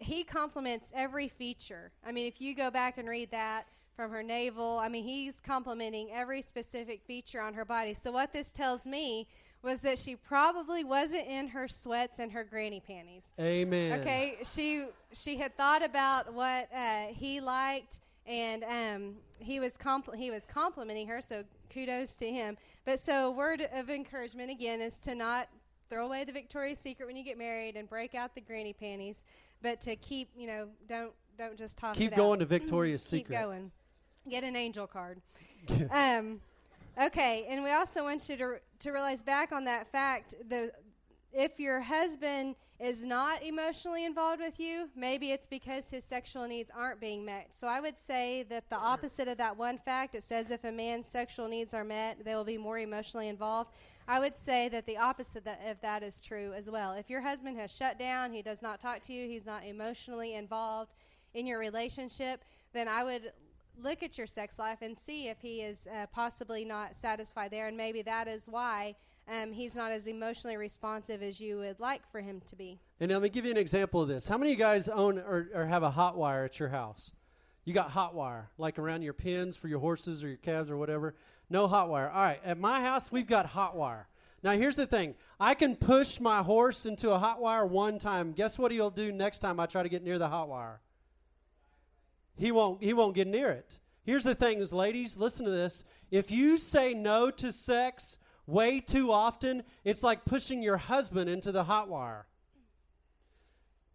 he 0.00 0.24
compliments 0.24 0.92
every 0.94 1.28
feature. 1.28 1.92
I 2.04 2.12
mean, 2.12 2.26
if 2.26 2.40
you 2.40 2.54
go 2.54 2.70
back 2.70 2.98
and 2.98 3.08
read 3.08 3.30
that 3.30 3.66
from 3.98 4.12
her 4.12 4.22
navel, 4.22 4.78
I 4.78 4.88
mean, 4.88 5.02
he's 5.02 5.40
complimenting 5.40 6.12
every 6.12 6.40
specific 6.40 7.02
feature 7.02 7.42
on 7.42 7.52
her 7.54 7.64
body. 7.64 7.94
So, 7.94 8.12
what 8.12 8.32
this 8.32 8.52
tells 8.52 8.86
me 8.86 9.26
was 9.60 9.80
that 9.80 9.98
she 9.98 10.14
probably 10.14 10.84
wasn't 10.84 11.26
in 11.26 11.48
her 11.48 11.66
sweats 11.66 12.20
and 12.20 12.30
her 12.30 12.44
granny 12.44 12.78
panties. 12.78 13.32
Amen. 13.40 13.98
Okay, 13.98 14.36
she 14.44 14.86
she 15.12 15.36
had 15.36 15.56
thought 15.56 15.84
about 15.84 16.32
what 16.32 16.68
uh, 16.72 17.06
he 17.08 17.40
liked, 17.40 17.98
and 18.24 18.62
um, 18.62 19.14
he 19.40 19.58
was 19.58 19.76
compl- 19.76 20.14
he 20.14 20.30
was 20.30 20.46
complimenting 20.46 21.08
her. 21.08 21.20
So 21.20 21.42
kudos 21.68 22.14
to 22.16 22.30
him. 22.30 22.56
But 22.84 23.00
so 23.00 23.32
word 23.32 23.66
of 23.74 23.90
encouragement 23.90 24.48
again 24.52 24.80
is 24.80 25.00
to 25.00 25.16
not 25.16 25.48
throw 25.90 26.06
away 26.06 26.22
the 26.22 26.32
Victoria's 26.32 26.78
Secret 26.78 27.06
when 27.06 27.16
you 27.16 27.24
get 27.24 27.36
married 27.36 27.74
and 27.74 27.88
break 27.88 28.14
out 28.14 28.36
the 28.36 28.40
granny 28.42 28.74
panties, 28.74 29.24
but 29.60 29.80
to 29.80 29.96
keep 29.96 30.28
you 30.36 30.46
know 30.46 30.68
don't 30.86 31.10
don't 31.36 31.56
just 31.58 31.76
toss 31.76 31.96
Keep 31.96 32.12
it 32.12 32.16
going 32.16 32.34
out. 32.34 32.40
to 32.40 32.46
Victoria's 32.46 33.02
Keep 33.10 33.26
Secret. 33.26 33.40
going. 33.40 33.72
Get 34.28 34.44
an 34.44 34.56
angel 34.56 34.86
card. 34.86 35.20
um, 35.90 36.40
Okay, 37.00 37.46
and 37.48 37.62
we 37.62 37.70
also 37.70 38.02
want 38.02 38.28
you 38.28 38.36
to 38.36 38.60
to 38.80 38.90
realize 38.90 39.22
back 39.22 39.52
on 39.52 39.64
that 39.64 39.90
fact 39.92 40.34
the 40.48 40.72
if 41.32 41.60
your 41.60 41.80
husband 41.80 42.56
is 42.80 43.06
not 43.06 43.42
emotionally 43.44 44.04
involved 44.04 44.40
with 44.40 44.58
you, 44.58 44.88
maybe 44.96 45.30
it's 45.30 45.46
because 45.46 45.90
his 45.90 46.02
sexual 46.02 46.48
needs 46.48 46.70
aren't 46.76 47.00
being 47.00 47.24
met. 47.24 47.48
So 47.50 47.68
I 47.68 47.80
would 47.80 47.96
say 47.96 48.44
that 48.48 48.68
the 48.70 48.76
opposite 48.76 49.28
of 49.28 49.36
that 49.38 49.56
one 49.56 49.78
fact, 49.78 50.14
it 50.14 50.22
says 50.22 50.50
if 50.50 50.64
a 50.64 50.72
man's 50.72 51.06
sexual 51.06 51.48
needs 51.48 51.74
are 51.74 51.84
met, 51.84 52.24
they 52.24 52.34
will 52.34 52.44
be 52.44 52.58
more 52.58 52.78
emotionally 52.78 53.28
involved. 53.28 53.70
I 54.08 54.18
would 54.20 54.36
say 54.36 54.68
that 54.70 54.86
the 54.86 54.96
opposite 54.96 55.46
of 55.46 55.80
that 55.82 56.02
is 56.02 56.20
true 56.20 56.52
as 56.54 56.70
well. 56.70 56.92
If 56.92 57.10
your 57.10 57.20
husband 57.20 57.58
has 57.58 57.72
shut 57.72 57.98
down, 57.98 58.32
he 58.32 58.42
does 58.42 58.62
not 58.62 58.80
talk 58.80 59.02
to 59.02 59.12
you, 59.12 59.28
he's 59.28 59.44
not 59.46 59.64
emotionally 59.64 60.34
involved 60.34 60.94
in 61.34 61.46
your 61.46 61.58
relationship, 61.58 62.44
then 62.72 62.88
I 62.88 63.04
would 63.04 63.32
look 63.78 64.02
at 64.02 64.18
your 64.18 64.26
sex 64.26 64.58
life 64.58 64.78
and 64.82 64.96
see 64.96 65.28
if 65.28 65.40
he 65.40 65.62
is 65.62 65.86
uh, 65.94 66.06
possibly 66.06 66.64
not 66.64 66.94
satisfied 66.94 67.50
there, 67.50 67.68
and 67.68 67.76
maybe 67.76 68.02
that 68.02 68.28
is 68.28 68.46
why 68.48 68.94
um, 69.30 69.52
he's 69.52 69.76
not 69.76 69.92
as 69.92 70.06
emotionally 70.06 70.56
responsive 70.56 71.22
as 71.22 71.40
you 71.40 71.58
would 71.58 71.78
like 71.80 72.06
for 72.10 72.20
him 72.20 72.40
to 72.46 72.56
be. 72.56 72.80
And 73.00 73.10
let 73.10 73.22
me 73.22 73.28
give 73.28 73.44
you 73.44 73.50
an 73.50 73.56
example 73.56 74.02
of 74.02 74.08
this. 74.08 74.26
How 74.26 74.38
many 74.38 74.52
of 74.52 74.58
you 74.58 74.64
guys 74.64 74.88
own 74.88 75.18
or, 75.18 75.48
or 75.54 75.66
have 75.66 75.82
a 75.82 75.90
hot 75.90 76.16
wire 76.16 76.44
at 76.44 76.58
your 76.58 76.70
house? 76.70 77.12
You 77.64 77.74
got 77.74 77.90
hot 77.90 78.14
wire, 78.14 78.48
like 78.56 78.78
around 78.78 79.02
your 79.02 79.12
pins 79.12 79.56
for 79.56 79.68
your 79.68 79.80
horses 79.80 80.24
or 80.24 80.28
your 80.28 80.38
calves 80.38 80.70
or 80.70 80.76
whatever. 80.78 81.14
No 81.50 81.66
hot 81.66 81.90
wire. 81.90 82.08
All 82.08 82.22
right, 82.22 82.40
at 82.44 82.58
my 82.58 82.80
house, 82.80 83.12
we've 83.12 83.26
got 83.26 83.46
hot 83.46 83.76
wire. 83.76 84.08
Now, 84.42 84.52
here's 84.52 84.76
the 84.76 84.86
thing 84.86 85.14
I 85.38 85.54
can 85.54 85.76
push 85.76 86.20
my 86.20 86.42
horse 86.42 86.86
into 86.86 87.10
a 87.10 87.18
hot 87.18 87.40
wire 87.40 87.66
one 87.66 87.98
time. 87.98 88.32
Guess 88.32 88.58
what 88.58 88.72
he'll 88.72 88.90
do 88.90 89.12
next 89.12 89.40
time 89.40 89.60
I 89.60 89.66
try 89.66 89.82
to 89.82 89.88
get 89.88 90.02
near 90.02 90.18
the 90.18 90.28
hot 90.28 90.48
wire? 90.48 90.80
He 92.38 92.52
won't, 92.52 92.82
he 92.82 92.92
won't 92.92 93.14
get 93.14 93.26
near 93.26 93.50
it. 93.50 93.78
Here's 94.04 94.24
the 94.24 94.34
thing, 94.34 94.60
is 94.60 94.72
ladies, 94.72 95.16
listen 95.16 95.44
to 95.44 95.50
this. 95.50 95.84
If 96.10 96.30
you 96.30 96.56
say 96.56 96.94
no 96.94 97.30
to 97.32 97.52
sex 97.52 98.18
way 98.46 98.80
too 98.80 99.12
often, 99.12 99.62
it's 99.84 100.02
like 100.02 100.24
pushing 100.24 100.62
your 100.62 100.78
husband 100.78 101.28
into 101.28 101.52
the 101.52 101.64
hot 101.64 101.88
wire. 101.88 102.26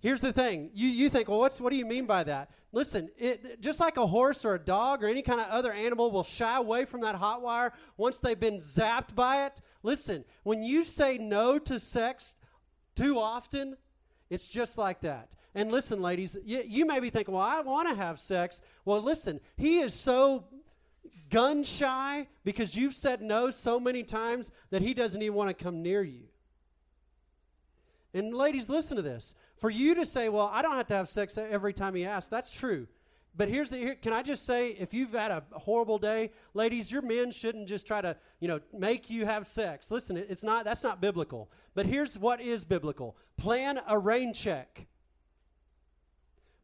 Here's 0.01 0.21
the 0.21 0.33
thing. 0.33 0.69
You, 0.73 0.89
you 0.89 1.09
think, 1.09 1.29
well, 1.29 1.39
what's, 1.39 1.61
what 1.61 1.71
do 1.71 1.77
you 1.77 1.85
mean 1.85 2.05
by 2.05 2.25
that? 2.25 2.51
Listen, 2.73 3.09
it, 3.17 3.61
just 3.61 3.79
like 3.79 3.95
a 3.95 4.05
horse 4.05 4.43
or 4.43 4.53
a 4.53 4.59
dog 4.59 5.01
or 5.01 5.07
any 5.07 5.21
kind 5.21 5.39
of 5.39 5.47
other 5.47 5.71
animal 5.71 6.11
will 6.11 6.25
shy 6.25 6.57
away 6.57 6.83
from 6.83 7.01
that 7.01 7.15
hot 7.15 7.41
wire 7.41 7.71
once 7.95 8.19
they've 8.19 8.39
been 8.39 8.57
zapped 8.57 9.15
by 9.15 9.45
it. 9.45 9.61
Listen, 9.81 10.25
when 10.43 10.61
you 10.61 10.83
say 10.83 11.17
no 11.17 11.57
to 11.57 11.79
sex 11.79 12.35
too 12.95 13.17
often, 13.17 13.77
it's 14.29 14.47
just 14.47 14.77
like 14.77 14.99
that. 15.01 15.31
And 15.55 15.71
listen, 15.71 16.01
ladies, 16.01 16.37
you, 16.43 16.63
you 16.65 16.85
may 16.85 16.99
be 16.99 17.09
thinking, 17.09 17.33
well, 17.33 17.43
I 17.43 17.61
want 17.61 17.87
to 17.87 17.95
have 17.95 18.19
sex. 18.19 18.61
Well, 18.85 19.01
listen, 19.01 19.39
he 19.55 19.79
is 19.79 19.93
so 19.93 20.45
gun 21.29 21.63
shy 21.63 22.27
because 22.43 22.75
you've 22.75 22.95
said 22.95 23.21
no 23.21 23.49
so 23.49 23.79
many 23.79 24.03
times 24.03 24.51
that 24.71 24.81
he 24.81 24.93
doesn't 24.93 25.21
even 25.21 25.35
want 25.35 25.55
to 25.55 25.63
come 25.63 25.81
near 25.81 26.01
you. 26.03 26.23
And 28.13 28.33
ladies, 28.33 28.69
listen 28.69 28.97
to 28.97 29.03
this. 29.03 29.35
For 29.57 29.69
you 29.69 29.95
to 29.95 30.05
say, 30.05 30.29
well, 30.29 30.49
I 30.51 30.61
don't 30.61 30.75
have 30.75 30.87
to 30.87 30.95
have 30.95 31.09
sex 31.09 31.37
every 31.37 31.73
time 31.73 31.95
he 31.95 32.05
asks, 32.05 32.29
that's 32.29 32.49
true. 32.49 32.87
But 33.35 33.49
here's 33.49 33.71
the 33.71 33.77
here, 33.77 33.95
can 33.95 34.13
I 34.13 34.21
just 34.21 34.45
say 34.45 34.69
if 34.71 34.93
you've 34.93 35.13
had 35.13 35.31
a 35.31 35.43
horrible 35.53 35.97
day, 35.97 36.31
ladies, 36.53 36.91
your 36.91 37.01
men 37.01 37.31
shouldn't 37.31 37.67
just 37.67 37.87
try 37.87 37.99
to, 37.99 38.15
you 38.39 38.47
know, 38.47 38.59
make 38.71 39.09
you 39.09 39.25
have 39.25 39.47
sex. 39.47 39.89
Listen, 39.89 40.17
it's 40.17 40.43
not 40.43 40.65
that's 40.65 40.83
not 40.83 41.01
biblical. 41.01 41.49
But 41.73 41.87
here's 41.87 42.19
what 42.19 42.41
is 42.41 42.63
biblical. 42.63 43.17
Plan 43.37 43.81
a 43.87 43.97
rain 43.97 44.33
check. 44.33 44.85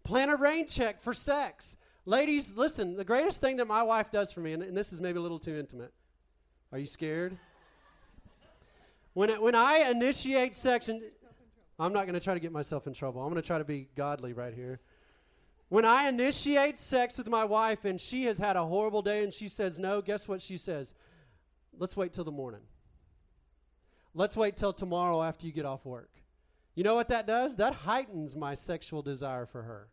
Plan 0.09 0.29
a 0.31 0.35
rain 0.35 0.65
check 0.65 1.03
for 1.03 1.13
sex. 1.13 1.77
Ladies, 2.03 2.55
listen, 2.55 2.95
the 2.95 3.03
greatest 3.03 3.41
thing 3.41 3.57
that 3.57 3.67
my 3.67 3.83
wife 3.83 4.09
does 4.11 4.31
for 4.31 4.39
me, 4.39 4.53
and, 4.53 4.63
and 4.63 4.75
this 4.75 4.91
is 4.91 4.99
maybe 4.99 5.19
a 5.19 5.21
little 5.21 5.37
too 5.37 5.55
intimate. 5.55 5.93
Are 6.71 6.79
you 6.79 6.87
scared? 6.87 7.37
When, 9.13 9.29
it, 9.29 9.39
when 9.39 9.53
I 9.53 9.87
initiate 9.91 10.55
sex, 10.55 10.89
and 10.89 11.03
I'm 11.77 11.93
not 11.93 12.07
going 12.07 12.15
to 12.15 12.19
try 12.19 12.33
to 12.33 12.39
get 12.39 12.51
myself 12.51 12.87
in 12.87 12.93
trouble. 12.93 13.21
I'm 13.21 13.29
going 13.29 13.39
to 13.39 13.45
try 13.45 13.59
to 13.59 13.63
be 13.63 13.87
godly 13.95 14.33
right 14.33 14.51
here. 14.51 14.79
When 15.67 15.85
I 15.85 16.07
initiate 16.07 16.79
sex 16.79 17.19
with 17.19 17.29
my 17.29 17.45
wife 17.45 17.85
and 17.85 18.01
she 18.01 18.25
has 18.25 18.39
had 18.39 18.55
a 18.55 18.65
horrible 18.65 19.03
day 19.03 19.23
and 19.23 19.31
she 19.31 19.47
says 19.47 19.77
no, 19.77 20.01
guess 20.01 20.27
what 20.27 20.41
she 20.41 20.57
says? 20.57 20.95
Let's 21.77 21.95
wait 21.95 22.13
till 22.13 22.23
the 22.23 22.31
morning. 22.31 22.61
Let's 24.15 24.35
wait 24.35 24.57
till 24.57 24.73
tomorrow 24.73 25.21
after 25.21 25.45
you 25.45 25.51
get 25.51 25.65
off 25.67 25.85
work. 25.85 26.09
You 26.73 26.83
know 26.83 26.95
what 26.95 27.09
that 27.09 27.27
does? 27.27 27.57
That 27.57 27.75
heightens 27.75 28.35
my 28.35 28.55
sexual 28.55 29.03
desire 29.03 29.45
for 29.45 29.61
her. 29.61 29.87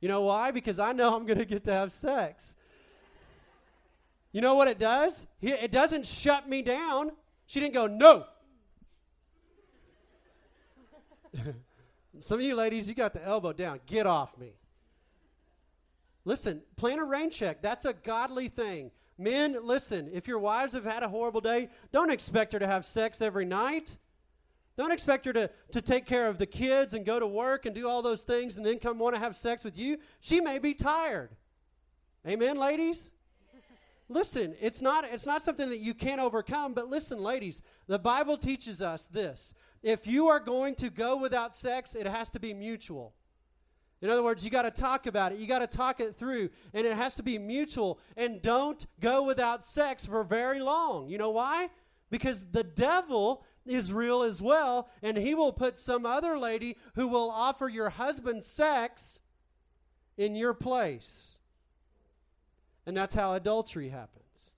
You 0.00 0.08
know 0.08 0.22
why? 0.22 0.50
Because 0.50 0.78
I 0.78 0.92
know 0.92 1.14
I'm 1.14 1.26
going 1.26 1.38
to 1.38 1.44
get 1.44 1.64
to 1.64 1.72
have 1.72 1.92
sex. 1.92 2.56
You 4.32 4.40
know 4.40 4.54
what 4.54 4.68
it 4.68 4.78
does? 4.78 5.26
It 5.42 5.72
doesn't 5.72 6.06
shut 6.06 6.48
me 6.48 6.62
down. 6.62 7.12
She 7.46 7.60
didn't 7.60 7.74
go, 7.74 7.86
no. 7.86 8.24
Some 12.18 12.38
of 12.38 12.44
you 12.44 12.54
ladies, 12.54 12.88
you 12.88 12.94
got 12.94 13.12
the 13.12 13.24
elbow 13.24 13.52
down. 13.52 13.80
Get 13.86 14.06
off 14.06 14.36
me. 14.38 14.52
Listen, 16.24 16.62
plan 16.76 16.98
a 16.98 17.04
rain 17.04 17.30
check. 17.30 17.62
That's 17.62 17.84
a 17.84 17.92
godly 17.92 18.48
thing. 18.48 18.90
Men, 19.18 19.56
listen, 19.62 20.08
if 20.12 20.28
your 20.28 20.38
wives 20.38 20.72
have 20.74 20.84
had 20.84 21.02
a 21.02 21.08
horrible 21.08 21.40
day, 21.40 21.68
don't 21.92 22.10
expect 22.10 22.52
her 22.52 22.58
to 22.58 22.66
have 22.66 22.84
sex 22.84 23.20
every 23.20 23.44
night. 23.44 23.98
Don't 24.76 24.92
expect 24.92 25.26
her 25.26 25.32
to, 25.32 25.50
to 25.72 25.82
take 25.82 26.06
care 26.06 26.28
of 26.28 26.38
the 26.38 26.46
kids 26.46 26.94
and 26.94 27.04
go 27.04 27.20
to 27.20 27.26
work 27.26 27.66
and 27.66 27.74
do 27.74 27.88
all 27.88 28.02
those 28.02 28.22
things 28.22 28.56
and 28.56 28.64
then 28.64 28.78
come 28.78 28.98
want 28.98 29.14
to 29.14 29.20
have 29.20 29.36
sex 29.36 29.64
with 29.64 29.76
you. 29.76 29.98
She 30.20 30.40
may 30.40 30.58
be 30.58 30.74
tired. 30.74 31.30
Amen, 32.26 32.56
ladies? 32.56 33.12
listen, 34.10 34.54
it's 34.60 34.82
not, 34.82 35.04
it's 35.04 35.24
not 35.24 35.42
something 35.42 35.70
that 35.70 35.78
you 35.78 35.94
can't 35.94 36.20
overcome, 36.20 36.74
but 36.74 36.88
listen, 36.88 37.22
ladies, 37.22 37.62
the 37.86 37.98
Bible 37.98 38.36
teaches 38.36 38.82
us 38.82 39.06
this. 39.06 39.54
If 39.82 40.06
you 40.06 40.28
are 40.28 40.40
going 40.40 40.74
to 40.76 40.90
go 40.90 41.16
without 41.16 41.54
sex, 41.54 41.94
it 41.94 42.06
has 42.06 42.28
to 42.30 42.40
be 42.40 42.52
mutual. 42.52 43.14
In 44.02 44.10
other 44.10 44.22
words, 44.22 44.44
you 44.44 44.50
got 44.50 44.62
to 44.62 44.70
talk 44.70 45.06
about 45.06 45.32
it. 45.32 45.38
You 45.38 45.46
got 45.46 45.60
to 45.60 45.66
talk 45.66 46.00
it 46.00 46.16
through, 46.16 46.50
and 46.74 46.86
it 46.86 46.94
has 46.94 47.14
to 47.16 47.22
be 47.22 47.38
mutual. 47.38 48.00
And 48.16 48.42
don't 48.42 48.86
go 48.98 49.22
without 49.22 49.64
sex 49.64 50.06
for 50.06 50.24
very 50.24 50.60
long. 50.60 51.08
You 51.08 51.18
know 51.18 51.30
why? 51.30 51.68
Because 52.10 52.46
the 52.46 52.64
devil 52.64 53.44
is 53.66 53.92
real 53.92 54.22
as 54.22 54.40
well, 54.40 54.88
and 55.02 55.16
he 55.16 55.34
will 55.34 55.52
put 55.52 55.76
some 55.76 56.06
other 56.06 56.38
lady 56.38 56.76
who 56.94 57.08
will 57.08 57.30
offer 57.30 57.68
your 57.68 57.90
husband 57.90 58.42
sex 58.42 59.20
in 60.16 60.34
your 60.34 60.54
place. 60.54 61.38
And 62.86 62.96
that's 62.96 63.14
how 63.14 63.34
adultery 63.34 63.88
happens. 63.88 64.52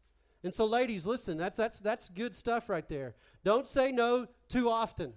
And 0.44 0.52
so, 0.52 0.64
ladies, 0.64 1.06
listen, 1.06 1.36
that's, 1.36 1.56
that's, 1.56 1.80
that's 1.80 2.08
good 2.08 2.34
stuff 2.34 2.68
right 2.68 2.88
there. 2.88 3.14
Don't 3.44 3.66
say 3.66 3.92
no 3.92 4.26
too 4.48 4.70
often 4.70 5.12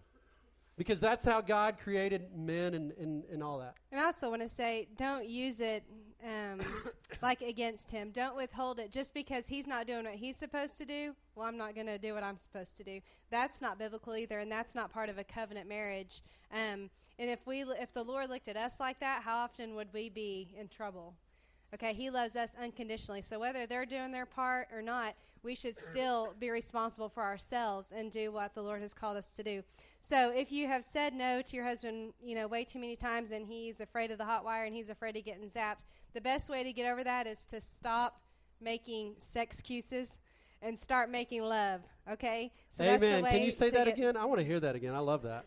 because 0.78 1.00
that's 1.00 1.24
how 1.24 1.42
God 1.42 1.78
created 1.80 2.36
men 2.36 2.74
and, 2.74 2.92
and, 2.94 3.24
and 3.32 3.42
all 3.42 3.60
that. 3.60 3.76
And 3.92 4.00
I 4.00 4.06
also 4.06 4.30
want 4.30 4.42
to 4.42 4.50
say, 4.50 4.88
don't 4.98 5.28
use 5.28 5.62
it 5.62 5.84
um, 6.24 6.60
like 7.22 7.42
against 7.42 7.92
him. 7.92 8.12
Don't 8.12 8.36
withhold 8.36 8.80
it 8.80 8.92
just 8.92 9.14
because 9.14 9.48
he's 9.48 9.68
not 9.68 9.88
doing 9.88 10.06
what 10.06 10.16
he's 10.16 10.36
supposed 10.36 10.78
to 10.78 10.86
do. 10.86 11.16
Well, 11.36 11.48
I'm 11.48 11.58
not 11.58 11.76
going 11.76 11.88
to 11.88 11.98
do 11.98 12.14
what 12.14 12.24
I'm 12.24 12.38
supposed 12.38 12.78
to 12.78 12.84
do. 12.84 13.00
That's 13.30 13.62
not 13.62 13.78
biblical 13.78 14.16
either, 14.16 14.40
and 14.40 14.52
that's 14.52 14.76
not 14.76 14.92
part 14.92 15.10
of 15.10 15.18
a 15.18 15.24
covenant 15.24 15.68
marriage. 15.68 16.22
Um, 16.52 16.90
and 17.18 17.30
if 17.30 17.48
we, 17.48 17.62
if 17.62 17.94
the 17.94 18.04
Lord 18.04 18.30
looked 18.30 18.48
at 18.48 18.58
us 18.58 18.80
like 18.80 19.00
that, 19.00 19.22
how 19.24 19.38
often 19.38 19.76
would 19.76 19.94
we 19.94 20.10
be 20.10 20.54
in 20.60 20.68
trouble? 20.68 21.16
Okay, 21.76 21.94
He 21.94 22.10
loves 22.10 22.36
us 22.36 22.52
unconditionally. 22.60 23.22
So 23.22 23.40
whether 23.40 23.66
they're 23.68 23.86
doing 23.86 24.12
their 24.12 24.26
part 24.26 24.70
or 24.74 24.82
not, 24.82 25.14
we 25.44 25.54
should 25.54 25.78
still 25.78 26.34
be 26.40 26.50
responsible 26.50 27.08
for 27.08 27.22
ourselves 27.22 27.94
and 27.96 28.10
do 28.10 28.32
what 28.32 28.56
the 28.56 28.64
Lord 28.64 28.82
has 28.82 28.96
called 28.96 29.16
us 29.16 29.30
to 29.30 29.44
do. 29.44 29.62
So 30.00 30.32
if 30.36 30.52
you 30.52 30.68
have 30.68 30.84
said 30.84 31.14
no 31.14 31.42
to 31.44 31.56
your 31.56 31.66
husband, 31.66 32.14
you 32.24 32.34
know, 32.34 32.48
way 32.48 32.64
too 32.64 32.80
many 32.80 32.96
times 32.96 33.32
and 33.32 33.46
he's 33.46 33.80
afraid 33.80 34.10
of 34.10 34.18
the 34.18 34.26
hot 34.26 34.44
wire 34.44 34.64
and 34.64 34.74
he's 34.74 34.90
afraid 34.90 35.16
of 35.18 35.24
getting 35.24 35.48
zapped, 35.48 35.86
the 36.14 36.22
best 36.22 36.50
way 36.50 36.64
to 36.64 36.74
get 36.74 36.92
over 36.92 37.04
that 37.04 37.28
is 37.28 37.46
to 37.46 37.62
stop 37.62 38.22
making 38.60 39.14
sex 39.20 39.60
excuses 39.60 40.20
and 40.64 40.78
start 40.78 41.12
making 41.12 41.44
love. 41.44 41.82
Okay? 42.12 42.52
So 42.70 42.84
Amen. 42.84 43.24
Can 43.24 43.42
you 43.42 43.52
say 43.52 43.70
that 43.70 43.88
again? 43.88 44.18
I 44.18 44.26
want 44.26 44.40
to 44.40 44.46
hear 44.46 44.60
that 44.60 44.76
again. 44.76 44.96
I 44.96 45.00
love 45.00 45.22
that. 45.24 45.46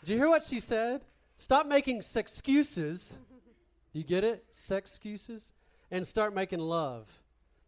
Did 0.00 0.12
you 0.12 0.16
hear 0.16 0.28
what 0.28 0.44
she 0.44 0.60
said? 0.60 1.02
Stop 1.36 1.66
making 1.66 2.00
sex 2.00 2.32
excuses. 2.32 3.18
Mm-hmm. 3.18 3.35
You 3.96 4.04
get 4.04 4.24
it? 4.24 4.44
Sex 4.50 4.90
excuses? 4.90 5.54
And 5.90 6.06
start 6.06 6.34
making 6.34 6.60
love. 6.60 7.08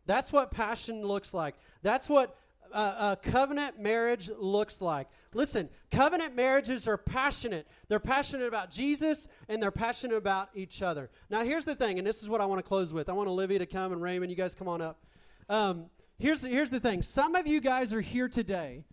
That's 0.04 0.30
what 0.30 0.50
passion 0.50 1.02
looks 1.02 1.32
like. 1.32 1.54
That's 1.82 2.06
what 2.06 2.36
uh, 2.70 3.16
a 3.22 3.30
covenant 3.30 3.80
marriage 3.80 4.28
looks 4.38 4.82
like. 4.82 5.08
Listen, 5.32 5.70
covenant 5.90 6.36
marriages 6.36 6.86
are 6.86 6.98
passionate. 6.98 7.66
They're 7.88 7.98
passionate 7.98 8.46
about 8.46 8.70
Jesus 8.70 9.26
and 9.48 9.62
they're 9.62 9.70
passionate 9.70 10.16
about 10.16 10.50
each 10.54 10.82
other. 10.82 11.08
Now, 11.30 11.44
here's 11.44 11.64
the 11.64 11.74
thing, 11.74 11.98
and 11.98 12.06
this 12.06 12.22
is 12.22 12.28
what 12.28 12.42
I 12.42 12.44
want 12.44 12.58
to 12.58 12.62
close 12.62 12.92
with. 12.92 13.08
I 13.08 13.12
want 13.12 13.30
Olivia 13.30 13.60
to 13.60 13.66
come 13.66 13.92
and 13.92 14.02
Raymond, 14.02 14.30
you 14.30 14.36
guys 14.36 14.54
come 14.54 14.68
on 14.68 14.82
up. 14.82 15.02
Um, 15.48 15.86
here's, 16.18 16.42
the, 16.42 16.48
here's 16.48 16.68
the 16.70 16.80
thing 16.80 17.00
some 17.00 17.36
of 17.36 17.46
you 17.46 17.60
guys 17.60 17.94
are 17.94 18.02
here 18.02 18.28
today, 18.28 18.84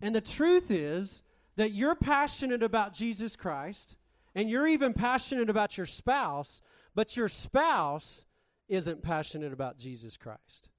and 0.00 0.14
the 0.14 0.20
truth 0.20 0.70
is 0.70 1.24
that 1.56 1.72
you're 1.72 1.96
passionate 1.96 2.62
about 2.62 2.94
Jesus 2.94 3.34
Christ, 3.34 3.96
and 4.34 4.48
you're 4.48 4.68
even 4.68 4.92
passionate 4.92 5.50
about 5.50 5.76
your 5.76 5.86
spouse, 5.86 6.62
but 6.94 7.16
your 7.16 7.28
spouse 7.28 8.26
isn't 8.68 9.02
passionate 9.02 9.52
about 9.52 9.78
Jesus 9.78 10.16
Christ. 10.16 10.70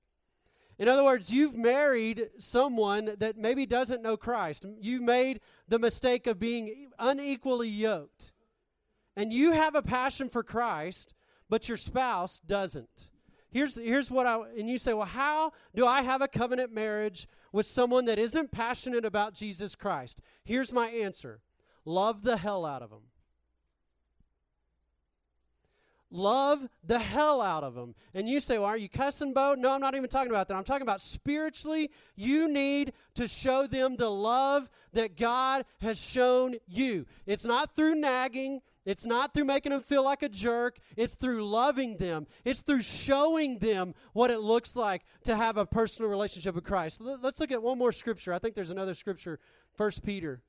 In 0.79 0.87
other 0.87 1.03
words, 1.03 1.31
you've 1.31 1.55
married 1.55 2.29
someone 2.39 3.11
that 3.19 3.37
maybe 3.37 3.65
doesn't 3.65 4.01
know 4.01 4.17
Christ. 4.17 4.65
You've 4.79 5.03
made 5.03 5.41
the 5.67 5.77
mistake 5.77 6.25
of 6.25 6.39
being 6.39 6.89
unequally 6.97 7.69
yoked. 7.69 8.31
And 9.15 9.31
you 9.31 9.51
have 9.51 9.75
a 9.75 9.81
passion 9.81 10.29
for 10.29 10.41
Christ, 10.41 11.13
but 11.49 11.67
your 11.67 11.77
spouse 11.77 12.39
doesn't. 12.39 13.09
Here's, 13.51 13.75
here's 13.75 14.09
what 14.09 14.25
I, 14.25 14.39
and 14.57 14.69
you 14.69 14.77
say, 14.77 14.93
well, 14.93 15.05
how 15.05 15.51
do 15.75 15.85
I 15.85 16.01
have 16.01 16.21
a 16.21 16.27
covenant 16.27 16.73
marriage 16.73 17.27
with 17.51 17.65
someone 17.65 18.05
that 18.05 18.17
isn't 18.17 18.51
passionate 18.51 19.03
about 19.03 19.33
Jesus 19.33 19.75
Christ? 19.75 20.21
Here's 20.45 20.71
my 20.71 20.87
answer 20.87 21.41
love 21.83 22.23
the 22.23 22.37
hell 22.37 22.65
out 22.65 22.81
of 22.81 22.89
them. 22.89 23.10
Love 26.11 26.67
the 26.83 26.99
hell 26.99 27.41
out 27.41 27.63
of 27.63 27.73
them. 27.73 27.95
And 28.13 28.27
you 28.27 28.41
say, 28.41 28.57
Well, 28.57 28.67
are 28.67 28.77
you 28.77 28.89
cussing, 28.89 29.33
Bo? 29.33 29.55
No, 29.55 29.71
I'm 29.71 29.79
not 29.79 29.95
even 29.95 30.09
talking 30.09 30.29
about 30.29 30.49
that. 30.49 30.55
I'm 30.55 30.65
talking 30.65 30.81
about 30.81 31.01
spiritually, 31.01 31.89
you 32.15 32.49
need 32.49 32.93
to 33.15 33.27
show 33.27 33.65
them 33.65 33.95
the 33.95 34.09
love 34.09 34.69
that 34.93 35.15
God 35.15 35.65
has 35.79 35.97
shown 35.97 36.55
you. 36.67 37.05
It's 37.25 37.45
not 37.45 37.73
through 37.75 37.95
nagging, 37.95 38.61
it's 38.85 39.05
not 39.05 39.33
through 39.33 39.45
making 39.45 39.71
them 39.71 39.81
feel 39.81 40.03
like 40.03 40.23
a 40.23 40.29
jerk. 40.29 40.79
It's 40.97 41.13
through 41.13 41.47
loving 41.47 41.97
them. 41.97 42.25
It's 42.43 42.61
through 42.61 42.81
showing 42.81 43.59
them 43.59 43.93
what 44.13 44.31
it 44.31 44.39
looks 44.39 44.75
like 44.75 45.03
to 45.23 45.35
have 45.35 45.57
a 45.57 45.65
personal 45.65 46.09
relationship 46.09 46.55
with 46.55 46.63
Christ. 46.63 46.99
Let's 46.99 47.39
look 47.39 47.51
at 47.51 47.61
one 47.61 47.77
more 47.77 47.91
scripture. 47.91 48.33
I 48.33 48.39
think 48.39 48.55
there's 48.55 48.71
another 48.71 48.95
scripture, 48.95 49.39
First 49.77 50.03
Peter. 50.03 50.41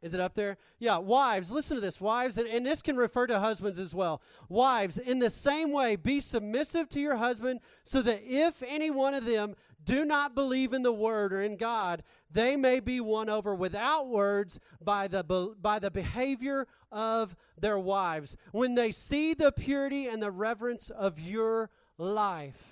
Is 0.00 0.14
it 0.14 0.20
up 0.20 0.34
there? 0.34 0.58
Yeah, 0.78 0.98
wives, 0.98 1.50
listen 1.50 1.76
to 1.76 1.80
this. 1.80 2.00
Wives, 2.00 2.38
and, 2.38 2.46
and, 2.46 2.64
this 2.64 2.82
can 2.82 2.96
refer 2.96 3.26
to 3.26 3.40
husbands 3.40 3.80
as 3.80 3.94
well. 3.94 4.22
Wives, 4.48 4.96
in 4.96 5.18
the 5.18 5.30
same 5.30 5.72
way, 5.72 5.96
be 5.96 6.20
submissive 6.20 6.88
to 6.90 7.00
your 7.00 7.16
husband, 7.16 7.60
so 7.82 8.00
that 8.02 8.22
if 8.24 8.62
any 8.62 8.90
one 8.90 9.14
of 9.14 9.24
them 9.24 9.56
do 9.84 10.04
not 10.04 10.36
believe 10.36 10.72
in 10.72 10.82
the 10.82 10.92
word 10.92 11.32
or 11.32 11.42
in 11.42 11.56
God, 11.56 12.04
they 12.30 12.56
may 12.56 12.78
be 12.78 13.00
won 13.00 13.28
over 13.28 13.54
without 13.54 14.08
words 14.08 14.60
by 14.80 15.08
the, 15.08 15.24
by 15.60 15.80
the 15.80 15.90
behavior 15.90 16.68
of 16.92 17.34
their 17.58 17.78
wives. 17.78 18.36
When 18.52 18.76
they 18.76 18.92
see 18.92 19.34
the 19.34 19.50
purity 19.50 20.06
and 20.06 20.22
the 20.22 20.30
reverence 20.30 20.90
of 20.90 21.18
your 21.18 21.70
life, 21.96 22.67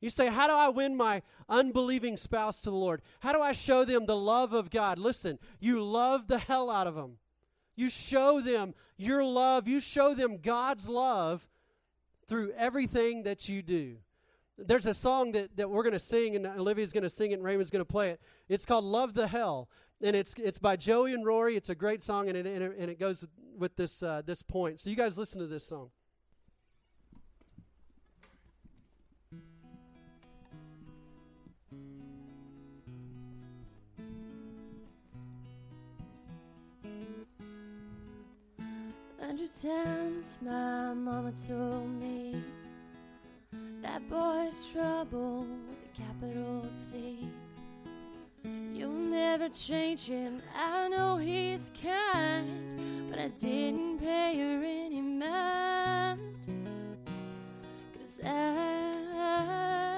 you 0.00 0.10
say, 0.10 0.28
How 0.28 0.46
do 0.46 0.52
I 0.52 0.68
win 0.68 0.96
my 0.96 1.22
unbelieving 1.48 2.16
spouse 2.16 2.60
to 2.62 2.70
the 2.70 2.76
Lord? 2.76 3.02
How 3.20 3.32
do 3.32 3.40
I 3.40 3.52
show 3.52 3.84
them 3.84 4.06
the 4.06 4.16
love 4.16 4.52
of 4.52 4.70
God? 4.70 4.98
Listen, 4.98 5.38
you 5.60 5.82
love 5.82 6.26
the 6.26 6.38
hell 6.38 6.70
out 6.70 6.86
of 6.86 6.94
them. 6.94 7.18
You 7.74 7.88
show 7.88 8.40
them 8.40 8.74
your 8.96 9.24
love. 9.24 9.68
You 9.68 9.80
show 9.80 10.14
them 10.14 10.38
God's 10.38 10.88
love 10.88 11.46
through 12.26 12.52
everything 12.52 13.24
that 13.24 13.48
you 13.48 13.62
do. 13.62 13.96
There's 14.58 14.86
a 14.86 14.94
song 14.94 15.32
that, 15.32 15.56
that 15.56 15.68
we're 15.68 15.82
going 15.82 15.92
to 15.92 15.98
sing, 15.98 16.34
and 16.34 16.46
Olivia's 16.46 16.92
going 16.92 17.02
to 17.02 17.10
sing 17.10 17.32
it, 17.32 17.34
and 17.34 17.44
Raymond's 17.44 17.70
going 17.70 17.84
to 17.84 17.90
play 17.90 18.10
it. 18.10 18.20
It's 18.48 18.64
called 18.64 18.84
Love 18.84 19.12
the 19.12 19.26
Hell. 19.26 19.68
And 20.02 20.16
it's, 20.16 20.34
it's 20.38 20.58
by 20.58 20.76
Joey 20.76 21.12
and 21.12 21.24
Rory. 21.24 21.56
It's 21.56 21.68
a 21.68 21.74
great 21.74 22.02
song, 22.02 22.28
and 22.28 22.36
it, 22.36 22.46
and 22.46 22.62
it, 22.62 22.76
and 22.78 22.90
it 22.90 22.98
goes 22.98 23.24
with, 23.56 23.76
this, 23.76 24.02
uh, 24.02 24.22
this 24.24 24.42
point. 24.42 24.80
So 24.80 24.88
you 24.88 24.96
guys 24.96 25.18
listen 25.18 25.40
to 25.40 25.46
this 25.46 25.66
song. 25.66 25.90
Hundred 39.36 39.60
times 39.60 40.38
my 40.40 40.94
mama 40.94 41.30
told 41.46 41.90
me 42.00 42.42
that 43.82 44.00
boy's 44.08 44.70
trouble 44.72 45.46
with 45.68 45.78
a 45.84 46.02
capital 46.02 46.66
T. 46.90 47.28
You'll 48.72 48.92
never 48.92 49.50
change 49.50 50.06
him, 50.06 50.40
I 50.56 50.88
know 50.88 51.18
he's 51.18 51.70
kind, 51.82 53.10
but 53.10 53.18
I 53.18 53.28
didn't 53.28 53.98
pay 53.98 54.38
her 54.38 54.62
any 54.64 55.02
mind. 55.02 56.18
Cause 57.98 58.20
I 58.24 59.95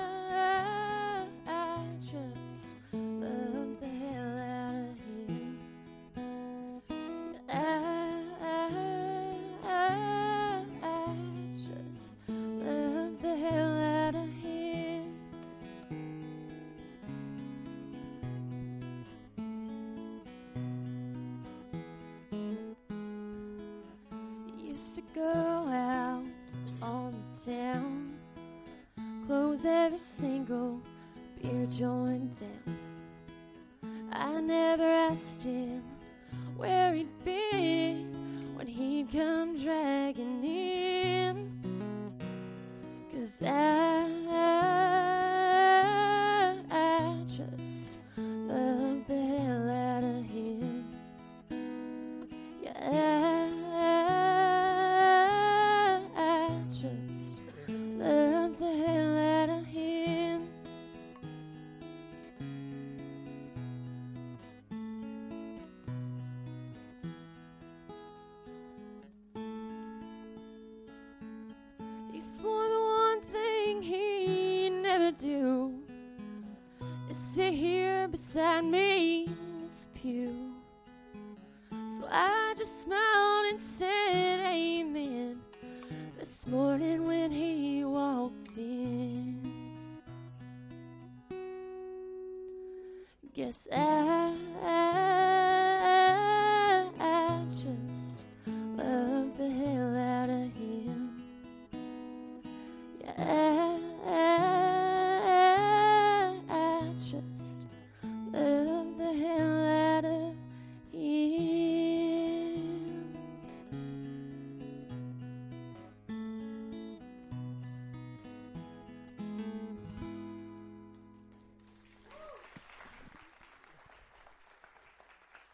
go 25.15 25.69
out 25.71 26.25
on 26.83 27.15
the 27.45 27.53
town, 27.53 28.15
close 29.27 29.65
every 29.65 29.99
single 29.99 30.81
beer 31.41 31.67
joint 31.67 32.37
down. 32.37 32.78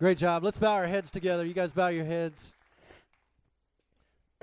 Great 0.04 0.18
job. 0.18 0.44
Let's 0.44 0.58
bow 0.58 0.74
our 0.74 0.86
heads 0.86 1.10
together. 1.10 1.46
You 1.46 1.54
guys 1.54 1.72
bow 1.72 1.88
your 1.88 2.04
heads. 2.04 2.52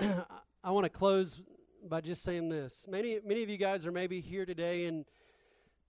I 0.00 0.70
want 0.72 0.82
to 0.86 0.90
close 0.90 1.40
by 1.88 2.00
just 2.00 2.24
saying 2.24 2.48
this. 2.48 2.84
Many 2.88 3.20
many 3.24 3.44
of 3.44 3.48
you 3.48 3.58
guys 3.58 3.86
are 3.86 3.92
maybe 3.92 4.18
here 4.18 4.44
today 4.44 4.86
and 4.86 5.04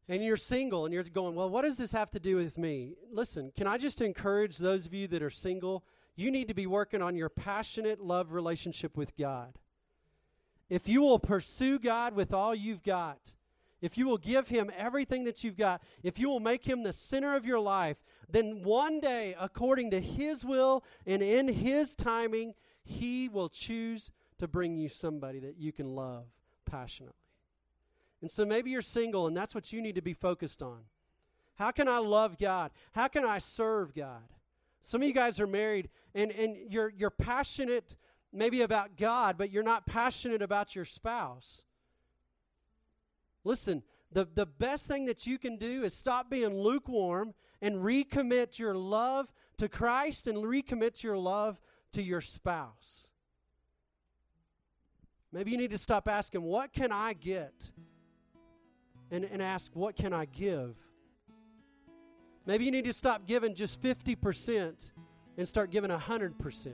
and 0.08 0.24
you're 0.24 0.38
single 0.38 0.86
and 0.86 0.94
you're 0.94 1.04
going, 1.04 1.36
"Well, 1.36 1.50
what 1.50 1.64
does 1.64 1.78
this 1.78 1.92
have 1.92 2.12
to 2.12 2.20
do 2.20 2.36
with 2.36 2.58
me?" 2.58 2.96
Listen, 3.12 3.52
can 3.52 3.68
I 3.68 3.78
just 3.78 4.02
encourage 4.02 4.58
those 4.58 4.86
of 4.86 4.94
you 4.94 5.08
that 5.08 5.24
are 5.24 5.30
single, 5.30 5.84
you 6.16 6.32
need 6.32 6.48
to 6.48 6.54
be 6.54 6.68
working 6.68 7.02
on 7.02 7.16
your 7.16 7.30
passionate 7.30 8.00
love 8.00 8.34
relationship 8.34 8.98
with 8.98 9.16
God. 9.16 9.58
If 10.70 10.88
you 10.88 11.02
will 11.02 11.20
pursue 11.20 11.80
God 11.80 12.16
with 12.16 12.34
all 12.34 12.54
you've 12.54 12.84
got, 12.84 13.34
if 13.82 13.98
you 13.98 14.06
will 14.08 14.18
give 14.18 14.48
him 14.48 14.72
everything 14.78 15.26
that 15.26 15.44
you've 15.44 15.58
got, 15.58 15.84
if 16.04 16.18
you 16.18 16.30
will 16.30 16.40
make 16.40 16.66
him 16.66 16.84
the 16.84 16.94
center 16.94 17.36
of 17.36 17.46
your 17.46 17.60
life, 17.60 17.98
then 18.30 18.64
one 18.64 19.00
day, 19.00 19.36
according 19.40 19.92
to 19.92 20.00
his 20.00 20.46
will 20.46 20.84
and 21.06 21.22
in 21.22 21.48
his 21.48 21.96
timing, 21.96 22.54
he 22.84 23.28
will 23.28 23.50
choose 23.50 24.12
to 24.38 24.48
bring 24.48 24.78
you 24.78 24.88
somebody 24.88 25.40
that 25.40 25.58
you 25.58 25.72
can 25.72 25.96
love 25.96 26.26
passionately. 26.66 27.23
And 28.24 28.32
so 28.32 28.46
maybe 28.46 28.72
you're 28.72 28.82
single 28.82 29.28
and 29.28 29.36
that's 29.36 29.54
what 29.54 29.74
you 29.74 29.82
need 29.82 29.96
to 29.96 30.02
be 30.02 30.14
focused 30.14 30.64
on. 30.64 30.80
How 31.56 31.72
can 31.72 31.90
I 31.90 31.98
love 31.98 32.38
God? 32.40 32.72
How 32.94 33.10
can 33.10 33.26
I 33.26 33.40
serve 33.40 33.94
God? 33.94 34.24
Some 34.82 35.02
of 35.02 35.08
you 35.10 35.14
guys 35.14 35.42
are 35.42 35.46
married 35.46 35.90
and, 36.16 36.32
and 36.32 36.56
you're, 36.72 36.94
you're 36.98 37.10
passionate 37.10 37.98
maybe 38.32 38.62
about 38.62 38.96
God, 38.96 39.38
but 39.38 39.52
you're 39.52 39.62
not 39.62 39.86
passionate 39.86 40.42
about 40.42 40.74
your 40.74 40.86
spouse. 40.86 41.66
Listen, 43.44 43.84
the, 44.14 44.26
the 44.34 44.46
best 44.46 44.88
thing 44.88 45.04
that 45.08 45.28
you 45.28 45.38
can 45.38 45.58
do 45.58 45.84
is 45.84 45.94
stop 45.94 46.30
being 46.30 46.58
lukewarm 46.58 47.34
and 47.62 47.76
recommit 47.76 48.58
your 48.58 48.74
love 48.74 49.28
to 49.58 49.68
Christ 49.68 50.30
and 50.30 50.38
recommit 50.38 51.04
your 51.04 51.18
love 51.18 51.60
to 51.92 52.02
your 52.02 52.22
spouse. 52.22 53.10
Maybe 55.34 55.52
you 55.52 55.58
need 55.58 55.72
to 55.72 55.78
stop 55.78 56.08
asking, 56.08 56.44
What 56.44 56.72
can 56.72 56.94
I 56.94 57.12
get? 57.12 57.74
And, 59.14 59.24
and 59.32 59.42
ask, 59.42 59.72
What 59.76 59.96
can 59.96 60.12
I 60.12 60.26
give? 60.26 60.76
Maybe 62.46 62.66
you 62.66 62.72
need 62.72 62.86
to 62.86 62.94
stop 62.94 63.26
giving 63.26 63.56
just 63.56 63.82
50% 63.82 64.92
and 65.38 65.48
start 65.48 65.72
giving 65.72 65.90
100%. 65.90 66.74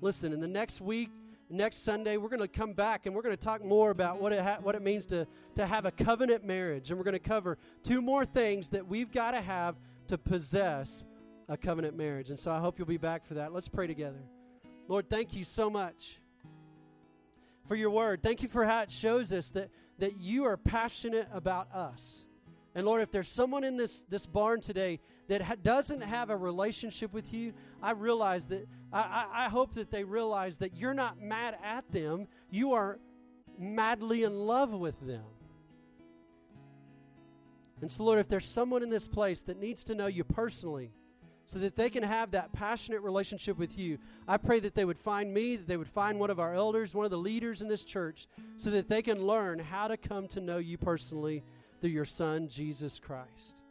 Listen, 0.00 0.32
in 0.32 0.40
the 0.40 0.48
next 0.48 0.80
week, 0.80 1.10
next 1.50 1.84
Sunday, 1.84 2.16
we're 2.16 2.28
going 2.28 2.40
to 2.40 2.48
come 2.48 2.72
back 2.72 3.04
and 3.04 3.14
we're 3.14 3.22
going 3.22 3.36
to 3.36 3.42
talk 3.42 3.64
more 3.64 3.90
about 3.90 4.20
what 4.20 4.32
it, 4.32 4.40
ha- 4.40 4.58
what 4.62 4.74
it 4.74 4.82
means 4.82 5.04
to, 5.06 5.26
to 5.56 5.66
have 5.66 5.84
a 5.84 5.90
covenant 5.90 6.44
marriage. 6.44 6.90
And 6.90 6.98
we're 6.98 7.04
going 7.04 7.12
to 7.12 7.18
cover 7.18 7.58
two 7.82 8.00
more 8.00 8.24
things 8.24 8.68
that 8.70 8.86
we've 8.86 9.12
got 9.12 9.32
to 9.32 9.40
have 9.40 9.76
to 10.06 10.16
possess 10.16 11.04
a 11.48 11.56
covenant 11.56 11.96
marriage. 11.96 12.30
And 12.30 12.38
so 12.38 12.50
I 12.50 12.60
hope 12.60 12.78
you'll 12.78 12.88
be 12.88 12.96
back 12.96 13.26
for 13.26 13.34
that. 13.34 13.52
Let's 13.52 13.68
pray 13.68 13.86
together. 13.86 14.22
Lord, 14.86 15.10
thank 15.10 15.34
you 15.34 15.44
so 15.44 15.68
much 15.68 16.20
for 17.68 17.76
your 17.76 17.90
word. 17.90 18.22
Thank 18.22 18.42
you 18.42 18.48
for 18.48 18.64
how 18.64 18.80
it 18.80 18.90
shows 18.90 19.32
us 19.32 19.50
that, 19.50 19.70
that 19.98 20.16
you 20.16 20.44
are 20.44 20.56
passionate 20.56 21.28
about 21.32 21.72
us. 21.72 22.26
And 22.74 22.86
Lord, 22.86 23.02
if 23.02 23.10
there's 23.10 23.28
someone 23.28 23.62
in 23.62 23.76
this, 23.76 24.04
this 24.08 24.26
barn 24.26 24.60
today 24.60 25.00
that 25.28 25.42
ha- 25.42 25.56
doesn't 25.62 26.00
have 26.00 26.30
a 26.30 26.36
relationship 26.36 27.12
with 27.12 27.32
you, 27.32 27.52
I 27.82 27.92
realize 27.92 28.46
that, 28.46 28.66
I, 28.92 29.00
I, 29.00 29.44
I 29.44 29.48
hope 29.48 29.74
that 29.74 29.90
they 29.90 30.04
realize 30.04 30.58
that 30.58 30.76
you're 30.76 30.94
not 30.94 31.20
mad 31.20 31.58
at 31.62 31.90
them. 31.92 32.26
You 32.50 32.72
are 32.72 32.98
madly 33.58 34.24
in 34.24 34.46
love 34.46 34.72
with 34.72 34.98
them. 35.06 35.24
And 37.80 37.90
so, 37.90 38.04
Lord, 38.04 38.18
if 38.18 38.28
there's 38.28 38.46
someone 38.46 38.82
in 38.82 38.88
this 38.88 39.08
place 39.08 39.42
that 39.42 39.60
needs 39.60 39.84
to 39.84 39.94
know 39.94 40.06
you 40.06 40.24
personally, 40.24 40.90
so 41.48 41.58
that 41.60 41.76
they 41.76 41.88
can 41.88 42.02
have 42.02 42.32
that 42.32 42.52
passionate 42.52 43.00
relationship 43.00 43.56
with 43.56 43.78
you. 43.78 43.96
I 44.28 44.36
pray 44.36 44.60
that 44.60 44.74
they 44.74 44.84
would 44.84 44.98
find 44.98 45.32
me, 45.32 45.56
that 45.56 45.66
they 45.66 45.78
would 45.78 45.88
find 45.88 46.20
one 46.20 46.28
of 46.28 46.38
our 46.38 46.52
elders, 46.52 46.94
one 46.94 47.06
of 47.06 47.10
the 47.10 47.16
leaders 47.16 47.62
in 47.62 47.68
this 47.68 47.84
church, 47.84 48.28
so 48.58 48.68
that 48.68 48.86
they 48.86 49.00
can 49.00 49.26
learn 49.26 49.58
how 49.58 49.88
to 49.88 49.96
come 49.96 50.28
to 50.28 50.42
know 50.42 50.58
you 50.58 50.76
personally 50.76 51.42
through 51.80 51.88
your 51.88 52.04
Son, 52.04 52.48
Jesus 52.48 53.00
Christ. 53.00 53.62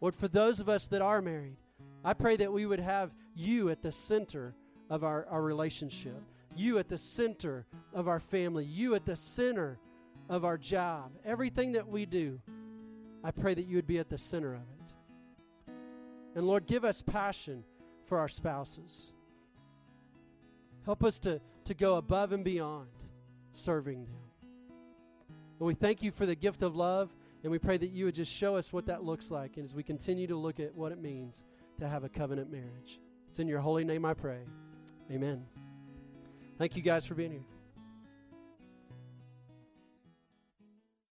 Lord, 0.00 0.14
for 0.14 0.28
those 0.28 0.60
of 0.60 0.68
us 0.68 0.86
that 0.86 1.02
are 1.02 1.20
married, 1.20 1.56
I 2.04 2.14
pray 2.14 2.36
that 2.36 2.52
we 2.52 2.66
would 2.66 2.78
have 2.78 3.10
you 3.34 3.70
at 3.70 3.82
the 3.82 3.90
center 3.90 4.54
of 4.88 5.02
our, 5.02 5.26
our 5.26 5.42
relationship, 5.42 6.22
you 6.54 6.78
at 6.78 6.88
the 6.88 6.98
center 6.98 7.66
of 7.92 8.06
our 8.06 8.20
family, 8.20 8.64
you 8.64 8.94
at 8.94 9.04
the 9.04 9.16
center 9.16 9.80
of 10.28 10.44
our 10.44 10.56
job. 10.56 11.10
Everything 11.24 11.72
that 11.72 11.88
we 11.88 12.06
do, 12.06 12.40
I 13.24 13.32
pray 13.32 13.54
that 13.54 13.66
you 13.66 13.74
would 13.74 13.88
be 13.88 13.98
at 13.98 14.08
the 14.08 14.18
center 14.18 14.54
of 14.54 14.60
it. 14.60 14.73
And 16.34 16.46
Lord, 16.46 16.66
give 16.66 16.84
us 16.84 17.02
passion 17.02 17.64
for 18.06 18.18
our 18.18 18.28
spouses. 18.28 19.12
Help 20.84 21.04
us 21.04 21.18
to, 21.20 21.40
to 21.64 21.74
go 21.74 21.96
above 21.96 22.32
and 22.32 22.44
beyond 22.44 22.88
serving 23.52 24.04
them. 24.04 24.24
And 25.58 25.66
we 25.66 25.74
thank 25.74 26.02
you 26.02 26.10
for 26.10 26.26
the 26.26 26.34
gift 26.34 26.62
of 26.62 26.76
love, 26.76 27.14
and 27.42 27.50
we 27.50 27.58
pray 27.58 27.76
that 27.78 27.90
you 27.90 28.06
would 28.06 28.14
just 28.14 28.32
show 28.32 28.56
us 28.56 28.72
what 28.72 28.86
that 28.86 29.04
looks 29.04 29.30
like 29.30 29.56
and 29.56 29.64
as 29.64 29.74
we 29.74 29.82
continue 29.82 30.26
to 30.26 30.36
look 30.36 30.60
at 30.60 30.74
what 30.74 30.92
it 30.92 31.00
means 31.00 31.44
to 31.78 31.88
have 31.88 32.04
a 32.04 32.08
covenant 32.08 32.50
marriage. 32.50 33.00
It's 33.28 33.38
in 33.38 33.48
your 33.48 33.60
holy 33.60 33.84
name 33.84 34.04
I 34.04 34.14
pray. 34.14 34.40
Amen. 35.10 35.44
Thank 36.58 36.76
you 36.76 36.82
guys 36.82 37.06
for 37.06 37.14
being 37.14 37.32
here. 37.32 37.53